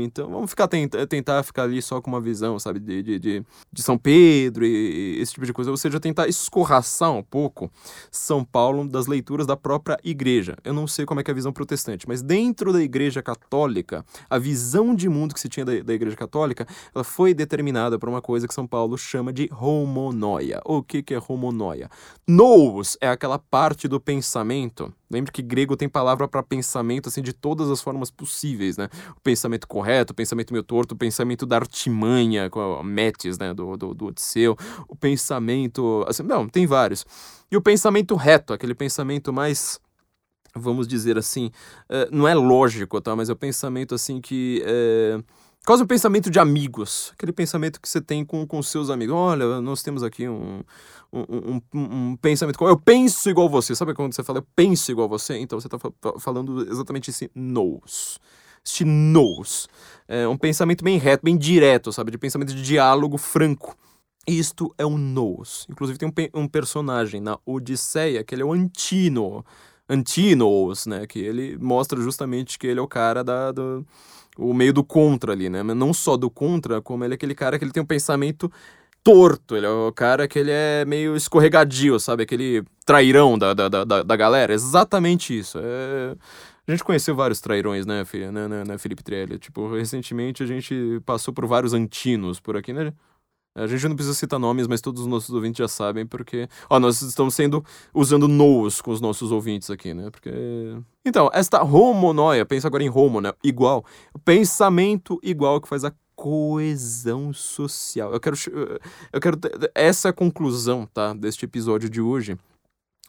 Então 0.00 0.30
vamos 0.30 0.50
ficar 0.50 0.68
tentar 0.68 1.42
ficar 1.42 1.64
ali 1.64 1.82
só 1.82 2.00
com 2.00 2.08
uma 2.08 2.20
visão, 2.20 2.58
sabe? 2.58 2.78
De, 2.78 3.02
de, 3.02 3.18
de, 3.18 3.44
de 3.72 3.82
São 3.82 3.98
Pedro 3.98 4.64
e, 4.64 5.18
esse 5.20 5.32
tipo 5.32 5.44
de 5.44 5.52
coisa. 5.52 5.70
Ou 5.70 5.76
seja, 5.76 5.98
tentar 5.98 6.28
escorraçar 6.28 7.10
um 7.12 7.22
pouco 7.22 7.70
São 8.12 8.44
Paulo 8.44 8.86
das 8.86 9.06
leituras 9.06 9.46
da 9.46 9.56
própria 9.56 9.98
igreja. 10.04 10.56
Eu 10.62 10.72
não 10.72 10.86
sei 10.86 11.04
como 11.04 11.20
é 11.20 11.24
que 11.24 11.30
é 11.30 11.32
a 11.32 11.34
visão 11.34 11.52
protestante, 11.52 12.06
mas 12.06 12.22
dentro 12.22 12.72
da 12.72 12.80
igreja 12.80 13.20
católica, 13.20 14.04
a 14.30 14.38
visão 14.38 14.94
de 14.94 15.08
mundo 15.08 15.34
que 15.34 15.40
se 15.40 15.48
tinha 15.48 15.64
da, 15.64 15.80
da 15.80 15.94
igreja 15.94 16.16
católica, 16.16 16.66
ela 16.94 17.02
foi 17.02 17.34
determinada 17.34 17.98
por 17.98 18.08
uma 18.08 18.22
coisa 18.22 18.46
que 18.46 18.54
São 18.54 18.66
Paulo 18.66 18.96
chama 18.96 19.32
de 19.32 19.50
homonoia. 19.52 20.60
O 20.64 20.82
que, 20.82 21.02
que 21.02 21.14
é 21.14 21.20
homonoia? 21.26 21.90
Nous 22.26 22.96
é 23.00 23.08
aquela 23.08 23.38
parte 23.38 23.88
do 23.88 24.00
pensamento 24.00 24.92
Lembre 25.10 25.30
que 25.30 25.42
grego 25.42 25.76
tem 25.76 25.88
palavra 25.88 26.26
para 26.26 26.42
pensamento 26.42 27.08
assim 27.08 27.22
de 27.22 27.32
todas 27.32 27.70
as 27.70 27.80
formas 27.80 28.10
possíveis, 28.10 28.76
né? 28.76 28.88
O 29.16 29.20
pensamento 29.20 29.66
correto, 29.68 30.12
o 30.12 30.16
pensamento 30.16 30.52
meio 30.52 30.64
torto, 30.64 30.94
o 30.94 30.98
pensamento 30.98 31.46
da 31.46 31.56
artimanha, 31.56 32.50
com 32.50 32.60
a 32.60 32.82
Metis, 32.82 33.38
né, 33.38 33.54
do, 33.54 33.76
do, 33.76 33.94
do 33.94 34.06
Odisseu, 34.06 34.56
o 34.88 34.96
pensamento, 34.96 36.04
assim, 36.08 36.22
não, 36.22 36.48
tem 36.48 36.66
vários. 36.66 37.06
E 37.50 37.56
o 37.56 37.62
pensamento 37.62 38.16
reto, 38.16 38.52
aquele 38.52 38.74
pensamento 38.74 39.32
mais 39.32 39.80
vamos 40.58 40.88
dizer 40.88 41.18
assim, 41.18 41.50
uh, 41.90 42.08
não 42.10 42.26
é 42.26 42.34
lógico, 42.34 42.98
tá? 43.00 43.14
Mas 43.14 43.28
é 43.28 43.32
o 43.32 43.36
pensamento 43.36 43.94
assim 43.94 44.20
que 44.20 44.64
uh, 44.64 45.22
Quase 45.66 45.82
um 45.82 45.86
pensamento 45.86 46.30
de 46.30 46.38
amigos, 46.38 47.10
aquele 47.14 47.32
pensamento 47.32 47.80
que 47.80 47.88
você 47.88 48.00
tem 48.00 48.24
com, 48.24 48.46
com 48.46 48.62
seus 48.62 48.88
amigos. 48.88 49.16
Olha, 49.16 49.60
nós 49.60 49.82
temos 49.82 50.04
aqui 50.04 50.28
um, 50.28 50.62
um, 51.12 51.60
um, 51.74 51.80
um 51.80 52.16
pensamento. 52.16 52.64
Eu 52.64 52.78
penso 52.78 53.28
igual 53.28 53.48
você. 53.48 53.74
Sabe 53.74 53.92
quando 53.92 54.14
você 54.14 54.22
fala 54.22 54.38
eu 54.38 54.46
penso 54.54 54.92
igual 54.92 55.08
você? 55.08 55.36
Então 55.38 55.60
você 55.60 55.66
está 55.66 55.76
falando 56.20 56.62
exatamente 56.70 57.10
esse 57.10 57.28
knows. 57.34 58.20
Este 58.64 58.84
knows. 58.84 59.66
É 60.06 60.28
um 60.28 60.36
pensamento 60.36 60.84
bem 60.84 60.98
reto, 60.98 61.24
bem 61.24 61.36
direto, 61.36 61.92
sabe? 61.92 62.12
De 62.12 62.18
pensamento 62.18 62.54
de 62.54 62.62
diálogo 62.62 63.18
franco. 63.18 63.76
Isto 64.24 64.72
é 64.78 64.86
um 64.86 64.96
knows. 64.96 65.66
Inclusive 65.68 65.98
tem 65.98 66.08
um, 66.08 66.42
um 66.42 66.46
personagem 66.46 67.20
na 67.20 67.40
Odisseia 67.44 68.22
que 68.22 68.36
ele 68.36 68.42
é 68.42 68.44
o 68.44 68.52
Antino. 68.52 69.44
Antinos, 69.88 70.86
né? 70.86 71.08
Que 71.08 71.18
ele 71.18 71.58
mostra 71.58 72.00
justamente 72.00 72.56
que 72.56 72.68
ele 72.68 72.78
é 72.78 72.82
o 72.82 72.86
cara 72.86 73.24
da. 73.24 73.50
Do, 73.50 73.84
o 74.38 74.52
meio 74.52 74.72
do 74.72 74.84
contra 74.84 75.32
ali, 75.32 75.48
né? 75.48 75.62
Não 75.62 75.92
só 75.92 76.16
do 76.16 76.30
contra, 76.30 76.80
como 76.80 77.04
ele 77.04 77.14
é 77.14 77.16
aquele 77.16 77.34
cara 77.34 77.58
que 77.58 77.64
ele 77.64 77.72
tem 77.72 77.82
um 77.82 77.86
pensamento 77.86 78.50
torto, 79.02 79.56
ele 79.56 79.66
é 79.66 79.70
o 79.70 79.92
cara 79.92 80.26
que 80.26 80.38
ele 80.38 80.50
é 80.50 80.84
meio 80.84 81.14
escorregadio, 81.14 81.98
sabe? 82.00 82.24
Aquele 82.24 82.64
trairão 82.84 83.38
da, 83.38 83.54
da, 83.54 83.68
da, 83.68 84.02
da 84.02 84.16
galera. 84.16 84.52
Exatamente 84.52 85.38
isso. 85.38 85.58
É... 85.62 86.16
A 86.66 86.72
gente 86.72 86.82
conheceu 86.82 87.14
vários 87.14 87.40
trairões, 87.40 87.86
né, 87.86 88.04
filha? 88.04 88.32
Né, 88.32 88.48
né, 88.48 88.64
né, 88.66 88.78
Felipe 88.78 89.04
Trelli? 89.04 89.38
Tipo, 89.38 89.72
recentemente 89.76 90.42
a 90.42 90.46
gente 90.46 91.00
passou 91.06 91.32
por 91.32 91.46
vários 91.46 91.72
antinos 91.72 92.40
por 92.40 92.56
aqui, 92.56 92.72
né? 92.72 92.92
A 93.56 93.66
gente 93.66 93.88
não 93.88 93.96
precisa 93.96 94.14
citar 94.14 94.38
nomes, 94.38 94.66
mas 94.66 94.82
todos 94.82 95.00
os 95.00 95.06
nossos 95.06 95.30
ouvintes 95.30 95.58
já 95.58 95.66
sabem, 95.66 96.06
porque. 96.06 96.46
Ó, 96.68 96.78
nós 96.78 97.00
estamos 97.00 97.34
sendo. 97.34 97.64
usando 97.94 98.28
nos 98.28 98.82
com 98.82 98.90
os 98.90 99.00
nossos 99.00 99.32
ouvintes 99.32 99.70
aqui, 99.70 99.94
né? 99.94 100.10
Porque. 100.10 100.30
Então, 101.04 101.30
esta 101.32 101.62
homonoia, 101.62 102.44
pensa 102.44 102.68
agora 102.68 102.82
em 102.82 102.90
homo, 102.90 103.20
né? 103.20 103.32
Igual. 103.42 103.82
Pensamento 104.24 105.18
igual 105.22 105.58
que 105.58 105.68
faz 105.68 105.84
a 105.84 105.92
coesão 106.14 107.32
social. 107.32 108.12
Eu 108.12 108.20
quero. 108.20 108.36
Eu 109.10 109.20
quero. 109.20 109.38
Essa 109.74 110.08
é 110.08 110.10
a 110.10 110.14
conclusão, 110.14 110.86
tá? 110.92 111.14
Deste 111.14 111.46
episódio 111.46 111.88
de 111.88 112.00
hoje. 112.00 112.36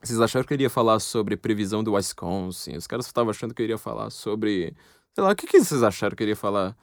Vocês 0.01 0.21
acharam 0.21 0.45
que 0.45 0.53
eu 0.53 0.55
iria 0.55 0.69
falar 0.69 0.99
sobre 0.99 1.35
previsão 1.35 1.83
do 1.83 1.93
Wisconsin? 1.93 2.77
Os 2.77 2.87
caras 2.87 3.05
estavam 3.05 3.31
achando 3.31 3.53
que 3.53 3.61
eu 3.61 3.65
iria 3.65 3.77
falar 3.77 4.09
sobre. 4.11 4.73
Sei 5.13 5.23
lá, 5.23 5.31
o 5.31 5.35
que, 5.35 5.45
que 5.45 5.59
vocês 5.59 5.83
acharam 5.83 6.15
que 6.15 6.23
eu 6.23 6.25
iria 6.25 6.35
falar? 6.35 6.77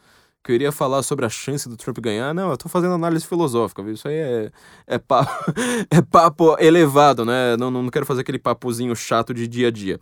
Que 0.45 0.53
eu 0.53 0.55
iria 0.55 0.71
falar 0.71 1.03
sobre 1.03 1.25
a 1.25 1.31
chance 1.31 1.67
do 1.67 1.77
Trump 1.77 1.99
ganhar. 1.99 2.35
Não, 2.35 2.51
eu 2.51 2.57
tô 2.59 2.69
fazendo 2.69 2.93
análise 2.93 3.27
filosófica, 3.27 3.83
viu? 3.83 3.95
Isso 3.95 4.07
aí 4.07 4.15
é, 4.15 4.53
é, 4.87 4.99
papo, 4.99 5.33
é 5.91 6.03
papo 6.03 6.57
elevado, 6.61 7.25
né? 7.25 7.57
Não, 7.57 7.71
não 7.71 7.89
quero 7.89 8.05
fazer 8.05 8.21
aquele 8.21 8.39
papozinho 8.39 8.95
chato 8.95 9.33
de 9.33 9.49
dia 9.49 9.69
a 9.69 9.71
dia. 9.71 9.99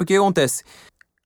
O 0.00 0.04
que 0.04 0.16
acontece? 0.16 0.64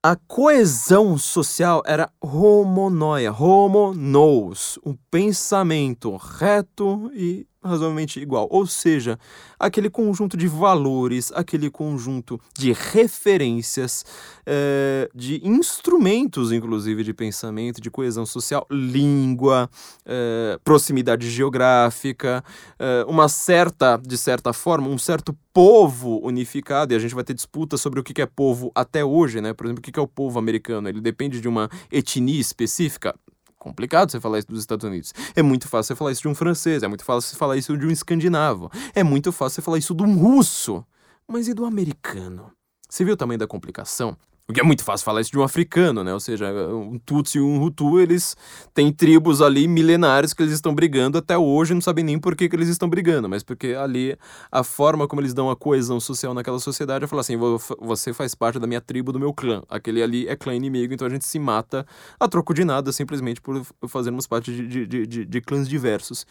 A 0.03 0.15
coesão 0.15 1.17
social 1.17 1.83
era 1.87 2.11
homonoia, 2.21 3.33
homo 3.33 3.95
nous, 3.95 4.79
um 4.85 4.95
pensamento 5.11 6.15
reto 6.15 7.11
e 7.15 7.47
razoavelmente 7.67 8.21
igual. 8.21 8.47
Ou 8.51 8.67
seja, 8.67 9.19
aquele 9.59 9.91
conjunto 9.91 10.37
de 10.37 10.47
valores, 10.47 11.33
aquele 11.35 11.71
conjunto 11.71 12.41
de 12.57 12.73
referências, 12.73 14.05
é, 14.45 15.09
de 15.15 15.41
instrumentos, 15.47 16.53
inclusive, 16.53 17.03
de 17.03 17.13
pensamento, 17.13 17.81
de 17.81 17.91
coesão 17.91 18.25
social, 18.25 18.67
língua, 18.71 19.69
é, 20.05 20.59
proximidade 20.65 21.29
geográfica, 21.31 22.43
é, 22.79 23.05
uma 23.09 23.29
certa, 23.29 23.97
de 23.97 24.17
certa 24.17 24.53
forma, 24.53 24.89
um 24.89 24.99
certo 24.99 25.37
povo 25.53 26.21
unificado, 26.23 26.93
e 26.93 26.97
a 26.97 26.99
gente 26.99 27.15
vai 27.15 27.25
ter 27.25 27.35
disputa 27.35 27.77
sobre 27.77 27.99
o 27.99 28.03
que 28.03 28.21
é 28.21 28.27
povo 28.27 28.71
até 28.75 29.05
hoje, 29.05 29.41
né? 29.41 29.55
Por 29.55 29.67
exemplo, 29.67 29.81
o 29.81 29.83
que 29.83 29.99
é 29.99 30.03
o 30.03 30.07
povo 30.07 30.39
americano? 30.39 30.89
Ele 30.89 31.01
depende 31.01 31.41
de 31.41 31.49
uma 31.49 31.71
etnia 31.91 32.41
específica? 32.41 33.15
Complicado 33.59 34.11
você 34.11 34.21
falar 34.21 34.39
isso 34.39 34.49
dos 34.49 34.61
Estados 34.61 34.85
Unidos. 34.85 35.13
É 35.35 35.43
muito 35.43 35.69
fácil 35.69 35.95
você 35.95 35.99
falar 35.99 36.13
isso 36.13 36.23
de 36.23 36.29
um 36.29 36.35
francês, 36.35 36.83
é 36.83 36.89
muito 36.89 37.05
fácil 37.05 37.31
você 37.31 37.37
falar 37.37 37.57
isso 37.57 37.77
de 37.77 37.87
um 37.87 37.91
escandinavo, 37.91 38.71
é 38.95 39.03
muito 39.03 39.33
fácil 39.33 39.57
você 39.57 39.63
falar 39.63 39.79
isso 39.79 39.95
de 39.95 40.03
um 40.03 40.17
russo. 40.17 40.85
Mas 41.27 41.49
e 41.49 41.55
do 41.55 41.65
americano? 41.65 42.53
Você 42.89 43.05
viu 43.05 43.15
o 43.15 43.17
tamanho 43.17 43.39
da 43.39 43.47
complicação? 43.47 44.17
O 44.49 44.53
que 44.53 44.61
é 44.61 44.63
muito 44.63 44.85
fácil 44.85 45.05
falar 45.05 45.21
isso 45.21 45.33
de 45.33 45.39
um 45.39 45.43
africano, 45.43 46.05
né? 46.05 46.15
Ou 46.15 46.21
seja, 46.21 46.53
um 46.73 47.01
Tutsi 47.01 47.39
e 47.39 47.41
um 47.41 47.61
Hutu, 47.61 47.99
eles 47.99 48.37
têm 48.73 48.93
tribos 48.93 49.43
ali 49.43 49.67
milenares 49.67 50.33
que 50.33 50.41
eles 50.41 50.53
estão 50.53 50.73
brigando 50.73 51.19
até 51.19 51.37
hoje, 51.37 51.75
não 51.75 51.81
sabem 51.81 52.05
nem 52.05 52.17
por 52.17 52.37
que, 52.37 52.49
que 52.49 52.55
eles 52.55 52.69
estão 52.69 52.89
brigando, 52.89 53.29
mas 53.29 53.43
porque 53.43 53.75
ali 53.75 54.17
a 54.53 54.63
forma 54.63 55.09
como 55.09 55.21
eles 55.21 55.35
dão 55.35 55.51
a 55.51 55.57
coesão 55.57 55.99
social 55.99 56.33
naquela 56.33 56.61
sociedade 56.61 57.05
é 57.05 57.09
falar 57.09 57.23
assim: 57.23 57.37
você 57.81 58.13
faz 58.13 58.37
parte 58.37 58.61
da 58.61 58.69
minha 58.69 58.81
tribo, 58.81 59.11
do 59.11 59.19
meu 59.19 59.35
clã. 59.35 59.65
Aquele 59.69 60.01
ali 60.01 60.29
é 60.29 60.37
clã 60.37 60.55
inimigo, 60.55 60.95
então 60.95 61.09
a 61.09 61.11
gente 61.11 61.27
se 61.27 61.41
mata 61.41 61.85
a 62.21 62.29
troco 62.29 62.55
de 62.55 62.65
nada, 62.65 62.93
simplesmente 62.93 63.41
por 63.41 63.67
fazermos 63.89 64.29
parte 64.29 64.55
de, 64.55 64.87
de, 64.87 65.07
de, 65.07 65.25
de 65.25 65.41
clãs 65.41 65.69
diversos. 65.69 66.25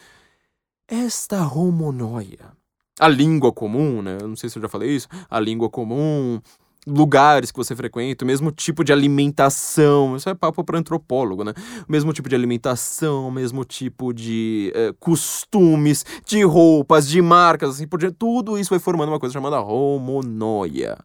Esta 0.88 1.46
homonoia. 1.46 2.56
A 2.98 3.08
língua 3.08 3.52
comum, 3.52 4.00
né? 4.00 4.16
Eu 4.22 4.28
não 4.28 4.36
sei 4.36 4.48
se 4.48 4.56
eu 4.56 4.62
já 4.62 4.70
falei 4.70 4.96
isso. 4.96 5.06
A 5.28 5.38
língua 5.38 5.68
comum, 5.68 6.40
lugares 6.86 7.50
que 7.50 7.56
você 7.56 7.74
frequenta, 7.74 8.24
o 8.24 8.26
mesmo 8.26 8.52
tipo 8.52 8.84
de 8.84 8.92
alimentação, 8.92 10.16
isso 10.16 10.28
é 10.28 10.34
papo 10.34 10.62
para 10.62 10.78
antropólogo, 10.78 11.42
né? 11.42 11.52
O 11.88 11.90
mesmo 11.90 12.12
tipo 12.12 12.28
de 12.28 12.34
alimentação, 12.34 13.26
o 13.26 13.32
mesmo 13.32 13.64
tipo 13.64 14.12
de 14.12 14.72
é, 14.74 14.94
costumes, 15.00 16.04
de 16.24 16.42
roupas, 16.44 17.08
de 17.08 17.20
marcas, 17.20 17.70
assim 17.70 17.88
por 17.88 17.98
diante, 17.98 18.16
tudo 18.16 18.56
isso 18.56 18.70
vai 18.70 18.78
formando 18.78 19.08
uma 19.08 19.18
coisa 19.18 19.32
chamada 19.32 19.60
homonoia. 19.60 20.96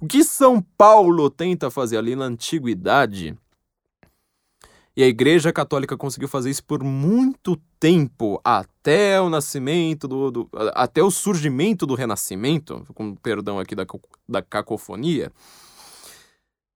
O 0.00 0.06
que 0.06 0.22
São 0.22 0.60
Paulo 0.76 1.30
tenta 1.30 1.70
fazer 1.70 1.96
ali 1.96 2.14
na 2.14 2.26
antiguidade 2.26 3.36
e 4.96 5.02
a 5.02 5.06
Igreja 5.06 5.52
Católica 5.52 5.96
conseguiu 5.96 6.28
fazer 6.28 6.50
isso 6.50 6.64
por 6.64 6.82
muito 6.82 7.56
tempo, 7.78 8.40
até 8.44 9.20
o 9.20 9.30
nascimento 9.30 10.08
do, 10.08 10.30
do 10.30 10.50
até 10.74 11.02
o 11.02 11.10
surgimento 11.10 11.86
do 11.86 11.94
Renascimento, 11.94 12.84
com 12.94 13.14
perdão 13.14 13.58
aqui 13.58 13.74
da, 13.74 13.86
da 14.28 14.42
cacofonia, 14.42 15.32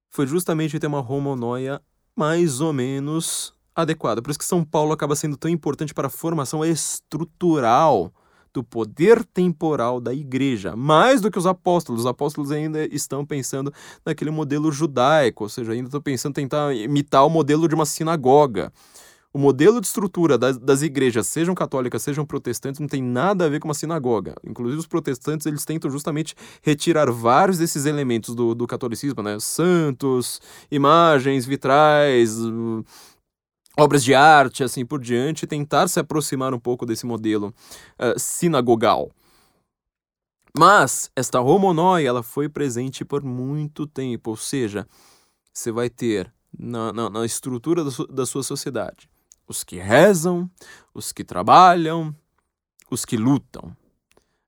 foi 0.09 0.27
justamente 0.27 0.79
ter 0.79 0.87
uma 0.87 1.01
homonoia 1.01 1.83
mais 2.17 2.61
ou 2.61 2.73
menos 2.73 3.53
adequada. 3.75 4.23
Por 4.23 4.31
isso 4.31 4.39
que 4.39 4.45
São 4.45 4.65
Paulo 4.65 4.93
acaba 4.93 5.17
sendo 5.17 5.37
tão 5.37 5.51
importante 5.51 5.93
para 5.93 6.07
a 6.07 6.11
formação 6.11 6.65
estrutural 6.65 8.13
do 8.55 8.63
poder 8.63 9.25
temporal 9.25 10.01
da 10.01 10.15
igreja, 10.15 10.77
mais 10.77 11.21
do 11.21 11.31
que 11.31 11.39
os 11.39 11.47
apóstolos. 11.47 12.03
Os 12.03 12.07
apóstolos 12.07 12.53
ainda 12.53 12.87
estão 12.87 13.27
pensando 13.27 13.75
naquele 14.07 14.31
modelo 14.31 14.71
judaico, 14.71 15.43
ou 15.43 15.49
seja, 15.51 15.73
ainda 15.73 15.89
estão 15.89 16.01
pensando 16.01 16.39
em 16.39 16.45
tentar 16.45 16.73
imitar 16.73 17.27
o 17.27 17.31
modelo 17.31 17.69
de 17.69 17.75
uma 17.75 17.85
sinagoga. 17.85 18.73
O 19.33 19.39
modelo 19.39 19.81
de 19.81 19.89
estrutura 19.89 20.39
das, 20.39 20.57
das, 20.57 20.81
igrejas, 20.83 21.27
sejam 21.27 21.57
católicas, 21.57 22.01
sejam 22.01 22.25
protestantes, 22.25 22.79
não 22.79 22.87
tem 22.87 23.03
nada 23.03 23.47
a 23.47 23.49
ver 23.49 23.59
com 23.59 23.67
uma 23.67 23.75
sinagoga. 23.75 24.37
Inclusive, 24.45 24.79
os 24.79 24.87
protestantes 24.87 25.45
eles 25.45 25.65
tentam 25.65 25.91
justamente 25.91 26.37
retirar 26.63 27.11
vários 27.11 27.59
desses 27.59 27.85
elementos 27.85 28.33
do, 28.33 28.55
do 28.55 28.65
catolicismo, 28.65 29.25
né? 29.25 29.37
Santos, 29.41 30.41
imagens, 30.71 31.45
vitrais, 31.45 32.39
obras 33.77 34.05
de 34.05 34.15
arte, 34.15 34.63
assim 34.63 34.85
por 34.85 35.01
diante, 35.01 35.47
tentar 35.47 35.89
se 35.89 35.99
aproximar 36.01 36.55
um 36.55 36.61
pouco 36.61 36.87
desse 36.87 37.07
modelo 37.07 37.55
uh, 37.99 38.19
sinagogal. 38.19 39.11
Mas 40.57 41.11
esta 41.17 41.41
homonóia 41.41 42.09
ela 42.09 42.23
foi 42.23 42.49
presente 42.49 43.05
por 43.05 43.25
muito 43.25 43.87
tempo, 43.87 44.31
ou 44.31 44.37
seja, 44.37 44.87
você 45.53 45.73
vai 45.73 45.91
ter 45.91 46.33
na, 46.57 46.93
na, 46.93 47.11
na 47.11 47.27
estrutura 47.27 47.83
da, 47.83 47.91
su, 47.91 48.07
da 48.07 48.25
sua 48.25 48.43
sociedade 48.43 49.09
os 49.47 49.63
que 49.63 49.77
rezam, 49.77 50.51
os 50.93 51.13
que 51.13 51.25
trabalham, 51.25 52.15
os 52.91 53.05
que 53.05 53.17
lutam. 53.17 53.77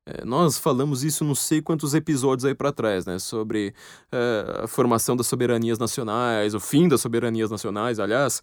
É, 0.07 0.25
nós 0.25 0.57
falamos 0.57 1.03
isso 1.03 1.25
não 1.25 1.35
sei 1.35 1.61
quantos 1.61 1.93
episódios 1.93 2.45
aí 2.45 2.55
para 2.55 2.73
trás, 2.73 3.05
né? 3.05 3.19
Sobre 3.19 3.75
é, 4.13 4.63
a 4.65 4.69
formação 4.69 5.17
das 5.17 5.27
soberanias 5.27 5.79
nacionais, 5.79 6.55
o 6.55 6.61
fim 6.61 6.89
das 6.89 7.01
soberanias 7.01 7.51
nacionais, 7.51 7.99
aliás 7.99 8.41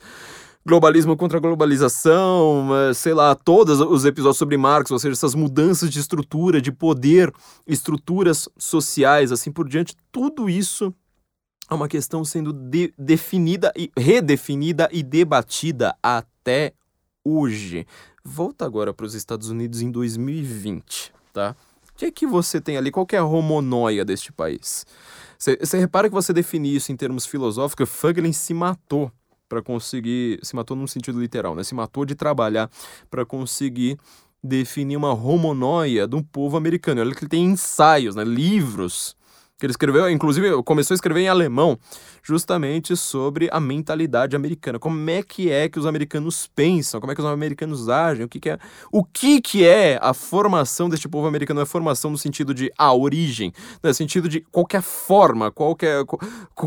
globalismo 0.65 1.17
contra 1.17 1.39
globalização, 1.39 2.69
sei 2.95 3.13
lá, 3.13 3.35
todos 3.35 3.79
os 3.81 4.05
episódios 4.05 4.37
sobre 4.37 4.57
Marx, 4.57 4.91
ou 4.91 4.99
seja, 4.99 5.13
essas 5.13 5.35
mudanças 5.35 5.89
de 5.89 5.99
estrutura, 5.99 6.61
de 6.61 6.71
poder, 6.71 7.33
estruturas 7.67 8.47
sociais, 8.57 9.31
assim 9.31 9.51
por 9.51 9.67
diante, 9.67 9.95
tudo 10.11 10.49
isso 10.49 10.93
é 11.69 11.73
uma 11.73 11.87
questão 11.87 12.23
sendo 12.23 12.53
de 12.53 12.93
definida 12.97 13.73
e 13.75 13.91
redefinida 13.97 14.89
e 14.91 15.03
debatida 15.03 15.95
até 16.01 16.73
hoje. 17.23 17.85
Volta 18.23 18.65
agora 18.65 18.93
para 18.93 19.05
os 19.05 19.13
Estados 19.13 19.49
Unidos 19.49 19.81
em 19.81 19.91
2020, 19.91 21.13
tá? 21.33 21.55
O 21.89 21.95
que 21.95 22.05
é 22.05 22.11
que 22.11 22.25
você 22.25 22.59
tem 22.59 22.77
ali? 22.77 22.89
Qual 22.89 23.05
é 23.11 23.17
a 23.17 23.25
homonóia 23.25 24.03
deste 24.03 24.31
país? 24.31 24.85
Você 25.37 25.77
repara 25.77 26.07
que 26.07 26.15
você 26.15 26.31
define 26.31 26.73
isso 26.73 26.91
em 26.91 26.95
termos 26.95 27.25
filosóficos, 27.25 27.89
Fuglin 27.89 28.31
se 28.31 28.53
matou 28.53 29.11
para 29.53 29.61
conseguir. 29.61 30.39
Se 30.41 30.55
matou 30.55 30.75
num 30.75 30.87
sentido 30.87 31.19
literal, 31.19 31.55
né? 31.55 31.63
Se 31.63 31.75
matou 31.75 32.05
de 32.05 32.15
trabalhar 32.15 32.69
para 33.09 33.25
conseguir 33.25 33.97
definir 34.43 34.97
uma 34.97 35.13
homonóia 35.13 36.07
do 36.07 36.23
povo 36.23 36.57
americano. 36.57 37.01
Olha 37.01 37.13
que 37.13 37.23
ele 37.23 37.29
tem 37.29 37.45
ensaios, 37.45 38.15
né? 38.15 38.23
livros 38.23 39.15
que 39.57 39.65
ele 39.65 39.71
escreveu, 39.71 40.09
inclusive 40.09 40.61
começou 40.63 40.93
a 40.93 40.95
escrever 40.95 41.21
em 41.21 41.29
alemão, 41.29 41.79
justamente 42.21 42.97
sobre 42.97 43.47
a 43.49 43.61
mentalidade 43.61 44.35
americana. 44.35 44.77
Como 44.77 45.09
é 45.09 45.23
que 45.23 45.49
é 45.49 45.69
que 45.69 45.79
os 45.79 45.85
americanos 45.85 46.49
pensam, 46.53 46.99
como 46.99 47.13
é 47.13 47.15
que 47.15 47.21
os 47.21 47.27
americanos 47.27 47.87
agem, 47.87 48.25
o 48.25 48.27
que, 48.27 48.41
que 48.41 48.49
é, 48.49 48.59
o 48.91 49.05
que, 49.05 49.39
que 49.39 49.63
é 49.63 49.97
a 50.01 50.13
formação 50.13 50.89
deste 50.89 51.07
povo 51.07 51.27
americano, 51.27 51.61
a 51.61 51.65
formação 51.65 52.11
no 52.11 52.17
sentido 52.17 52.53
de 52.53 52.73
a 52.77 52.93
origem, 52.93 53.53
no 53.81 53.93
sentido 53.93 54.27
de 54.27 54.41
qualquer 54.51 54.81
forma, 54.81 55.49
qualquer 55.49 56.03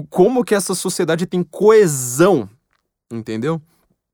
como 0.09 0.43
que 0.43 0.55
essa 0.55 0.75
sociedade 0.75 1.27
tem 1.27 1.43
coesão 1.43 2.49
Entendeu? 3.11 3.61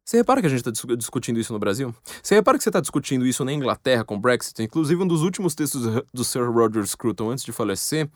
Você 0.05 0.17
repara 0.17 0.41
que 0.41 0.47
a 0.47 0.51
gente 0.51 0.69
está 0.69 0.95
discutindo 0.97 1.39
isso 1.39 1.53
no 1.53 1.61
Brasil? 1.61 1.95
Você 2.23 2.35
repara 2.35 2.59
que 2.59 2.65
você 2.65 2.71
está 2.71 2.81
discutindo 2.81 3.25
isso 3.25 3.45
na 3.45 3.53
Inglaterra 3.53 4.05
com 4.05 4.17
o 4.17 4.21
Brexit? 4.21 4.61
Inclusive, 4.61 5.01
um 5.01 5.07
dos 5.07 5.23
últimos 5.23 5.55
textos 5.55 6.03
do 6.13 6.25
Sir 6.25 6.51
Roger 6.51 6.85
Scruton 6.85 7.31
antes 7.31 7.45
de 7.45 7.53
falecer 7.53 8.11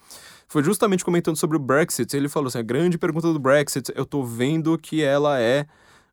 foi 0.48 0.64
justamente 0.64 1.04
comentando 1.04 1.36
sobre 1.36 1.56
o 1.56 1.60
Brexit. 1.60 2.16
Ele 2.16 2.28
falou 2.28 2.48
assim: 2.48 2.58
a 2.58 2.62
grande 2.62 2.98
pergunta 2.98 3.32
do 3.32 3.38
Brexit, 3.38 3.92
eu 3.94 4.02
estou 4.02 4.24
vendo 4.26 4.76
que 4.76 5.02
ela 5.02 5.40
é 5.40 5.66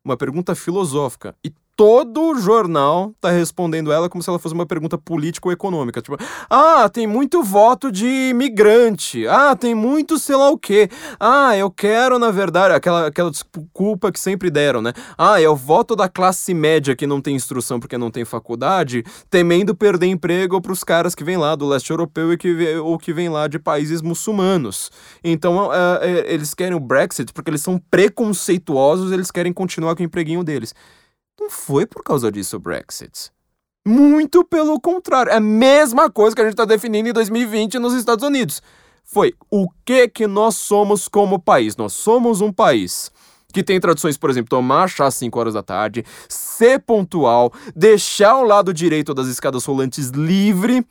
uma 0.04 0.16
pergunta 0.16 0.54
filosófica. 0.54 1.34
E 1.44 1.52
todo 1.76 2.38
jornal 2.38 3.12
tá 3.20 3.30
respondendo 3.30 3.92
ela 3.92 4.08
como 4.08 4.22
se 4.22 4.30
ela 4.30 4.38
fosse 4.38 4.54
uma 4.54 4.66
pergunta 4.66 4.96
política 4.96 5.48
ou 5.48 5.52
econômica. 5.52 6.00
Tipo, 6.00 6.16
ah, 6.48 6.88
tem 6.88 7.06
muito 7.06 7.42
voto 7.42 7.90
de 7.90 8.06
imigrante. 8.30 9.26
Ah, 9.26 9.56
tem 9.56 9.74
muito 9.74 10.18
sei 10.18 10.36
lá 10.36 10.50
o 10.50 10.58
quê. 10.58 10.88
Ah, 11.18 11.56
eu 11.56 11.70
quero, 11.70 12.18
na 12.18 12.30
verdade, 12.30 12.74
aquela, 12.74 13.08
aquela 13.08 13.30
desculpa 13.30 14.12
que 14.12 14.20
sempre 14.20 14.50
deram, 14.50 14.80
né? 14.80 14.92
Ah, 15.18 15.40
é 15.40 15.48
o 15.48 15.56
voto 15.56 15.96
da 15.96 16.08
classe 16.08 16.54
média 16.54 16.94
que 16.94 17.06
não 17.06 17.20
tem 17.20 17.34
instrução 17.34 17.80
porque 17.80 17.98
não 17.98 18.10
tem 18.10 18.24
faculdade, 18.24 19.04
temendo 19.28 19.74
perder 19.74 20.06
emprego 20.06 20.60
para 20.60 20.72
os 20.72 20.84
caras 20.84 21.14
que 21.14 21.24
vêm 21.24 21.36
lá 21.36 21.54
do 21.56 21.66
leste 21.66 21.90
europeu 21.90 22.32
e 22.32 22.36
que, 22.36 22.76
ou 22.76 22.98
que 22.98 23.12
vêm 23.12 23.28
lá 23.28 23.48
de 23.48 23.58
países 23.58 24.00
muçulmanos. 24.00 24.90
Então, 25.22 25.68
uh, 25.68 26.04
eles 26.26 26.54
querem 26.54 26.76
o 26.76 26.80
Brexit 26.80 27.32
porque 27.32 27.50
eles 27.50 27.62
são 27.62 27.80
preconceituosos, 27.90 29.12
eles 29.12 29.30
querem 29.30 29.52
continuar 29.52 29.96
com 29.96 30.02
o 30.02 30.06
empreguinho 30.06 30.44
deles. 30.44 30.74
Não 31.40 31.50
foi 31.50 31.86
por 31.86 32.02
causa 32.02 32.30
disso 32.30 32.56
o 32.56 32.60
Brexit. 32.60 33.30
Muito 33.86 34.44
pelo 34.44 34.80
contrário. 34.80 35.30
É 35.30 35.36
a 35.36 35.40
mesma 35.40 36.10
coisa 36.10 36.34
que 36.34 36.40
a 36.40 36.44
gente 36.44 36.54
está 36.54 36.64
definindo 36.64 37.08
em 37.08 37.12
2020 37.12 37.78
nos 37.78 37.92
Estados 37.92 38.24
Unidos. 38.24 38.62
Foi 39.04 39.34
o 39.50 39.68
que 39.84 40.08
que 40.08 40.26
nós 40.26 40.56
somos 40.56 41.08
como 41.08 41.38
país. 41.38 41.76
Nós 41.76 41.92
somos 41.92 42.40
um 42.40 42.52
país 42.52 43.12
que 43.52 43.62
tem 43.62 43.78
tradições, 43.78 44.16
por 44.16 44.30
exemplo, 44.30 44.50
tomar 44.50 44.88
chá 44.88 45.06
às 45.06 45.14
5 45.14 45.38
horas 45.38 45.54
da 45.54 45.62
tarde, 45.62 46.04
ser 46.28 46.80
pontual, 46.80 47.52
deixar 47.74 48.36
o 48.36 48.42
lado 48.42 48.74
direito 48.74 49.14
das 49.14 49.28
escadas 49.28 49.64
rolantes 49.64 50.08
livre. 50.08 50.84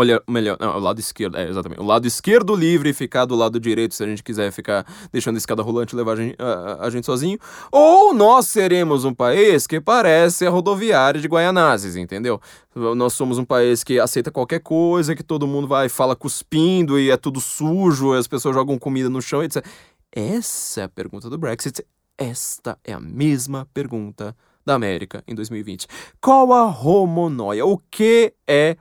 Olha, 0.00 0.22
melhor, 0.28 0.56
não, 0.60 0.76
o 0.76 0.78
lado 0.78 1.00
esquerdo, 1.00 1.36
é, 1.36 1.48
exatamente. 1.48 1.80
O 1.80 1.84
lado 1.84 2.06
esquerdo 2.06 2.54
livre 2.54 2.92
ficar 2.92 3.24
do 3.24 3.34
lado 3.34 3.58
direito 3.58 3.96
se 3.96 4.04
a 4.04 4.06
gente 4.06 4.22
quiser 4.22 4.52
ficar 4.52 4.86
deixando 5.10 5.34
a 5.34 5.38
escada 5.38 5.60
rolante 5.60 5.96
levar 5.96 6.12
a 6.12 6.16
gente, 6.16 6.36
a, 6.38 6.86
a 6.86 6.88
gente 6.88 7.04
sozinho. 7.04 7.36
Ou 7.72 8.14
nós 8.14 8.46
seremos 8.46 9.04
um 9.04 9.12
país 9.12 9.66
que 9.66 9.80
parece 9.80 10.46
a 10.46 10.50
rodoviária 10.50 11.20
de 11.20 11.26
Guaianazes, 11.26 11.96
entendeu? 11.96 12.40
Nós 12.76 13.12
somos 13.14 13.38
um 13.38 13.44
país 13.44 13.82
que 13.82 13.98
aceita 13.98 14.30
qualquer 14.30 14.60
coisa, 14.60 15.16
que 15.16 15.22
todo 15.24 15.48
mundo 15.48 15.66
vai 15.66 15.88
fala 15.88 16.14
cuspindo 16.14 16.96
e 16.96 17.10
é 17.10 17.16
tudo 17.16 17.40
sujo, 17.40 18.12
as 18.12 18.28
pessoas 18.28 18.54
jogam 18.54 18.78
comida 18.78 19.10
no 19.10 19.20
chão, 19.20 19.42
etc. 19.42 19.66
Essa 20.12 20.82
é 20.82 20.84
a 20.84 20.88
pergunta 20.88 21.28
do 21.28 21.36
Brexit. 21.36 21.84
Esta 22.16 22.78
é 22.84 22.92
a 22.92 23.00
mesma 23.00 23.66
pergunta 23.74 24.32
da 24.64 24.74
América 24.74 25.24
em 25.26 25.34
2020. 25.34 25.88
Qual 26.20 26.52
a 26.52 26.66
homonóia? 26.66 27.66
O 27.66 27.78
que 27.90 28.32
é 28.46 28.76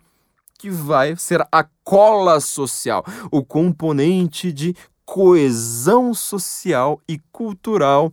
que 0.57 0.69
vai 0.69 1.15
ser 1.15 1.45
a 1.51 1.63
cola 1.83 2.39
social, 2.39 3.05
o 3.31 3.43
componente 3.43 4.51
de 4.51 4.75
coesão 5.05 6.13
social 6.13 6.99
e 7.07 7.19
cultural 7.31 8.11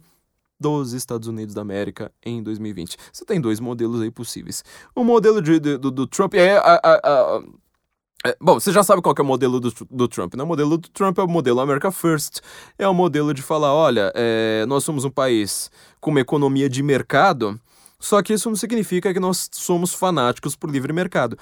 dos 0.61 0.93
Estados 0.93 1.29
Unidos 1.29 1.55
da 1.55 1.61
América 1.61 2.13
em 2.25 2.43
2020. 2.43 2.97
Você 3.13 3.25
tem 3.25 3.41
dois 3.41 3.61
modelos 3.61 4.01
aí 4.01 4.11
possíveis. 4.11 4.65
O 4.95 5.03
modelo 5.03 5.43
de, 5.43 5.59
de, 5.59 5.77
do, 5.77 5.91
do, 5.91 6.07
Trump 6.07 6.35
é, 6.35 6.57
a, 6.57 6.81
a, 6.83 6.95
a, 6.95 7.43
é, 8.27 8.37
Bom, 8.41 8.55
você 8.55 8.73
já 8.73 8.83
sabe 8.83 9.03
qual 9.03 9.15
é 9.19 9.21
o 9.23 9.25
modelo 9.25 9.61
do, 9.61 9.73
do 9.91 10.09
Trump, 10.09 10.35
né? 10.35 10.43
O 10.43 10.47
modelo 10.47 10.79
do 10.79 10.89
Trump 10.89 11.19
é 11.19 11.23
o 11.23 11.29
modelo 11.29 11.61
America 11.61 11.91
First. 11.91 12.41
É 12.79 12.89
o 12.89 12.95
modelo 12.95 13.35
de 13.35 13.43
falar, 13.43 13.75
olha, 13.75 14.11
é, 14.15 14.65
nós 14.67 14.85
somos 14.85 15.05
um 15.05 15.11
país 15.11 15.71
com 16.01 16.11
uma 16.11 16.21
economia 16.21 16.69
de 16.69 16.83
mercado, 16.83 17.61
só 17.99 18.23
que 18.23 18.33
isso 18.33 18.49
não 18.49 18.57
significa 18.57 19.13
que 19.13 19.21
nós 19.21 19.49
somos 19.53 19.93
fanáticos 19.93 20.57
por 20.57 20.71
livre 20.71 20.93
mercado. 20.93 21.37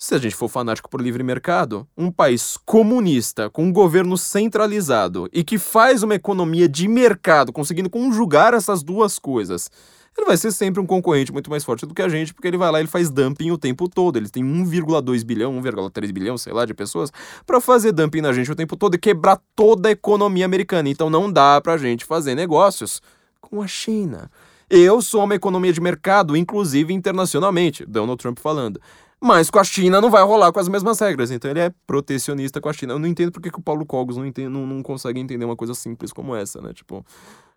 Se 0.00 0.14
a 0.14 0.18
gente 0.18 0.36
for 0.36 0.48
fanático 0.48 0.88
por 0.88 1.02
livre 1.02 1.24
mercado, 1.24 1.84
um 1.96 2.08
país 2.08 2.56
comunista, 2.64 3.50
com 3.50 3.64
um 3.64 3.72
governo 3.72 4.16
centralizado 4.16 5.28
e 5.32 5.42
que 5.42 5.58
faz 5.58 6.04
uma 6.04 6.14
economia 6.14 6.68
de 6.68 6.86
mercado, 6.86 7.52
conseguindo 7.52 7.90
conjugar 7.90 8.54
essas 8.54 8.84
duas 8.84 9.18
coisas, 9.18 9.68
ele 10.16 10.24
vai 10.24 10.36
ser 10.36 10.52
sempre 10.52 10.80
um 10.80 10.86
concorrente 10.86 11.32
muito 11.32 11.50
mais 11.50 11.64
forte 11.64 11.84
do 11.84 11.92
que 11.92 12.00
a 12.00 12.08
gente, 12.08 12.32
porque 12.32 12.46
ele 12.46 12.56
vai 12.56 12.70
lá 12.70 12.80
e 12.80 12.86
faz 12.86 13.10
dumping 13.10 13.50
o 13.50 13.58
tempo 13.58 13.88
todo. 13.88 14.16
Ele 14.16 14.28
tem 14.28 14.44
1,2 14.44 15.24
bilhão, 15.24 15.60
1,3 15.60 16.12
bilhão, 16.12 16.38
sei 16.38 16.52
lá, 16.52 16.64
de 16.64 16.74
pessoas 16.74 17.12
para 17.44 17.60
fazer 17.60 17.90
dumping 17.90 18.20
na 18.20 18.32
gente 18.32 18.52
o 18.52 18.54
tempo 18.54 18.76
todo 18.76 18.94
e 18.94 18.98
quebrar 18.98 19.40
toda 19.56 19.88
a 19.88 19.92
economia 19.92 20.44
americana. 20.44 20.88
Então 20.88 21.10
não 21.10 21.28
dá 21.30 21.60
pra 21.60 21.76
gente 21.76 22.04
fazer 22.04 22.36
negócios 22.36 23.02
com 23.40 23.60
a 23.60 23.66
China. 23.66 24.30
Eu 24.70 25.02
sou 25.02 25.24
uma 25.24 25.34
economia 25.34 25.72
de 25.72 25.80
mercado, 25.80 26.36
inclusive 26.36 26.94
internacionalmente, 26.94 27.84
Donald 27.84 28.22
Trump 28.22 28.38
falando. 28.38 28.80
Mas 29.20 29.50
com 29.50 29.58
a 29.58 29.64
China 29.64 30.00
não 30.00 30.10
vai 30.10 30.22
rolar 30.22 30.52
com 30.52 30.60
as 30.60 30.68
mesmas 30.68 31.00
regras. 31.00 31.30
Então 31.30 31.50
ele 31.50 31.60
é 31.60 31.72
protecionista 31.86 32.60
com 32.60 32.68
a 32.68 32.72
China. 32.72 32.94
Eu 32.94 32.98
não 32.98 33.08
entendo 33.08 33.32
porque 33.32 33.50
que 33.50 33.58
o 33.58 33.62
Paulo 33.62 33.84
Cogos 33.84 34.16
não, 34.16 34.24
entende, 34.24 34.48
não, 34.48 34.66
não 34.66 34.82
consegue 34.82 35.18
entender 35.18 35.44
uma 35.44 35.56
coisa 35.56 35.74
simples 35.74 36.12
como 36.12 36.36
essa, 36.36 36.60
né? 36.60 36.72
Tipo, 36.72 37.04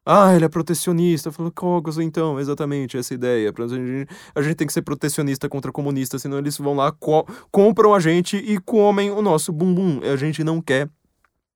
ah, 0.06 0.36
ele 0.36 0.46
é 0.46 0.50
protecionista. 0.50 1.30
Eu 1.30 1.34
falo, 1.34 1.52
Cogos, 1.52 2.00
então, 2.00 2.40
exatamente, 2.40 2.98
essa 2.98 3.14
ideia. 3.14 3.54
A 3.56 3.68
gente, 3.68 4.10
a 4.34 4.42
gente 4.42 4.56
tem 4.56 4.68
que 4.68 4.74
ser 4.74 4.82
protecionista 4.82 5.48
contra 5.48 5.72
comunista, 5.72 6.18
senão 6.18 6.40
eles 6.40 6.58
vão 6.58 6.76
lá, 6.76 6.92
co 6.92 7.26
compram 7.52 7.94
a 7.94 8.00
gente 8.00 8.38
e 8.38 8.58
comem 8.60 9.12
o 9.12 9.22
nosso 9.22 9.54
bumbum. 9.54 10.02
A 10.02 10.16
gente 10.16 10.44
não 10.44 10.62
quer 10.62 10.90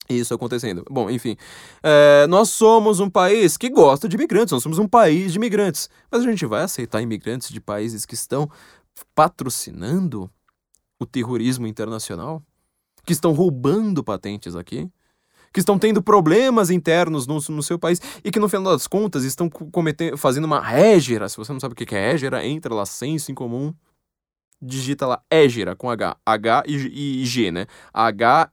isso 0.07 0.33
acontecendo. 0.33 0.85
Bom, 0.89 1.09
enfim. 1.09 1.35
É, 1.81 2.27
nós 2.27 2.49
somos 2.49 2.99
um 2.99 3.09
país 3.09 3.57
que 3.57 3.69
gosta 3.69 4.07
de 4.07 4.15
imigrantes, 4.15 4.51
nós 4.51 4.61
somos 4.61 4.77
um 4.77 4.87
país 4.87 5.31
de 5.31 5.37
imigrantes. 5.37 5.89
Mas 6.11 6.21
a 6.21 6.25
gente 6.25 6.45
vai 6.45 6.61
aceitar 6.61 7.01
imigrantes 7.01 7.49
de 7.49 7.59
países 7.59 8.05
que 8.05 8.13
estão 8.13 8.49
patrocinando 9.13 10.29
o 10.99 11.05
terrorismo 11.05 11.67
internacional, 11.67 12.41
que 13.05 13.13
estão 13.13 13.33
roubando 13.33 14.03
patentes 14.03 14.55
aqui, 14.55 14.89
que 15.53 15.59
estão 15.59 15.79
tendo 15.79 16.01
problemas 16.01 16.69
internos 16.69 17.25
no, 17.25 17.35
no 17.35 17.63
seu 17.63 17.79
país 17.79 18.01
e 18.23 18.31
que 18.31 18.39
no 18.39 18.49
final 18.49 18.73
das 18.73 18.87
contas 18.87 19.23
estão 19.23 19.49
cometendo, 19.49 20.17
fazendo 20.17 20.43
uma 20.45 20.61
égera. 20.73 21.29
Se 21.29 21.37
você 21.37 21.53
não 21.53 21.61
sabe 21.61 21.73
o 21.73 21.75
que 21.75 21.95
é 21.95 22.11
égera, 22.11 22.45
entra 22.45 22.73
lá, 22.73 22.85
senso 22.85 23.31
em 23.31 23.35
comum, 23.35 23.73
digita 24.61 25.07
lá 25.07 25.21
égera 25.29 25.75
com 25.75 25.89
H, 25.89 26.17
H 26.25 26.63
e, 26.67 27.21
e 27.21 27.25
G, 27.25 27.51
né? 27.51 27.67
H-E-G-I-R-A. 27.93 28.45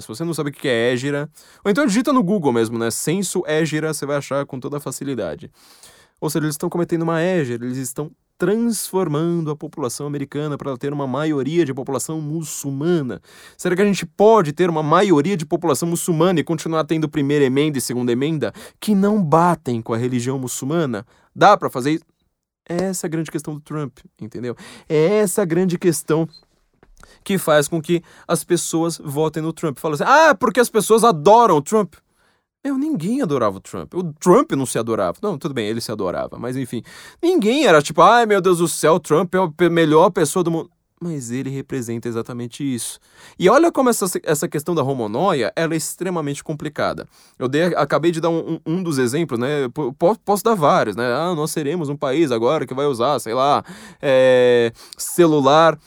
Se 0.00 0.06
você 0.06 0.22
não 0.24 0.34
sabe 0.34 0.50
o 0.50 0.52
que 0.52 0.68
é 0.68 0.92
égera, 0.92 1.28
ou 1.64 1.70
então 1.70 1.84
digita 1.86 2.12
no 2.12 2.22
Google 2.22 2.52
mesmo, 2.52 2.78
né? 2.78 2.90
Senso 2.90 3.42
égera, 3.46 3.92
você 3.92 4.06
vai 4.06 4.16
achar 4.16 4.46
com 4.46 4.60
toda 4.60 4.78
facilidade. 4.78 5.50
Ou 6.20 6.28
seja, 6.30 6.44
eles 6.44 6.54
estão 6.54 6.68
cometendo 6.68 7.02
uma 7.02 7.20
égera, 7.20 7.64
eles 7.64 7.78
estão 7.78 8.12
transformando 8.40 9.50
a 9.50 9.56
população 9.56 10.06
americana 10.06 10.56
para 10.56 10.74
ter 10.78 10.94
uma 10.94 11.06
maioria 11.06 11.62
de 11.62 11.74
população 11.74 12.22
muçulmana? 12.22 13.20
Será 13.54 13.76
que 13.76 13.82
a 13.82 13.84
gente 13.84 14.06
pode 14.06 14.54
ter 14.54 14.70
uma 14.70 14.82
maioria 14.82 15.36
de 15.36 15.44
população 15.44 15.86
muçulmana 15.90 16.40
e 16.40 16.42
continuar 16.42 16.84
tendo 16.84 17.06
primeira 17.06 17.44
emenda 17.44 17.76
e 17.76 17.82
segunda 17.82 18.10
emenda 18.10 18.50
que 18.80 18.94
não 18.94 19.22
batem 19.22 19.82
com 19.82 19.92
a 19.92 19.98
religião 19.98 20.38
muçulmana? 20.38 21.06
Dá 21.36 21.54
para 21.54 21.68
fazer 21.68 21.90
isso? 21.92 22.04
Essa 22.66 23.06
é 23.06 23.08
a 23.08 23.10
grande 23.10 23.30
questão 23.30 23.52
do 23.52 23.60
Trump, 23.60 23.98
entendeu? 24.18 24.56
É 24.88 25.18
essa 25.18 25.42
a 25.42 25.44
grande 25.44 25.76
questão 25.76 26.26
que 27.22 27.36
faz 27.36 27.68
com 27.68 27.82
que 27.82 28.02
as 28.26 28.42
pessoas 28.42 28.96
votem 28.96 29.42
no 29.42 29.52
Trump. 29.52 29.78
Fala 29.78 29.96
assim: 29.96 30.04
ah, 30.06 30.34
porque 30.34 30.60
as 30.60 30.70
pessoas 30.70 31.04
adoram 31.04 31.56
o 31.56 31.62
Trump. 31.62 31.92
Meu, 32.62 32.76
ninguém 32.76 33.22
adorava 33.22 33.56
o 33.56 33.60
Trump. 33.60 33.94
O 33.94 34.12
Trump 34.12 34.52
não 34.52 34.66
se 34.66 34.78
adorava. 34.78 35.16
Não, 35.22 35.38
tudo 35.38 35.54
bem, 35.54 35.66
ele 35.66 35.80
se 35.80 35.90
adorava. 35.90 36.38
Mas 36.38 36.56
enfim, 36.56 36.82
ninguém 37.22 37.66
era 37.66 37.80
tipo, 37.80 38.02
ai 38.02 38.26
meu 38.26 38.40
Deus 38.40 38.58
do 38.58 38.68
céu, 38.68 39.00
Trump 39.00 39.34
é 39.34 39.64
a 39.64 39.70
melhor 39.70 40.10
pessoa 40.10 40.42
do 40.42 40.50
mundo. 40.50 40.70
Mas 41.02 41.30
ele 41.30 41.48
representa 41.48 42.06
exatamente 42.06 42.62
isso. 42.62 43.00
E 43.38 43.48
olha 43.48 43.72
como 43.72 43.88
essa, 43.88 44.04
essa 44.22 44.46
questão 44.46 44.74
da 44.74 44.82
homonóia 44.82 45.50
ela 45.56 45.72
é 45.72 45.76
extremamente 45.78 46.44
complicada. 46.44 47.08
Eu 47.38 47.48
dei, 47.48 47.74
acabei 47.74 48.10
de 48.10 48.20
dar 48.20 48.28
um, 48.28 48.60
um, 48.66 48.74
um 48.74 48.82
dos 48.82 48.98
exemplos, 48.98 49.40
né? 49.40 49.66
Posso, 49.98 50.20
posso, 50.20 50.44
dar 50.44 50.54
vários, 50.54 50.94
né? 50.94 51.06
Ah, 51.06 51.34
nós 51.34 51.52
seremos 51.52 51.88
um 51.88 51.96
país 51.96 52.30
agora 52.30 52.66
que 52.66 52.74
vai 52.74 52.84
usar, 52.84 53.18
sei 53.18 53.32
lá, 53.32 53.64
é, 54.02 54.70
celular 54.98 55.78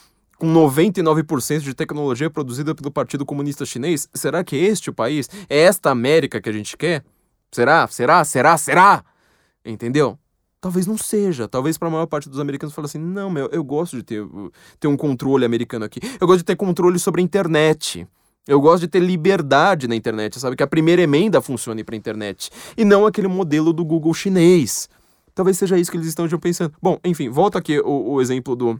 com 0.43 0.53
99% 0.53 1.61
de 1.61 1.73
tecnologia 1.73 2.29
produzida 2.29 2.75
pelo 2.75 2.91
Partido 2.91 3.25
Comunista 3.25 3.65
Chinês? 3.65 4.09
Será 4.13 4.43
que 4.43 4.57
este 4.57 4.89
o 4.89 4.93
país? 4.93 5.29
É 5.49 5.57
esta 5.59 5.89
América 5.89 6.41
que 6.41 6.49
a 6.49 6.51
gente 6.51 6.75
quer? 6.75 7.01
Será? 7.49 7.87
Será? 7.87 8.25
Será? 8.25 8.57
Será? 8.57 9.05
Entendeu? 9.63 10.19
Talvez 10.59 10.85
não 10.85 10.97
seja. 10.97 11.47
Talvez 11.47 11.77
para 11.77 11.87
a 11.87 11.91
maior 11.91 12.07
parte 12.07 12.27
dos 12.27 12.41
americanos 12.41 12.75
fale 12.75 12.87
assim: 12.87 12.97
não, 12.97 13.29
meu, 13.29 13.47
eu 13.53 13.63
gosto 13.63 13.95
de 13.95 14.03
ter, 14.03 14.21
ter 14.81 14.87
um 14.89 14.97
controle 14.97 15.45
americano 15.45 15.85
aqui. 15.85 16.01
Eu 16.19 16.27
gosto 16.27 16.39
de 16.39 16.45
ter 16.45 16.57
controle 16.57 16.99
sobre 16.99 17.21
a 17.21 17.23
internet. 17.23 18.05
Eu 18.45 18.59
gosto 18.59 18.81
de 18.81 18.89
ter 18.89 18.99
liberdade 18.99 19.87
na 19.87 19.95
internet, 19.95 20.37
sabe? 20.41 20.57
Que 20.57 20.63
a 20.63 20.67
primeira 20.67 21.01
emenda 21.01 21.41
funcione 21.41 21.85
para 21.85 21.95
a 21.95 21.97
internet. 21.97 22.49
E 22.75 22.83
não 22.83 23.05
aquele 23.05 23.29
modelo 23.29 23.71
do 23.71 23.85
Google 23.85 24.13
chinês. 24.13 24.89
Talvez 25.33 25.57
seja 25.57 25.77
isso 25.77 25.89
que 25.89 25.95
eles 25.95 26.07
estão 26.07 26.27
pensando. 26.37 26.73
Bom, 26.81 26.99
enfim, 27.05 27.29
volta 27.29 27.57
aqui 27.57 27.79
o, 27.79 28.15
o 28.15 28.21
exemplo 28.21 28.57
do, 28.57 28.79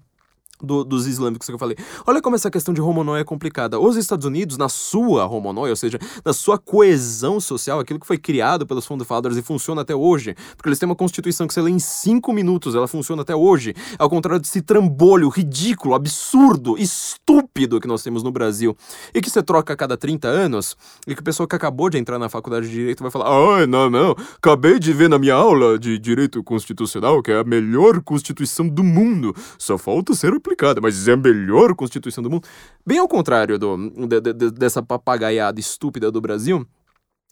do, 0.64 0.84
dos 0.84 1.06
islâmicos 1.08 1.48
que 1.48 1.54
eu 1.54 1.60
falei. 1.60 1.78
Olha 2.08 2.22
como 2.22 2.36
essa 2.36 2.50
questão 2.50 2.74
de 2.74 2.82
homonóia 2.82 3.22
é 3.22 3.24
complicada. 3.24 3.80
Os 3.80 3.96
Estados 3.96 4.26
Unidos, 4.26 4.58
na 4.58 4.70
sua 4.70 5.28
homonóia, 5.28 5.72
ou 5.72 5.76
seja, 5.76 6.00
na 6.24 6.34
sua 6.34 6.58
coesão 6.58 7.40
social, 7.40 7.80
aquilo 7.80 8.00
que 8.00 8.08
foi 8.08 8.18
criado 8.18 8.66
pelos 8.66 8.86
Founder 8.86 9.06
Fathers 9.06 9.38
e 9.38 9.42
funciona 9.42 9.82
até 9.82 9.94
hoje, 9.94 10.36
porque 10.56 10.70
eles 10.70 10.80
têm 10.80 10.88
uma 10.88 10.96
constituição 10.96 11.46
que 11.46 11.54
você 11.54 11.62
lê 11.62 11.72
em 11.72 11.80
cinco 11.80 12.32
minutos, 12.32 12.76
ela 12.76 12.88
funciona 12.88 13.22
até 13.22 13.36
hoje, 13.36 13.76
ao 14.00 14.10
contrário 14.10 14.40
desse 14.40 14.62
trambolho 14.62 15.30
ridículo, 15.30 15.96
absurdo, 15.96 16.78
estúpido 16.78 17.80
que 17.80 17.88
nós 17.88 18.02
temos 18.02 18.24
no 18.24 18.32
Brasil, 18.32 18.76
e 19.14 19.22
que 19.22 19.30
você 19.30 19.44
troca 19.44 19.74
a 19.74 19.76
cada 19.76 19.98
30 19.98 20.28
anos, 20.28 20.78
e 21.06 21.14
que 21.14 21.20
a 21.20 21.24
pessoa 21.24 21.48
que 21.48 21.56
acabou 21.56 21.90
de 21.90 21.98
entrar 21.98 22.18
na 22.18 22.30
faculdade 22.30 22.68
de 22.68 22.74
Direito 22.74 23.04
vai 23.04 23.12
falar, 23.12 23.28
ah, 23.28 23.68
não, 23.68 23.90
não, 23.90 24.16
acabei 24.38 24.80
de 24.80 24.94
ver 24.94 25.10
na 25.10 25.20
minha 25.20 25.36
aula 25.36 25.78
de 25.78 26.00
Direito 26.00 26.44
Constitucional 26.44 27.22
que 27.22 27.32
é 27.32 27.40
a 27.40 27.44
melhor 27.44 28.02
Constituição 28.02 28.68
do 28.68 28.84
mundo, 28.84 29.36
só 29.58 29.78
falta 29.78 30.14
ser 30.14 30.34
aplicada 30.34 30.53
complicada, 30.54 30.80
mas 30.80 31.08
é 31.08 31.14
a 31.14 31.18
melhor 31.18 31.76
Constituição 31.76 32.24
do 32.24 32.30
mundo. 32.30 32.48
Bem 32.86 33.00
ao 33.00 33.08
contrário 33.08 33.58
do, 33.58 33.90
de, 34.08 34.22
de, 34.22 34.52
dessa 34.52 34.82
papagaiada 34.82 35.60
estúpida 35.60 36.12
do 36.12 36.22
Brasil, 36.22 36.66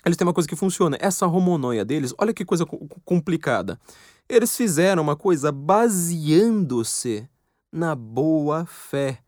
eles 0.05 0.17
têm 0.17 0.25
uma 0.25 0.33
coisa 0.33 0.49
que 0.49 0.55
funciona. 0.55 0.97
Essa 0.99 1.27
homonóia 1.27 1.85
deles, 1.85 2.13
olha 2.17 2.33
que 2.33 2.43
coisa 2.43 2.65
complicada. 3.05 3.79
Eles 4.27 4.55
fizeram 4.55 5.03
uma 5.03 5.15
coisa 5.15 5.51
baseando-se 5.51 7.27
na 7.71 7.95
boa 7.95 8.65
fé 8.65 9.19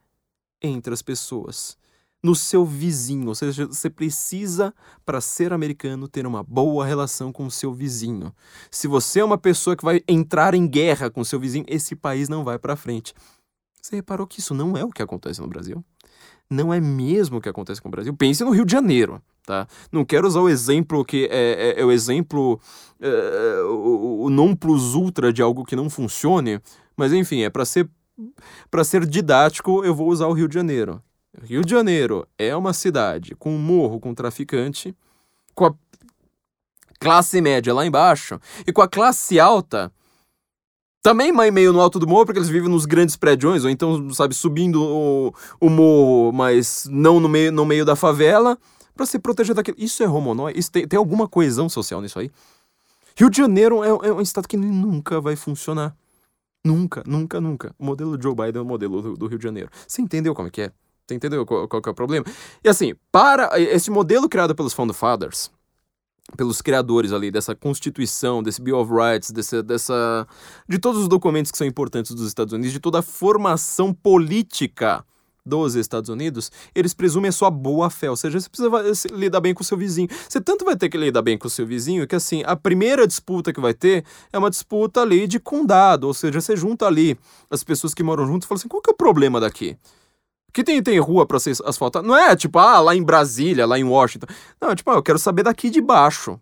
entre 0.62 0.94
as 0.94 1.02
pessoas, 1.02 1.78
no 2.24 2.34
seu 2.34 2.66
vizinho. 2.66 3.28
Ou 3.28 3.36
seja, 3.36 3.68
você 3.68 3.90
precisa, 3.90 4.74
para 5.06 5.22
ser 5.22 5.54
americano, 5.54 6.08
ter 6.08 6.26
uma 6.26 6.42
boa 6.42 6.86
relação 6.86 7.32
com 7.32 7.46
o 7.46 7.52
seu 7.52 7.74
vizinho. 7.74 8.34
Se 8.72 8.88
você 8.88 9.20
é 9.20 9.26
uma 9.26 9.38
pessoa 9.38 9.76
que 9.76 9.86
vai 9.86 10.02
entrar 10.08 10.54
em 10.54 10.68
guerra 10.68 11.10
com 11.10 11.24
seu 11.24 11.40
vizinho, 11.40 11.66
esse 11.68 11.96
país 11.96 12.30
não 12.30 12.44
vai 12.44 12.58
para 12.58 12.76
frente. 12.76 13.14
Você 13.84 13.98
reparou 13.98 14.26
que 14.26 14.40
isso 14.40 14.54
não 14.54 14.78
é 14.78 14.84
o 14.84 14.90
que 14.90 15.04
acontece 15.04 15.42
no 15.42 15.48
Brasil? 15.48 15.84
não 16.50 16.74
é 16.74 16.80
mesmo 16.80 17.38
o 17.38 17.42
que 17.42 17.50
acontece 17.50 17.82
com 17.82 17.88
o 17.88 17.92
Brasil. 17.92 18.14
Pense 18.16 18.44
no 18.44 18.52
Rio 18.52 18.66
de 18.66 18.72
Janeiro, 18.72 19.22
tá? 19.46 19.68
Não 19.92 20.06
quero 20.06 20.28
usar 20.28 20.42
o 20.42 20.50
exemplo 20.50 21.04
que 21.04 21.28
é, 21.32 21.76
é, 21.78 21.82
é 21.82 21.86
o 21.86 21.92
exemplo, 21.92 22.60
é, 23.02 23.62
o, 23.64 24.24
o 24.26 24.30
non 24.30 24.56
plus 24.56 24.94
ultra 24.94 25.34
de 25.34 25.42
algo 25.42 25.66
que 25.66 25.76
não 25.76 25.90
funcione, 25.90 26.62
mas 26.96 27.12
enfim, 27.12 27.42
é 27.42 27.50
para 27.50 27.66
ser 27.66 27.90
para 28.70 28.84
ser 28.84 29.08
didático, 29.08 29.84
eu 29.84 29.96
vou 29.96 30.08
usar 30.08 30.28
o 30.28 30.34
Rio 30.34 30.48
de 30.48 30.54
Janeiro. 30.54 31.02
Rio 31.42 31.64
de 31.64 31.72
Janeiro 31.72 32.28
é 32.38 32.56
uma 32.56 32.72
cidade 32.72 33.36
com 33.36 33.56
um 33.56 33.58
morro 33.58 34.00
com 34.00 34.14
traficante, 34.14 34.96
com 35.56 35.66
a 35.66 35.74
classe 37.00 37.42
média 37.42 37.74
lá 37.74 37.84
embaixo 37.88 38.40
e 38.68 38.72
com 38.72 38.84
a 38.84 38.88
classe 38.88 39.40
alta 39.40 39.92
também 41.04 41.34
meio 41.52 41.74
no 41.74 41.82
alto 41.82 42.00
do 42.00 42.08
morro, 42.08 42.26
porque 42.26 42.40
eles 42.40 42.50
vivem 42.50 42.70
nos 42.70 42.86
grandes 42.86 43.18
prédios, 43.18 43.66
ou 43.66 43.70
então, 43.70 44.10
sabe, 44.14 44.34
subindo 44.34 44.82
o, 44.82 45.34
o 45.60 45.70
morro, 45.70 46.32
mas 46.32 46.88
não 46.90 47.20
no 47.20 47.28
meio, 47.28 47.52
no 47.52 47.66
meio 47.66 47.84
da 47.84 47.94
favela, 47.94 48.58
para 48.96 49.06
se 49.06 49.20
proteger 49.20 49.54
daquilo. 49.54 49.76
Isso 49.78 50.02
é 50.02 50.08
homonóide? 50.08 50.58
Isso 50.58 50.72
tem, 50.72 50.88
tem 50.88 50.98
alguma 50.98 51.28
coesão 51.28 51.68
social 51.68 52.02
nisso 52.02 52.18
aí? 52.20 52.32
Rio 53.18 53.30
de 53.30 53.38
Janeiro 53.38 53.84
é, 53.84 53.90
é 53.90 54.14
um 54.14 54.22
estado 54.22 54.48
que 54.48 54.56
nunca 54.56 55.20
vai 55.20 55.36
funcionar. 55.36 55.94
Nunca, 56.66 57.04
nunca, 57.06 57.42
nunca. 57.42 57.76
O 57.78 57.84
modelo 57.84 58.20
Joe 58.20 58.34
Biden 58.34 58.60
é 58.60 58.62
o 58.62 58.66
modelo 58.66 59.02
do, 59.02 59.18
do 59.18 59.28
Rio 59.28 59.38
de 59.38 59.44
Janeiro. 59.44 59.70
Você 59.86 60.02
entendeu 60.02 60.34
como 60.34 60.48
é 60.48 60.52
que 60.52 60.62
é? 60.62 60.72
Você 61.06 61.16
entendeu 61.16 61.46
qual, 61.46 61.68
qual 61.68 61.82
é 61.86 61.90
o 61.90 61.94
problema? 61.94 62.26
E 62.64 62.70
assim, 62.70 62.94
para 63.12 63.60
esse 63.60 63.92
modelo 63.92 64.30
criado 64.30 64.56
pelos 64.56 64.72
Found 64.72 64.94
Fathers, 64.94 65.52
pelos 66.36 66.62
criadores 66.62 67.12
ali 67.12 67.32
dessa 67.32 67.56
Constituição, 67.56 68.42
desse 68.42 68.62
Bill 68.62 68.78
of 68.78 68.92
Rights, 68.92 69.32
desse, 69.32 69.62
dessa 69.62 70.28
de 70.68 70.80
todos 70.80 71.02
os 71.02 71.08
documentos 71.08 71.52
que 71.52 71.58
são 71.58 71.68
importantes 71.68 72.14
dos 72.14 72.28
Estados 72.28 72.54
Unidos, 72.54 72.72
de 72.72 72.80
toda 72.80 73.00
a 73.00 73.02
formação 73.02 73.94
política 73.94 75.06
dos 75.46 75.76
Estados 75.76 76.10
Unidos, 76.10 76.52
eles 76.74 76.94
presumem 76.94 77.30
a 77.30 77.32
sua 77.32 77.52
boa 77.52 77.90
fé, 77.90 78.10
ou 78.10 78.16
seja, 78.16 78.40
você 78.40 78.50
precisa 78.50 78.70
lidar 79.14 79.42
bem 79.42 79.54
com 79.54 79.62
o 79.62 79.66
seu 79.66 79.78
vizinho. 79.78 80.08
Você 80.28 80.40
tanto 80.40 80.64
vai 80.64 80.76
ter 80.76 80.90
que 80.90 80.98
lidar 80.98 81.22
bem 81.22 81.38
com 81.38 81.48
o 81.48 81.50
seu 81.50 81.68
vizinho 81.68 82.08
que 82.08 82.16
assim, 82.16 82.44
a 82.46 82.56
primeira 82.56 83.06
disputa 83.06 83.52
que 83.52 83.60
vai 83.60 83.74
ter 83.74 84.06
é 84.32 84.38
uma 84.38 84.50
disputa 84.50 85.02
ali 85.02 85.28
de 85.28 85.40
condado, 85.40 86.06
ou 86.06 86.14
seja, 86.14 86.40
você 86.40 86.56
junta 86.56 86.86
ali 86.86 87.18
as 87.50 87.64
pessoas 87.64 87.94
que 87.94 88.04
moram 88.04 88.26
juntos 88.26 88.46
e 88.46 88.48
fala 88.48 88.58
assim, 88.58 88.68
qual 88.68 88.82
que 88.82 88.90
é 88.90 88.94
o 88.94 88.98
problema 88.98 89.40
daqui? 89.40 89.78
Que 90.54 90.64
tem, 90.64 90.82
tem 90.82 91.00
rua 91.00 91.26
pra 91.26 91.40
ser 91.40 91.56
asfaltada. 91.66 92.08
Não 92.08 92.16
é 92.16 92.36
tipo, 92.36 92.60
ah, 92.60 92.80
lá 92.80 92.96
em 92.96 93.04
Brasília, 93.04 93.66
lá 93.66 93.80
em 93.80 93.84
Washington. 93.84 94.28
Não, 94.62 94.70
é 94.70 94.76
tipo, 94.76 94.92
ah, 94.92 94.96
eu 94.96 95.04
quero 95.04 95.18
saber 95.18 95.44
daqui 95.44 95.70
de 95.70 95.82
baixo. 95.82 96.40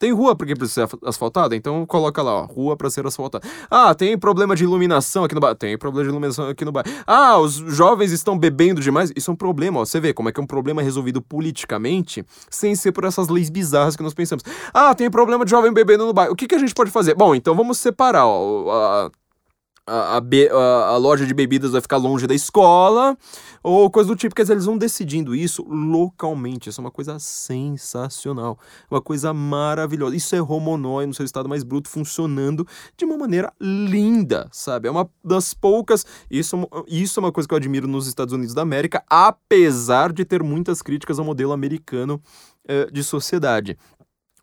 Tem 0.00 0.12
rua 0.12 0.34
porque 0.34 0.56
precisa 0.56 0.86
ser 0.86 0.98
asfaltada? 1.04 1.54
Então 1.54 1.84
coloca 1.84 2.22
lá, 2.22 2.32
ó, 2.32 2.46
rua 2.46 2.74
para 2.74 2.88
ser 2.88 3.06
asfaltada. 3.06 3.46
Ah, 3.70 3.94
tem 3.94 4.16
problema 4.16 4.56
de 4.56 4.64
iluminação 4.64 5.24
aqui 5.24 5.34
no 5.34 5.42
bairro. 5.42 5.56
Tem 5.56 5.76
problema 5.76 6.04
de 6.04 6.10
iluminação 6.10 6.48
aqui 6.48 6.64
no 6.64 6.72
bairro. 6.72 6.90
Ah, 7.06 7.36
os 7.36 7.56
jovens 7.56 8.10
estão 8.10 8.38
bebendo 8.38 8.80
demais. 8.80 9.12
Isso 9.14 9.30
é 9.30 9.34
um 9.34 9.36
problema, 9.36 9.80
ó. 9.80 9.84
Você 9.84 10.00
vê 10.00 10.14
como 10.14 10.30
é 10.30 10.32
que 10.32 10.40
é 10.40 10.42
um 10.42 10.46
problema 10.46 10.80
resolvido 10.80 11.20
politicamente 11.20 12.24
sem 12.48 12.74
ser 12.74 12.92
por 12.92 13.04
essas 13.04 13.28
leis 13.28 13.50
bizarras 13.50 13.94
que 13.94 14.02
nós 14.02 14.14
pensamos. 14.14 14.42
Ah, 14.72 14.94
tem 14.94 15.10
problema 15.10 15.44
de 15.44 15.50
jovem 15.50 15.70
bebendo 15.70 16.06
no 16.06 16.14
bairro. 16.14 16.32
O 16.32 16.36
que, 16.36 16.46
que 16.46 16.54
a 16.54 16.58
gente 16.58 16.72
pode 16.72 16.90
fazer? 16.90 17.14
Bom, 17.14 17.34
então 17.34 17.54
vamos 17.54 17.76
separar, 17.76 18.26
ó, 18.26 18.70
a, 18.70 19.10
a, 19.86 20.18
a, 20.18 20.88
a, 20.88 20.96
loja 20.96 21.26
de 21.26 21.34
bebidas 21.34 21.72
vai 21.72 21.80
ficar 21.80 21.96
longe 21.96 22.26
da 22.26 22.34
escola, 22.34 23.16
ou 23.62 23.90
coisa 23.90 24.08
do 24.08 24.16
tipo, 24.16 24.34
quer 24.34 24.42
dizer, 24.42 24.54
eles 24.54 24.64
vão 24.64 24.78
decidindo 24.78 25.34
isso 25.34 25.64
localmente. 25.68 26.68
Isso 26.68 26.80
é 26.80 26.84
uma 26.84 26.90
coisa 26.90 27.18
sensacional, 27.18 28.58
uma 28.90 29.00
coisa 29.00 29.32
maravilhosa. 29.32 30.16
Isso 30.16 30.34
é 30.36 30.38
Romonói 30.38 31.06
no 31.06 31.14
seu 31.14 31.24
estado 31.24 31.48
mais 31.48 31.62
bruto, 31.62 31.88
funcionando 31.88 32.66
de 32.96 33.04
uma 33.04 33.16
maneira 33.16 33.52
linda, 33.60 34.48
sabe? 34.52 34.88
É 34.88 34.90
uma 34.90 35.08
das 35.24 35.52
poucas. 35.52 36.06
Isso, 36.30 36.56
isso 36.86 37.20
é 37.20 37.22
uma 37.22 37.32
coisa 37.32 37.48
que 37.48 37.54
eu 37.54 37.58
admiro 37.58 37.88
nos 37.88 38.06
Estados 38.06 38.32
Unidos 38.32 38.54
da 38.54 38.62
América, 38.62 39.02
apesar 39.08 40.12
de 40.12 40.24
ter 40.24 40.42
muitas 40.42 40.82
críticas 40.82 41.18
ao 41.18 41.24
modelo 41.24 41.52
americano 41.52 42.20
eh, 42.68 42.88
de 42.92 43.02
sociedade. 43.02 43.76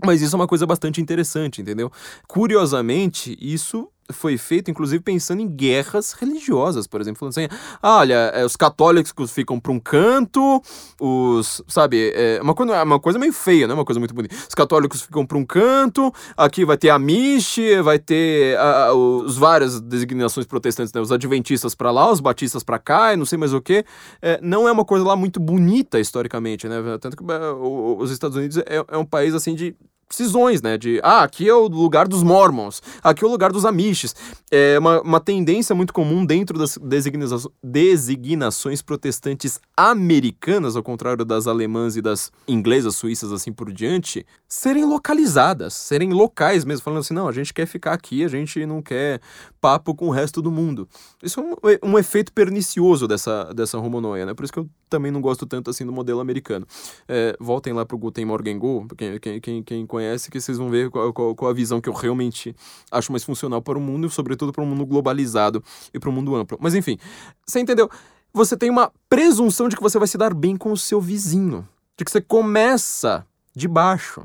Mas 0.05 0.21
isso 0.21 0.35
é 0.35 0.39
uma 0.39 0.47
coisa 0.47 0.65
bastante 0.65 1.01
interessante, 1.01 1.61
entendeu? 1.61 1.91
Curiosamente, 2.27 3.35
isso 3.41 3.89
foi 4.11 4.37
feito, 4.37 4.71
inclusive, 4.71 5.01
pensando 5.03 5.41
em 5.41 5.47
guerras 5.47 6.13
religiosas, 6.13 6.87
por 6.87 7.01
exemplo. 7.01 7.19
Falando 7.19 7.31
assim, 7.31 7.47
ah, 7.81 7.97
olha, 7.97 8.31
é, 8.33 8.45
os 8.45 8.55
católicos 8.55 9.31
ficam 9.31 9.59
para 9.59 9.71
um 9.71 9.79
canto, 9.79 10.61
os, 10.99 11.61
sabe, 11.67 12.11
é 12.15 12.39
uma 12.41 12.53
coisa, 12.53 12.83
uma 12.83 12.99
coisa 12.99 13.19
meio 13.19 13.33
feia, 13.33 13.67
né? 13.67 13.73
Uma 13.73 13.85
coisa 13.85 13.99
muito 13.99 14.13
bonita. 14.13 14.35
Os 14.35 14.55
católicos 14.55 15.01
ficam 15.01 15.25
para 15.25 15.37
um 15.37 15.45
canto, 15.45 16.13
aqui 16.35 16.65
vai 16.65 16.77
ter 16.77 16.89
a 16.89 16.99
Miche, 16.99 17.81
vai 17.81 17.99
ter 17.99 18.57
a, 18.57 18.93
os 18.93 19.37
várias 19.37 19.79
designações 19.81 20.45
protestantes, 20.45 20.93
né? 20.93 21.01
Os 21.01 21.11
adventistas 21.11 21.75
para 21.75 21.91
lá, 21.91 22.11
os 22.11 22.19
batistas 22.19 22.63
para 22.63 22.79
cá, 22.79 23.13
e 23.13 23.17
não 23.17 23.25
sei 23.25 23.37
mais 23.37 23.53
o 23.53 23.61
que. 23.61 23.85
É, 24.21 24.39
não 24.41 24.67
é 24.67 24.71
uma 24.71 24.85
coisa 24.85 25.05
lá 25.05 25.15
muito 25.15 25.39
bonita, 25.39 25.99
historicamente, 25.99 26.67
né? 26.67 26.77
Tanto 26.99 27.17
que 27.17 27.23
é, 27.31 27.51
os 27.51 28.11
Estados 28.11 28.37
Unidos 28.37 28.57
é, 28.57 28.83
é 28.87 28.97
um 28.97 29.05
país, 29.05 29.33
assim, 29.33 29.53
de 29.55 29.75
cisões, 30.09 30.61
né? 30.61 30.77
De, 30.77 30.99
ah, 31.03 31.23
aqui 31.23 31.47
é 31.47 31.53
o 31.53 31.67
lugar 31.67 32.07
dos 32.07 32.23
Mormons, 32.23 32.81
aqui 33.03 33.23
é 33.23 33.27
o 33.27 33.31
lugar 33.31 33.51
dos 33.51 33.65
Amishes. 33.65 34.15
É 34.49 34.79
uma, 34.79 35.01
uma 35.01 35.19
tendência 35.19 35.75
muito 35.75 35.93
comum 35.93 36.25
dentro 36.25 36.57
das 36.57 36.77
designa 36.77 37.27
designações 37.63 38.81
protestantes 38.81 39.59
americanas, 39.75 40.75
ao 40.75 40.83
contrário 40.83 41.25
das 41.25 41.47
alemãs 41.47 41.95
e 41.97 42.01
das 42.01 42.31
inglesas, 42.47 42.95
suíças, 42.95 43.31
assim 43.31 43.51
por 43.51 43.71
diante, 43.71 44.25
serem 44.47 44.85
localizadas, 44.85 45.73
serem 45.73 46.13
locais 46.13 46.63
mesmo, 46.63 46.83
falando 46.83 46.99
assim, 46.99 47.13
não, 47.13 47.27
a 47.27 47.31
gente 47.31 47.53
quer 47.53 47.65
ficar 47.65 47.93
aqui, 47.93 48.23
a 48.23 48.27
gente 48.27 48.65
não 48.65 48.81
quer 48.81 49.19
papo 49.67 49.93
com 49.93 50.07
o 50.07 50.11
resto 50.11 50.41
do 50.41 50.49
mundo. 50.49 50.87
Isso 51.21 51.41
é 51.41 51.43
um, 51.43 51.91
um 51.91 51.99
efeito 51.99 52.31
pernicioso 52.31 53.05
dessa, 53.05 53.53
dessa 53.53 53.77
homonoia, 53.77 54.25
né? 54.25 54.33
Por 54.33 54.45
isso 54.45 54.53
que 54.53 54.59
eu 54.59 54.69
também 54.89 55.11
não 55.11 55.19
gosto 55.19 55.45
tanto 55.45 55.69
assim 55.69 55.85
do 55.85 55.91
modelo 55.91 56.21
americano. 56.21 56.65
É, 57.05 57.35
voltem 57.37 57.73
lá 57.73 57.85
pro 57.85 57.97
Guten 57.97 58.23
Morgen 58.23 58.57
Go, 58.57 58.87
quem, 58.97 59.19
quem, 59.19 59.41
quem, 59.41 59.63
quem 59.63 59.85
conhece, 59.85 60.31
que 60.31 60.39
vocês 60.39 60.57
vão 60.57 60.69
ver 60.69 60.89
qual, 60.89 61.11
qual, 61.11 61.35
qual, 61.35 61.51
a 61.51 61.53
visão 61.53 61.81
que 61.81 61.89
eu 61.89 61.93
realmente 61.93 62.55
acho 62.89 63.11
mais 63.11 63.25
funcional 63.25 63.61
para 63.61 63.77
o 63.77 63.81
mundo, 63.81 64.07
e 64.07 64.09
sobretudo 64.09 64.53
para 64.53 64.63
o 64.63 64.65
mundo 64.65 64.85
globalizado 64.85 65.61
e 65.93 65.99
para 65.99 66.09
o 66.09 66.13
mundo 66.13 66.33
amplo. 66.33 66.57
Mas 66.61 66.73
enfim, 66.73 66.97
você 67.45 67.59
entendeu? 67.59 67.89
Você 68.33 68.55
tem 68.55 68.69
uma 68.69 68.89
presunção 69.09 69.67
de 69.67 69.75
que 69.75 69.83
você 69.83 69.99
vai 69.99 70.07
se 70.07 70.17
dar 70.17 70.33
bem 70.33 70.55
com 70.55 70.71
o 70.71 70.77
seu 70.77 71.01
vizinho, 71.01 71.67
de 71.97 72.05
que 72.05 72.11
você 72.11 72.21
começa 72.21 73.27
de 73.53 73.67
baixo. 73.67 74.23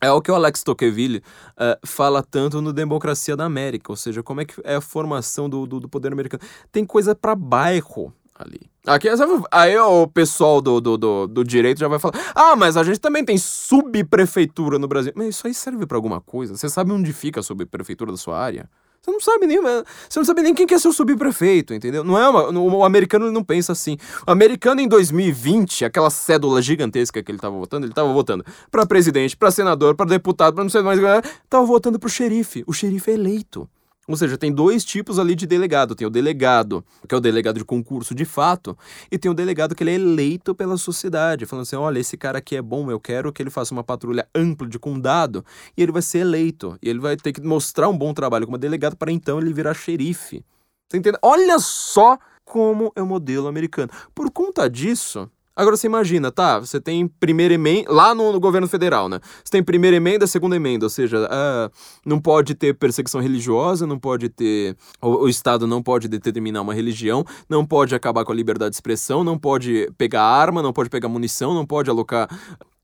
É 0.00 0.10
o 0.12 0.22
que 0.22 0.30
o 0.30 0.34
Alex 0.34 0.62
Tocqueville 0.62 1.18
uh, 1.18 1.86
fala 1.86 2.22
tanto 2.22 2.62
no 2.62 2.72
Democracia 2.72 3.36
da 3.36 3.44
América, 3.44 3.90
ou 3.90 3.96
seja, 3.96 4.22
como 4.22 4.40
é 4.40 4.44
que 4.44 4.54
é 4.62 4.76
a 4.76 4.80
formação 4.80 5.48
do, 5.48 5.66
do, 5.66 5.80
do 5.80 5.88
poder 5.88 6.12
americano. 6.12 6.42
Tem 6.70 6.84
coisa 6.84 7.14
para 7.14 7.34
bairro 7.34 8.12
ali. 8.34 8.60
Aqui, 8.86 9.08
aí 9.50 9.76
o 9.76 10.06
pessoal 10.06 10.62
do, 10.62 10.80
do, 10.80 10.96
do, 10.96 11.26
do, 11.26 11.44
direito 11.44 11.80
já 11.80 11.88
vai 11.88 11.98
falar: 11.98 12.14
ah, 12.34 12.56
mas 12.56 12.76
a 12.76 12.82
gente 12.82 13.00
também 13.00 13.24
tem 13.24 13.36
subprefeitura 13.36 14.78
no 14.78 14.88
Brasil. 14.88 15.12
Mas 15.14 15.28
isso 15.28 15.46
aí 15.46 15.52
serve 15.52 15.84
para 15.84 15.98
alguma 15.98 16.20
coisa? 16.20 16.56
Você 16.56 16.68
sabe 16.68 16.92
onde 16.92 17.12
fica 17.12 17.40
a 17.40 17.42
subprefeitura 17.42 18.12
da 18.12 18.16
sua 18.16 18.38
área? 18.38 18.70
Você 19.02 19.10
não 19.10 19.20
sabe 19.20 19.46
nem, 19.46 19.58
você 19.60 20.18
não 20.18 20.24
sabe 20.24 20.42
nem 20.42 20.54
quem 20.54 20.66
que 20.66 20.74
é 20.74 20.78
seu 20.78 20.92
subprefeito, 20.92 21.72
entendeu? 21.72 22.04
Não 22.04 22.18
é 22.18 22.28
uma, 22.28 22.50
o 22.50 22.84
americano 22.84 23.30
não 23.32 23.42
pensa 23.42 23.72
assim. 23.72 23.96
O 24.26 24.30
americano 24.30 24.80
em 24.80 24.88
2020, 24.88 25.84
aquela 25.84 26.10
cédula 26.10 26.60
gigantesca 26.60 27.22
que 27.22 27.30
ele 27.30 27.38
tava 27.38 27.56
votando, 27.56 27.86
ele 27.86 27.94
tava 27.94 28.12
votando 28.12 28.44
para 28.70 28.84
presidente, 28.84 29.36
para 29.36 29.50
senador, 29.50 29.94
para 29.94 30.06
deputado, 30.06 30.54
para 30.54 30.64
não 30.64 30.70
sei 30.70 30.82
mais, 30.82 31.00
tava 31.48 31.64
votando 31.64 31.98
pro 31.98 32.08
xerife. 32.08 32.64
O 32.66 32.72
xerife 32.72 33.10
é 33.10 33.14
eleito. 33.14 33.68
Ou 34.08 34.16
seja, 34.16 34.38
tem 34.38 34.50
dois 34.50 34.86
tipos 34.86 35.18
ali 35.18 35.34
de 35.34 35.46
delegado. 35.46 35.94
Tem 35.94 36.06
o 36.06 36.10
delegado, 36.10 36.82
que 37.06 37.14
é 37.14 37.18
o 37.18 37.20
delegado 37.20 37.58
de 37.58 37.64
concurso 37.64 38.14
de 38.14 38.24
fato, 38.24 38.76
e 39.12 39.18
tem 39.18 39.30
o 39.30 39.34
delegado 39.34 39.74
que 39.74 39.82
ele 39.82 39.90
é 39.90 39.94
eleito 39.94 40.54
pela 40.54 40.78
sociedade, 40.78 41.44
falando 41.44 41.64
assim: 41.64 41.76
olha, 41.76 41.98
esse 41.98 42.16
cara 42.16 42.38
aqui 42.38 42.56
é 42.56 42.62
bom, 42.62 42.90
eu 42.90 42.98
quero 42.98 43.30
que 43.30 43.42
ele 43.42 43.50
faça 43.50 43.74
uma 43.74 43.84
patrulha 43.84 44.26
ampla 44.34 44.66
de 44.66 44.78
condado, 44.78 45.44
e 45.76 45.82
ele 45.82 45.92
vai 45.92 46.00
ser 46.00 46.20
eleito. 46.20 46.78
E 46.82 46.88
ele 46.88 46.98
vai 46.98 47.16
ter 47.16 47.34
que 47.34 47.42
mostrar 47.42 47.88
um 47.90 47.96
bom 47.96 48.14
trabalho 48.14 48.46
como 48.46 48.56
delegado 48.56 48.96
para 48.96 49.12
então 49.12 49.38
ele 49.38 49.52
virar 49.52 49.74
xerife. 49.74 50.42
Você 50.88 50.96
entende? 50.96 51.18
Olha 51.20 51.58
só 51.58 52.18
como 52.46 52.90
é 52.96 53.02
o 53.02 53.06
modelo 53.06 53.46
americano. 53.46 53.90
Por 54.14 54.30
conta 54.30 54.70
disso, 54.70 55.30
Agora 55.58 55.76
você 55.76 55.88
imagina, 55.88 56.30
tá? 56.30 56.60
Você 56.60 56.80
tem 56.80 57.08
primeira 57.08 57.52
emenda, 57.52 57.92
lá 57.92 58.14
no, 58.14 58.30
no, 58.32 58.38
governo 58.38 58.68
federal, 58.68 59.08
né? 59.08 59.18
Você 59.42 59.50
tem 59.50 59.60
primeira 59.60 59.96
emenda, 59.96 60.24
segunda 60.24 60.54
emenda, 60.54 60.86
ou 60.86 60.90
seja, 60.90 61.26
uh, 61.26 61.68
não 62.06 62.20
pode 62.20 62.54
ter 62.54 62.74
perseguição 62.74 63.20
religiosa, 63.20 63.84
não 63.84 63.98
pode 63.98 64.28
ter. 64.28 64.76
O, 65.02 65.24
o, 65.24 65.28
Estado 65.28 65.66
não 65.66 65.82
pode 65.82 66.06
determinar 66.06 66.60
uma 66.60 66.72
religião, 66.72 67.24
não 67.48 67.66
pode 67.66 67.92
acabar 67.92 68.24
com 68.24 68.30
a 68.30 68.34
liberdade 68.36 68.70
de 68.70 68.76
expressão, 68.76 69.24
não 69.24 69.36
pode 69.36 69.90
pegar 69.98 70.22
arma, 70.22 70.62
não 70.62 70.72
pode 70.72 70.88
pegar 70.88 71.08
munição, 71.08 71.52
não 71.52 71.66
pode 71.66 71.90
alocar 71.90 72.28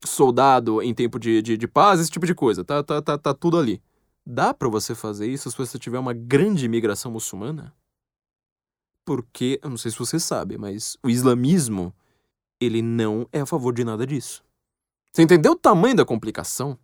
soldado 0.03 0.81
em 0.81 0.93
tempo 0.93 1.17
de, 1.17 1.41
de, 1.41 1.55
de 1.55 1.67
paz, 1.69 2.01
esse 2.01 2.11
tipo 2.11 2.25
de 2.25 2.35
coisa. 2.35 2.61
Tá, 2.61 2.83
tá, 2.83 3.01
tá, 3.01 3.17
tá 3.17 3.33
tudo 3.33 3.57
ali. 3.57 3.81
Dá 4.25 4.53
para 4.53 4.67
você 4.67 4.93
fazer 4.93 5.31
isso 5.31 5.49
se 5.49 5.57
você 5.57 5.79
tiver 5.79 5.97
uma 5.97 6.11
grande 6.11 6.65
imigração 6.65 7.09
muçulmana? 7.09 7.73
Porque, 9.05 9.61
eu 9.63 9.69
não 9.69 9.77
sei 9.77 9.91
se 9.91 9.97
você 9.97 10.19
sabe, 10.19 10.57
mas 10.57 10.97
o 11.01 11.09
islamismo 11.09 11.93
ele 12.59 12.81
não 12.81 13.27
é 13.31 13.41
a 13.41 13.45
favor 13.45 13.73
de 13.73 13.83
nada 13.83 14.05
disso. 14.05 14.43
Você 15.11 15.21
entendeu 15.21 15.53
o 15.53 15.55
tamanho 15.55 15.95
da 15.95 16.05
complicação? 16.05 16.77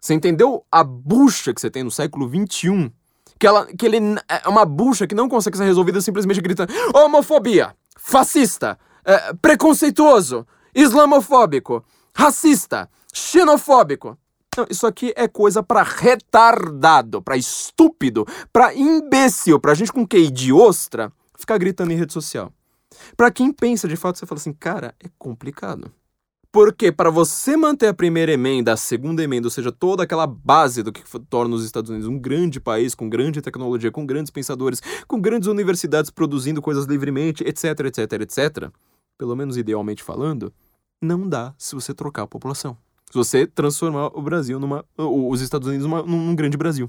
Você 0.00 0.14
entendeu 0.14 0.64
a 0.70 0.84
bucha 0.84 1.52
que 1.52 1.60
você 1.60 1.70
tem 1.70 1.82
no 1.82 1.90
século 1.90 2.28
XXI? 2.28 2.92
Que, 3.38 3.46
ela, 3.46 3.66
que 3.66 3.86
ele 3.86 3.98
é 4.28 4.48
uma 4.48 4.64
bucha 4.64 5.06
que 5.06 5.14
não 5.14 5.28
consegue 5.28 5.56
ser 5.56 5.64
resolvida 5.64 6.00
simplesmente 6.00 6.40
gritando 6.40 6.72
homofobia, 6.94 7.74
fascista, 7.96 8.78
é, 9.04 9.32
preconceituoso, 9.34 10.46
islamofóbico, 10.74 11.84
racista, 12.14 12.88
xenofóbico. 13.12 14.16
Não, 14.56 14.66
isso 14.70 14.86
aqui 14.86 15.12
é 15.16 15.26
coisa 15.26 15.62
para 15.62 15.82
retardado, 15.82 17.20
para 17.20 17.36
estúpido, 17.36 18.26
para 18.52 18.74
imbecil, 18.74 19.58
pra 19.58 19.74
gente 19.74 19.92
com 19.92 20.06
QI 20.06 20.30
de 20.30 20.52
ostra 20.52 21.12
ficar 21.36 21.58
gritando 21.58 21.92
em 21.92 21.96
rede 21.96 22.12
social. 22.12 22.52
Para 23.16 23.30
quem 23.30 23.52
pensa 23.52 23.88
de 23.88 23.96
fato, 23.96 24.18
você 24.18 24.26
fala 24.26 24.38
assim, 24.38 24.52
cara, 24.52 24.94
é 25.00 25.08
complicado. 25.18 25.90
Porque 26.54 26.92
para 26.92 27.10
você 27.10 27.56
manter 27.56 27.88
a 27.88 27.94
primeira 27.94 28.32
emenda, 28.32 28.72
a 28.72 28.76
segunda 28.76 29.24
emenda, 29.24 29.48
ou 29.48 29.50
seja, 29.50 29.72
toda 29.72 30.04
aquela 30.04 30.24
base 30.24 30.84
do 30.84 30.92
que 30.92 31.02
torna 31.28 31.56
os 31.56 31.64
Estados 31.64 31.90
Unidos 31.90 32.08
um 32.08 32.16
grande 32.16 32.60
país, 32.60 32.94
com 32.94 33.08
grande 33.08 33.42
tecnologia, 33.42 33.90
com 33.90 34.06
grandes 34.06 34.30
pensadores, 34.30 34.80
com 35.08 35.20
grandes 35.20 35.48
universidades 35.48 36.12
produzindo 36.12 36.62
coisas 36.62 36.84
livremente, 36.84 37.42
etc, 37.42 37.80
etc, 37.86 38.12
etc, 38.20 38.70
pelo 39.18 39.34
menos 39.34 39.56
idealmente 39.56 40.00
falando, 40.00 40.52
não 41.02 41.28
dá 41.28 41.52
se 41.58 41.74
você 41.74 41.92
trocar 41.92 42.22
a 42.22 42.26
população. 42.28 42.76
Se 43.10 43.18
você 43.18 43.46
transformar 43.48 44.16
o 44.16 44.22
Brasil 44.22 44.60
numa. 44.60 44.84
os 44.96 45.40
Estados 45.40 45.66
Unidos 45.66 45.86
numa, 45.86 46.04
num 46.04 46.36
grande 46.36 46.56
Brasil. 46.56 46.88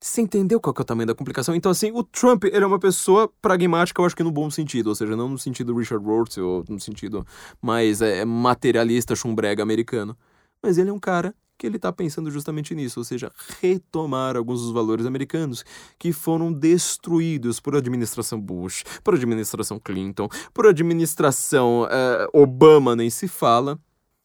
Você 0.00 0.20
entendeu 0.22 0.60
qual 0.60 0.74
é 0.78 0.80
o 0.80 0.84
tamanho 0.84 1.08
da 1.08 1.14
complicação? 1.14 1.56
Então, 1.56 1.72
assim, 1.72 1.90
o 1.92 2.04
Trump, 2.04 2.44
ele 2.44 2.62
é 2.62 2.66
uma 2.66 2.78
pessoa 2.78 3.28
pragmática, 3.42 4.00
eu 4.00 4.06
acho 4.06 4.14
que 4.14 4.22
no 4.22 4.30
bom 4.30 4.48
sentido, 4.48 4.88
ou 4.88 4.94
seja, 4.94 5.16
não 5.16 5.28
no 5.28 5.38
sentido 5.38 5.74
Richard 5.76 6.04
Rorty, 6.04 6.40
ou 6.40 6.64
no 6.68 6.78
sentido 6.78 7.26
mais 7.60 8.00
é, 8.00 8.24
materialista, 8.24 9.16
chumbrega 9.16 9.60
americano. 9.60 10.16
Mas 10.62 10.78
ele 10.78 10.90
é 10.90 10.92
um 10.92 11.00
cara 11.00 11.34
que 11.58 11.66
ele 11.66 11.76
está 11.76 11.92
pensando 11.92 12.30
justamente 12.30 12.72
nisso, 12.74 13.00
ou 13.00 13.04
seja, 13.04 13.32
retomar 13.60 14.36
alguns 14.36 14.62
dos 14.62 14.70
valores 14.70 15.04
americanos 15.04 15.64
que 15.98 16.12
foram 16.12 16.52
destruídos 16.52 17.58
por 17.58 17.74
administração 17.74 18.40
Bush, 18.40 18.84
por 19.02 19.14
administração 19.14 19.80
Clinton, 19.80 20.28
por 20.54 20.68
administração 20.68 21.82
uh, 21.82 22.40
Obama, 22.40 22.94
nem 22.94 23.10
se 23.10 23.26
fala, 23.26 23.76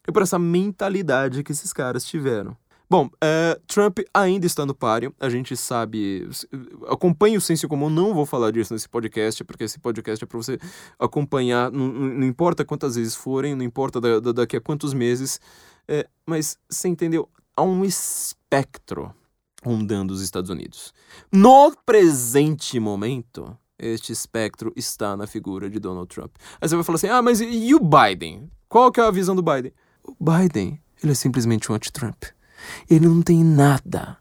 e 0.08 0.12
por 0.12 0.22
essa 0.22 0.38
mentalidade 0.38 1.44
que 1.44 1.52
esses 1.52 1.74
caras 1.74 2.06
tiveram. 2.06 2.56
Bom, 2.94 3.08
uh, 3.08 3.60
Trump 3.66 4.02
ainda 4.14 4.46
está 4.46 4.68
no 4.68 4.76
páreo, 4.76 5.16
a 5.20 5.28
gente 5.28 5.58
sabe. 5.58 6.30
Acompanhe 6.88 7.36
o 7.36 7.42
senso 7.42 7.68
comum, 7.68 7.90
não 7.90 8.14
vou 8.14 8.24
falar 8.24 8.52
disso 8.52 8.72
nesse 8.72 8.88
podcast, 8.88 9.44
porque 9.44 9.64
esse 9.64 9.80
podcast 9.80 10.24
é 10.24 10.28
para 10.28 10.38
você 10.38 10.60
acompanhar, 11.00 11.72
não, 11.72 11.88
não, 11.88 12.28
importa 12.28 12.64
quantas 12.64 12.94
vezes 12.94 13.16
forem, 13.16 13.56
não 13.56 13.66
importa 13.66 14.00
da, 14.00 14.20
da, 14.20 14.32
daqui 14.32 14.58
a 14.58 14.62
quantos 14.62 14.94
meses, 14.94 15.42
é, 15.88 16.08
mas 16.24 16.56
você 16.70 16.88
entendeu? 16.88 17.28
Há 17.58 17.64
um 17.64 17.84
espectro 17.84 19.12
rondando 19.64 20.14
os 20.14 20.22
Estados 20.22 20.52
Unidos. 20.52 20.94
No 21.32 21.76
presente 21.88 22.80
momento, 22.80 23.58
este 23.80 24.12
espectro 24.12 24.72
está 24.76 25.18
na 25.18 25.26
figura 25.26 25.68
de 25.68 25.80
Donald 25.80 26.14
Trump. 26.14 26.36
Aí 26.62 26.70
você 26.70 26.76
vai 26.76 26.84
falar 26.84 26.98
assim: 26.98 27.08
ah, 27.08 27.24
mas 27.24 27.42
e 27.42 27.74
o 27.74 27.80
Biden? 27.80 28.52
Qual 28.70 28.92
que 28.92 29.02
é 29.02 29.04
a 29.04 29.10
visão 29.10 29.36
do 29.36 29.42
Biden? 29.42 29.74
O 30.04 30.16
Biden, 30.24 30.80
ele 31.02 31.12
é 31.12 31.16
simplesmente 31.16 31.72
um 31.72 31.76
anti-Trump. 31.76 32.26
Ele 32.90 33.08
não 33.08 33.22
tem 33.22 33.44
nada 33.44 34.18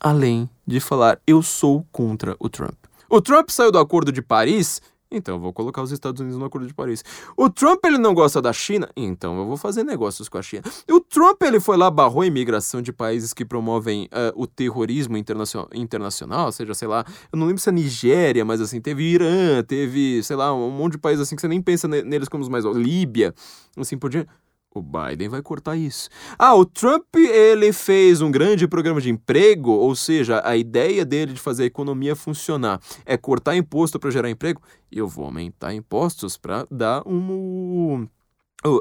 além 0.00 0.48
de 0.66 0.80
falar 0.80 1.20
eu 1.26 1.42
sou 1.42 1.86
contra 1.90 2.36
o 2.38 2.48
Trump. 2.48 2.74
O 3.10 3.20
Trump 3.20 3.48
saiu 3.50 3.72
do 3.72 3.78
Acordo 3.78 4.12
de 4.12 4.20
Paris, 4.20 4.82
então 5.10 5.36
eu 5.36 5.40
vou 5.40 5.52
colocar 5.52 5.80
os 5.80 5.90
Estados 5.90 6.20
Unidos 6.20 6.38
no 6.38 6.44
Acordo 6.44 6.66
de 6.66 6.74
Paris. 6.74 7.02
O 7.36 7.48
Trump 7.48 7.82
ele 7.86 7.96
não 7.96 8.12
gosta 8.12 8.42
da 8.42 8.52
China, 8.52 8.88
então 8.94 9.38
eu 9.38 9.46
vou 9.46 9.56
fazer 9.56 9.82
negócios 9.82 10.28
com 10.28 10.36
a 10.36 10.42
China. 10.42 10.62
O 10.90 11.00
Trump 11.00 11.42
ele 11.42 11.58
foi 11.58 11.78
lá 11.78 11.90
barrou 11.90 12.20
a 12.20 12.26
imigração 12.26 12.82
de 12.82 12.92
países 12.92 13.32
que 13.32 13.44
promovem 13.44 14.04
uh, 14.06 14.32
o 14.36 14.46
terrorismo 14.46 15.16
internacional, 15.16 15.68
internacional, 15.74 16.52
seja, 16.52 16.74
sei 16.74 16.86
lá, 16.86 17.04
eu 17.32 17.38
não 17.38 17.46
lembro 17.46 17.62
se 17.62 17.70
é 17.70 17.72
Nigéria, 17.72 18.44
mas 18.44 18.60
assim, 18.60 18.80
teve 18.80 19.02
Irã, 19.04 19.62
teve, 19.66 20.22
sei 20.22 20.36
lá, 20.36 20.54
um 20.54 20.70
monte 20.70 20.92
de 20.92 20.98
países 20.98 21.22
assim 21.22 21.34
que 21.34 21.40
você 21.40 21.48
nem 21.48 21.62
pensa 21.62 21.88
neles 21.88 22.28
como 22.28 22.42
os 22.42 22.48
mais, 22.48 22.66
ó, 22.66 22.72
Líbia, 22.72 23.34
assim 23.78 23.96
por 23.96 24.10
diante. 24.10 24.28
O 24.74 24.82
Biden 24.82 25.28
vai 25.28 25.42
cortar 25.42 25.76
isso. 25.76 26.10
Ah, 26.38 26.54
o 26.54 26.64
Trump 26.64 27.16
ele 27.16 27.72
fez 27.72 28.20
um 28.20 28.30
grande 28.30 28.68
programa 28.68 29.00
de 29.00 29.10
emprego, 29.10 29.70
ou 29.70 29.94
seja, 29.96 30.42
a 30.44 30.56
ideia 30.56 31.04
dele 31.04 31.32
de 31.32 31.40
fazer 31.40 31.62
a 31.62 31.66
economia 31.66 32.14
funcionar 32.14 32.80
é 33.06 33.16
cortar 33.16 33.56
imposto 33.56 33.98
para 33.98 34.10
gerar 34.10 34.28
emprego. 34.28 34.60
Eu 34.92 35.08
vou 35.08 35.24
aumentar 35.24 35.74
impostos 35.74 36.36
para 36.36 36.66
dar 36.70 37.02
um 37.06 38.06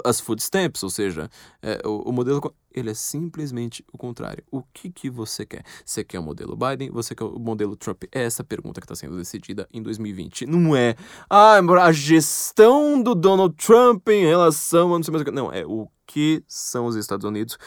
as 0.04 0.20
food 0.20 0.42
stamps, 0.42 0.82
ou 0.82 0.90
seja, 0.90 1.30
é, 1.62 1.80
o, 1.86 2.10
o, 2.10 2.12
modelo 2.12 2.54
ele 2.74 2.90
é 2.90 2.94
simplesmente 2.94 3.86
o 3.94 3.98
contrário. 3.98 4.44
O 4.52 4.64
que 4.64 4.90
que 4.90 5.10
você 5.10 5.46
quer? 5.46 5.64
Você 5.86 6.04
quer 6.04 6.20
o 6.20 6.24
modelo 6.24 6.56
Biden? 6.56 6.90
Você 6.92 7.14
quer 7.14 7.24
o 7.24 7.40
modelo 7.40 7.76
Trump? 7.76 8.04
É 8.12 8.24
essa 8.24 8.44
pergunta 8.44 8.82
que 8.82 8.86
está 8.86 8.96
sendo 8.96 9.16
decidida 9.16 9.68
em 9.72 9.82
2020. 9.82 10.48
Não 10.48 10.76
é 10.76 10.96
ah, 11.30 11.60
a 11.60 11.92
gestão 11.92 13.02
do 13.02 13.14
Donald 13.14 13.56
Trump 13.56 14.08
em 14.10 14.26
relação 14.26 14.94
a 14.94 14.98
não 14.98 15.04
sei 15.04 15.12
mais 15.12 15.22
o 15.22 15.26
que. 15.26 15.32
Não, 15.32 15.52
é 15.52 15.66
o 15.66 15.88
que 16.08 16.44
são 16.48 16.86
os 16.86 16.96
Estados 16.96 17.26
Unidos, 17.26 17.58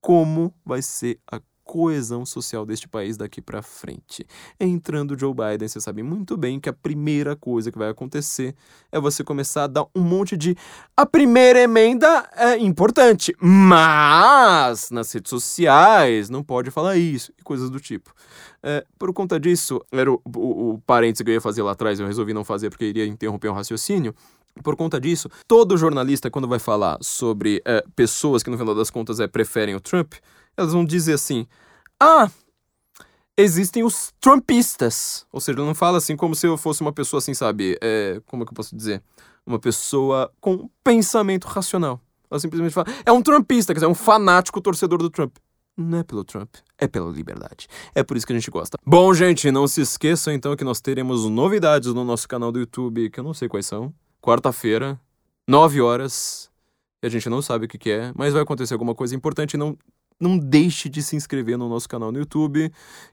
como 0.00 0.54
vai 0.64 0.80
ser 0.80 1.20
a 1.30 1.40
coesão 1.68 2.24
social 2.24 2.64
deste 2.64 2.88
país 2.88 3.18
daqui 3.18 3.42
para 3.42 3.60
frente. 3.60 4.26
Entrando 4.58 5.18
Joe 5.18 5.34
Biden, 5.34 5.68
você 5.68 5.78
sabe 5.78 6.02
muito 6.02 6.34
bem 6.34 6.58
que 6.58 6.70
a 6.70 6.72
primeira 6.72 7.36
coisa 7.36 7.70
que 7.70 7.76
vai 7.76 7.90
acontecer 7.90 8.54
é 8.90 8.98
você 8.98 9.22
começar 9.22 9.64
a 9.64 9.66
dar 9.66 9.84
um 9.94 10.00
monte 10.00 10.34
de. 10.34 10.56
A 10.96 11.04
primeira 11.04 11.60
emenda 11.60 12.26
é 12.34 12.56
importante, 12.56 13.36
mas 13.38 14.90
nas 14.90 15.12
redes 15.12 15.28
sociais 15.28 16.30
não 16.30 16.42
pode 16.42 16.70
falar 16.70 16.96
isso 16.96 17.34
e 17.38 17.42
coisas 17.42 17.68
do 17.68 17.78
tipo. 17.78 18.14
É, 18.62 18.82
por 18.98 19.12
conta 19.12 19.38
disso, 19.38 19.84
era 19.92 20.10
o, 20.10 20.18
o, 20.24 20.72
o 20.72 20.78
parênteses 20.86 21.22
que 21.22 21.30
eu 21.30 21.34
ia 21.34 21.40
fazer 21.40 21.60
lá 21.60 21.72
atrás, 21.72 22.00
eu 22.00 22.06
resolvi 22.06 22.32
não 22.32 22.44
fazer 22.44 22.70
porque 22.70 22.86
iria 22.86 23.04
interromper 23.04 23.50
um 23.50 23.54
raciocínio. 23.54 24.14
Por 24.64 24.74
conta 24.74 24.98
disso, 24.98 25.28
todo 25.46 25.76
jornalista, 25.76 26.30
quando 26.30 26.48
vai 26.48 26.58
falar 26.58 26.96
sobre 27.02 27.60
é, 27.66 27.84
pessoas 27.94 28.42
que 28.42 28.48
no 28.48 28.56
final 28.56 28.74
das 28.74 28.90
contas 28.90 29.20
é, 29.20 29.28
preferem 29.28 29.74
o 29.74 29.80
Trump, 29.80 30.14
elas 30.58 30.72
vão 30.72 30.84
dizer 30.84 31.14
assim: 31.14 31.46
ah, 32.00 32.28
existem 33.36 33.84
os 33.84 34.12
trumpistas. 34.20 35.24
Ou 35.32 35.40
seja, 35.40 35.58
não 35.58 35.74
fala 35.74 35.98
assim 35.98 36.16
como 36.16 36.34
se 36.34 36.46
eu 36.46 36.56
fosse 36.58 36.80
uma 36.80 36.92
pessoa 36.92 37.18
assim, 37.18 37.32
sabe? 37.32 37.78
É, 37.80 38.20
como 38.26 38.42
é 38.42 38.46
que 38.46 38.50
eu 38.50 38.56
posso 38.56 38.76
dizer? 38.76 39.02
Uma 39.46 39.58
pessoa 39.58 40.30
com 40.40 40.68
pensamento 40.82 41.46
racional. 41.46 42.00
Ela 42.28 42.40
simplesmente 42.40 42.72
fala: 42.72 42.88
é 43.06 43.12
um 43.12 43.22
trumpista, 43.22 43.72
quer 43.72 43.78
dizer, 43.78 43.86
é 43.86 43.88
um 43.88 43.94
fanático 43.94 44.60
torcedor 44.60 44.98
do 44.98 45.08
Trump. 45.08 45.36
Não 45.76 45.98
é 45.98 46.02
pelo 46.02 46.24
Trump, 46.24 46.56
é 46.76 46.88
pela 46.88 47.08
liberdade. 47.08 47.68
É 47.94 48.02
por 48.02 48.16
isso 48.16 48.26
que 48.26 48.32
a 48.32 48.36
gente 48.36 48.50
gosta. 48.50 48.76
Bom, 48.84 49.14
gente, 49.14 49.48
não 49.52 49.68
se 49.68 49.80
esqueçam 49.80 50.32
então 50.32 50.56
que 50.56 50.64
nós 50.64 50.80
teremos 50.80 51.24
novidades 51.26 51.94
no 51.94 52.04
nosso 52.04 52.26
canal 52.26 52.50
do 52.50 52.58
YouTube, 52.58 53.08
que 53.10 53.20
eu 53.20 53.22
não 53.22 53.32
sei 53.32 53.48
quais 53.48 53.64
são. 53.64 53.94
Quarta-feira, 54.20 55.00
9 55.46 55.80
horas. 55.80 56.50
E 57.00 57.06
a 57.06 57.08
gente 57.08 57.30
não 57.30 57.40
sabe 57.40 57.66
o 57.66 57.68
que, 57.68 57.78
que 57.78 57.92
é, 57.92 58.12
mas 58.16 58.32
vai 58.32 58.42
acontecer 58.42 58.74
alguma 58.74 58.92
coisa 58.92 59.14
importante. 59.14 59.56
Não 59.56 59.78
não 60.20 60.38
deixe 60.38 60.88
de 60.88 61.02
se 61.02 61.16
inscrever 61.16 61.56
no 61.56 61.68
nosso 61.68 61.88
canal 61.88 62.10
no 62.10 62.18
YouTube 62.18 62.70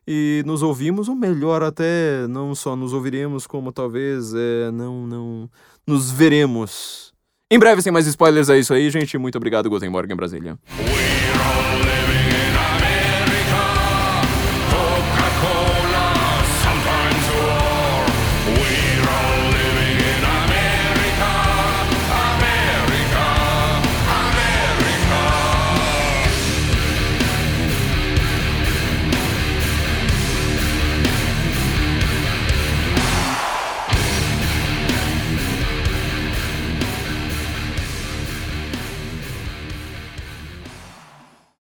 e 0.07 0.43
nos 0.45 0.61
ouvimos, 0.61 1.07
ou 1.07 1.15
melhor, 1.15 1.63
até 1.63 2.27
não 2.27 2.55
só 2.55 2.75
nos 2.75 2.93
ouviremos, 2.93 3.45
como 3.45 3.71
talvez 3.71 4.33
é, 4.33 4.71
não, 4.71 5.05
não 5.05 5.49
nos 5.85 6.11
veremos. 6.11 7.13
Em 7.51 7.59
breve, 7.59 7.81
sem 7.81 7.91
mais 7.91 8.07
spoilers, 8.07 8.49
é 8.49 8.57
isso 8.57 8.73
aí, 8.73 8.89
gente. 8.89 9.17
Muito 9.17 9.37
obrigado, 9.37 9.69
Guten 9.69 9.89
Morgen, 9.89 10.15
Brasília. 10.15 10.57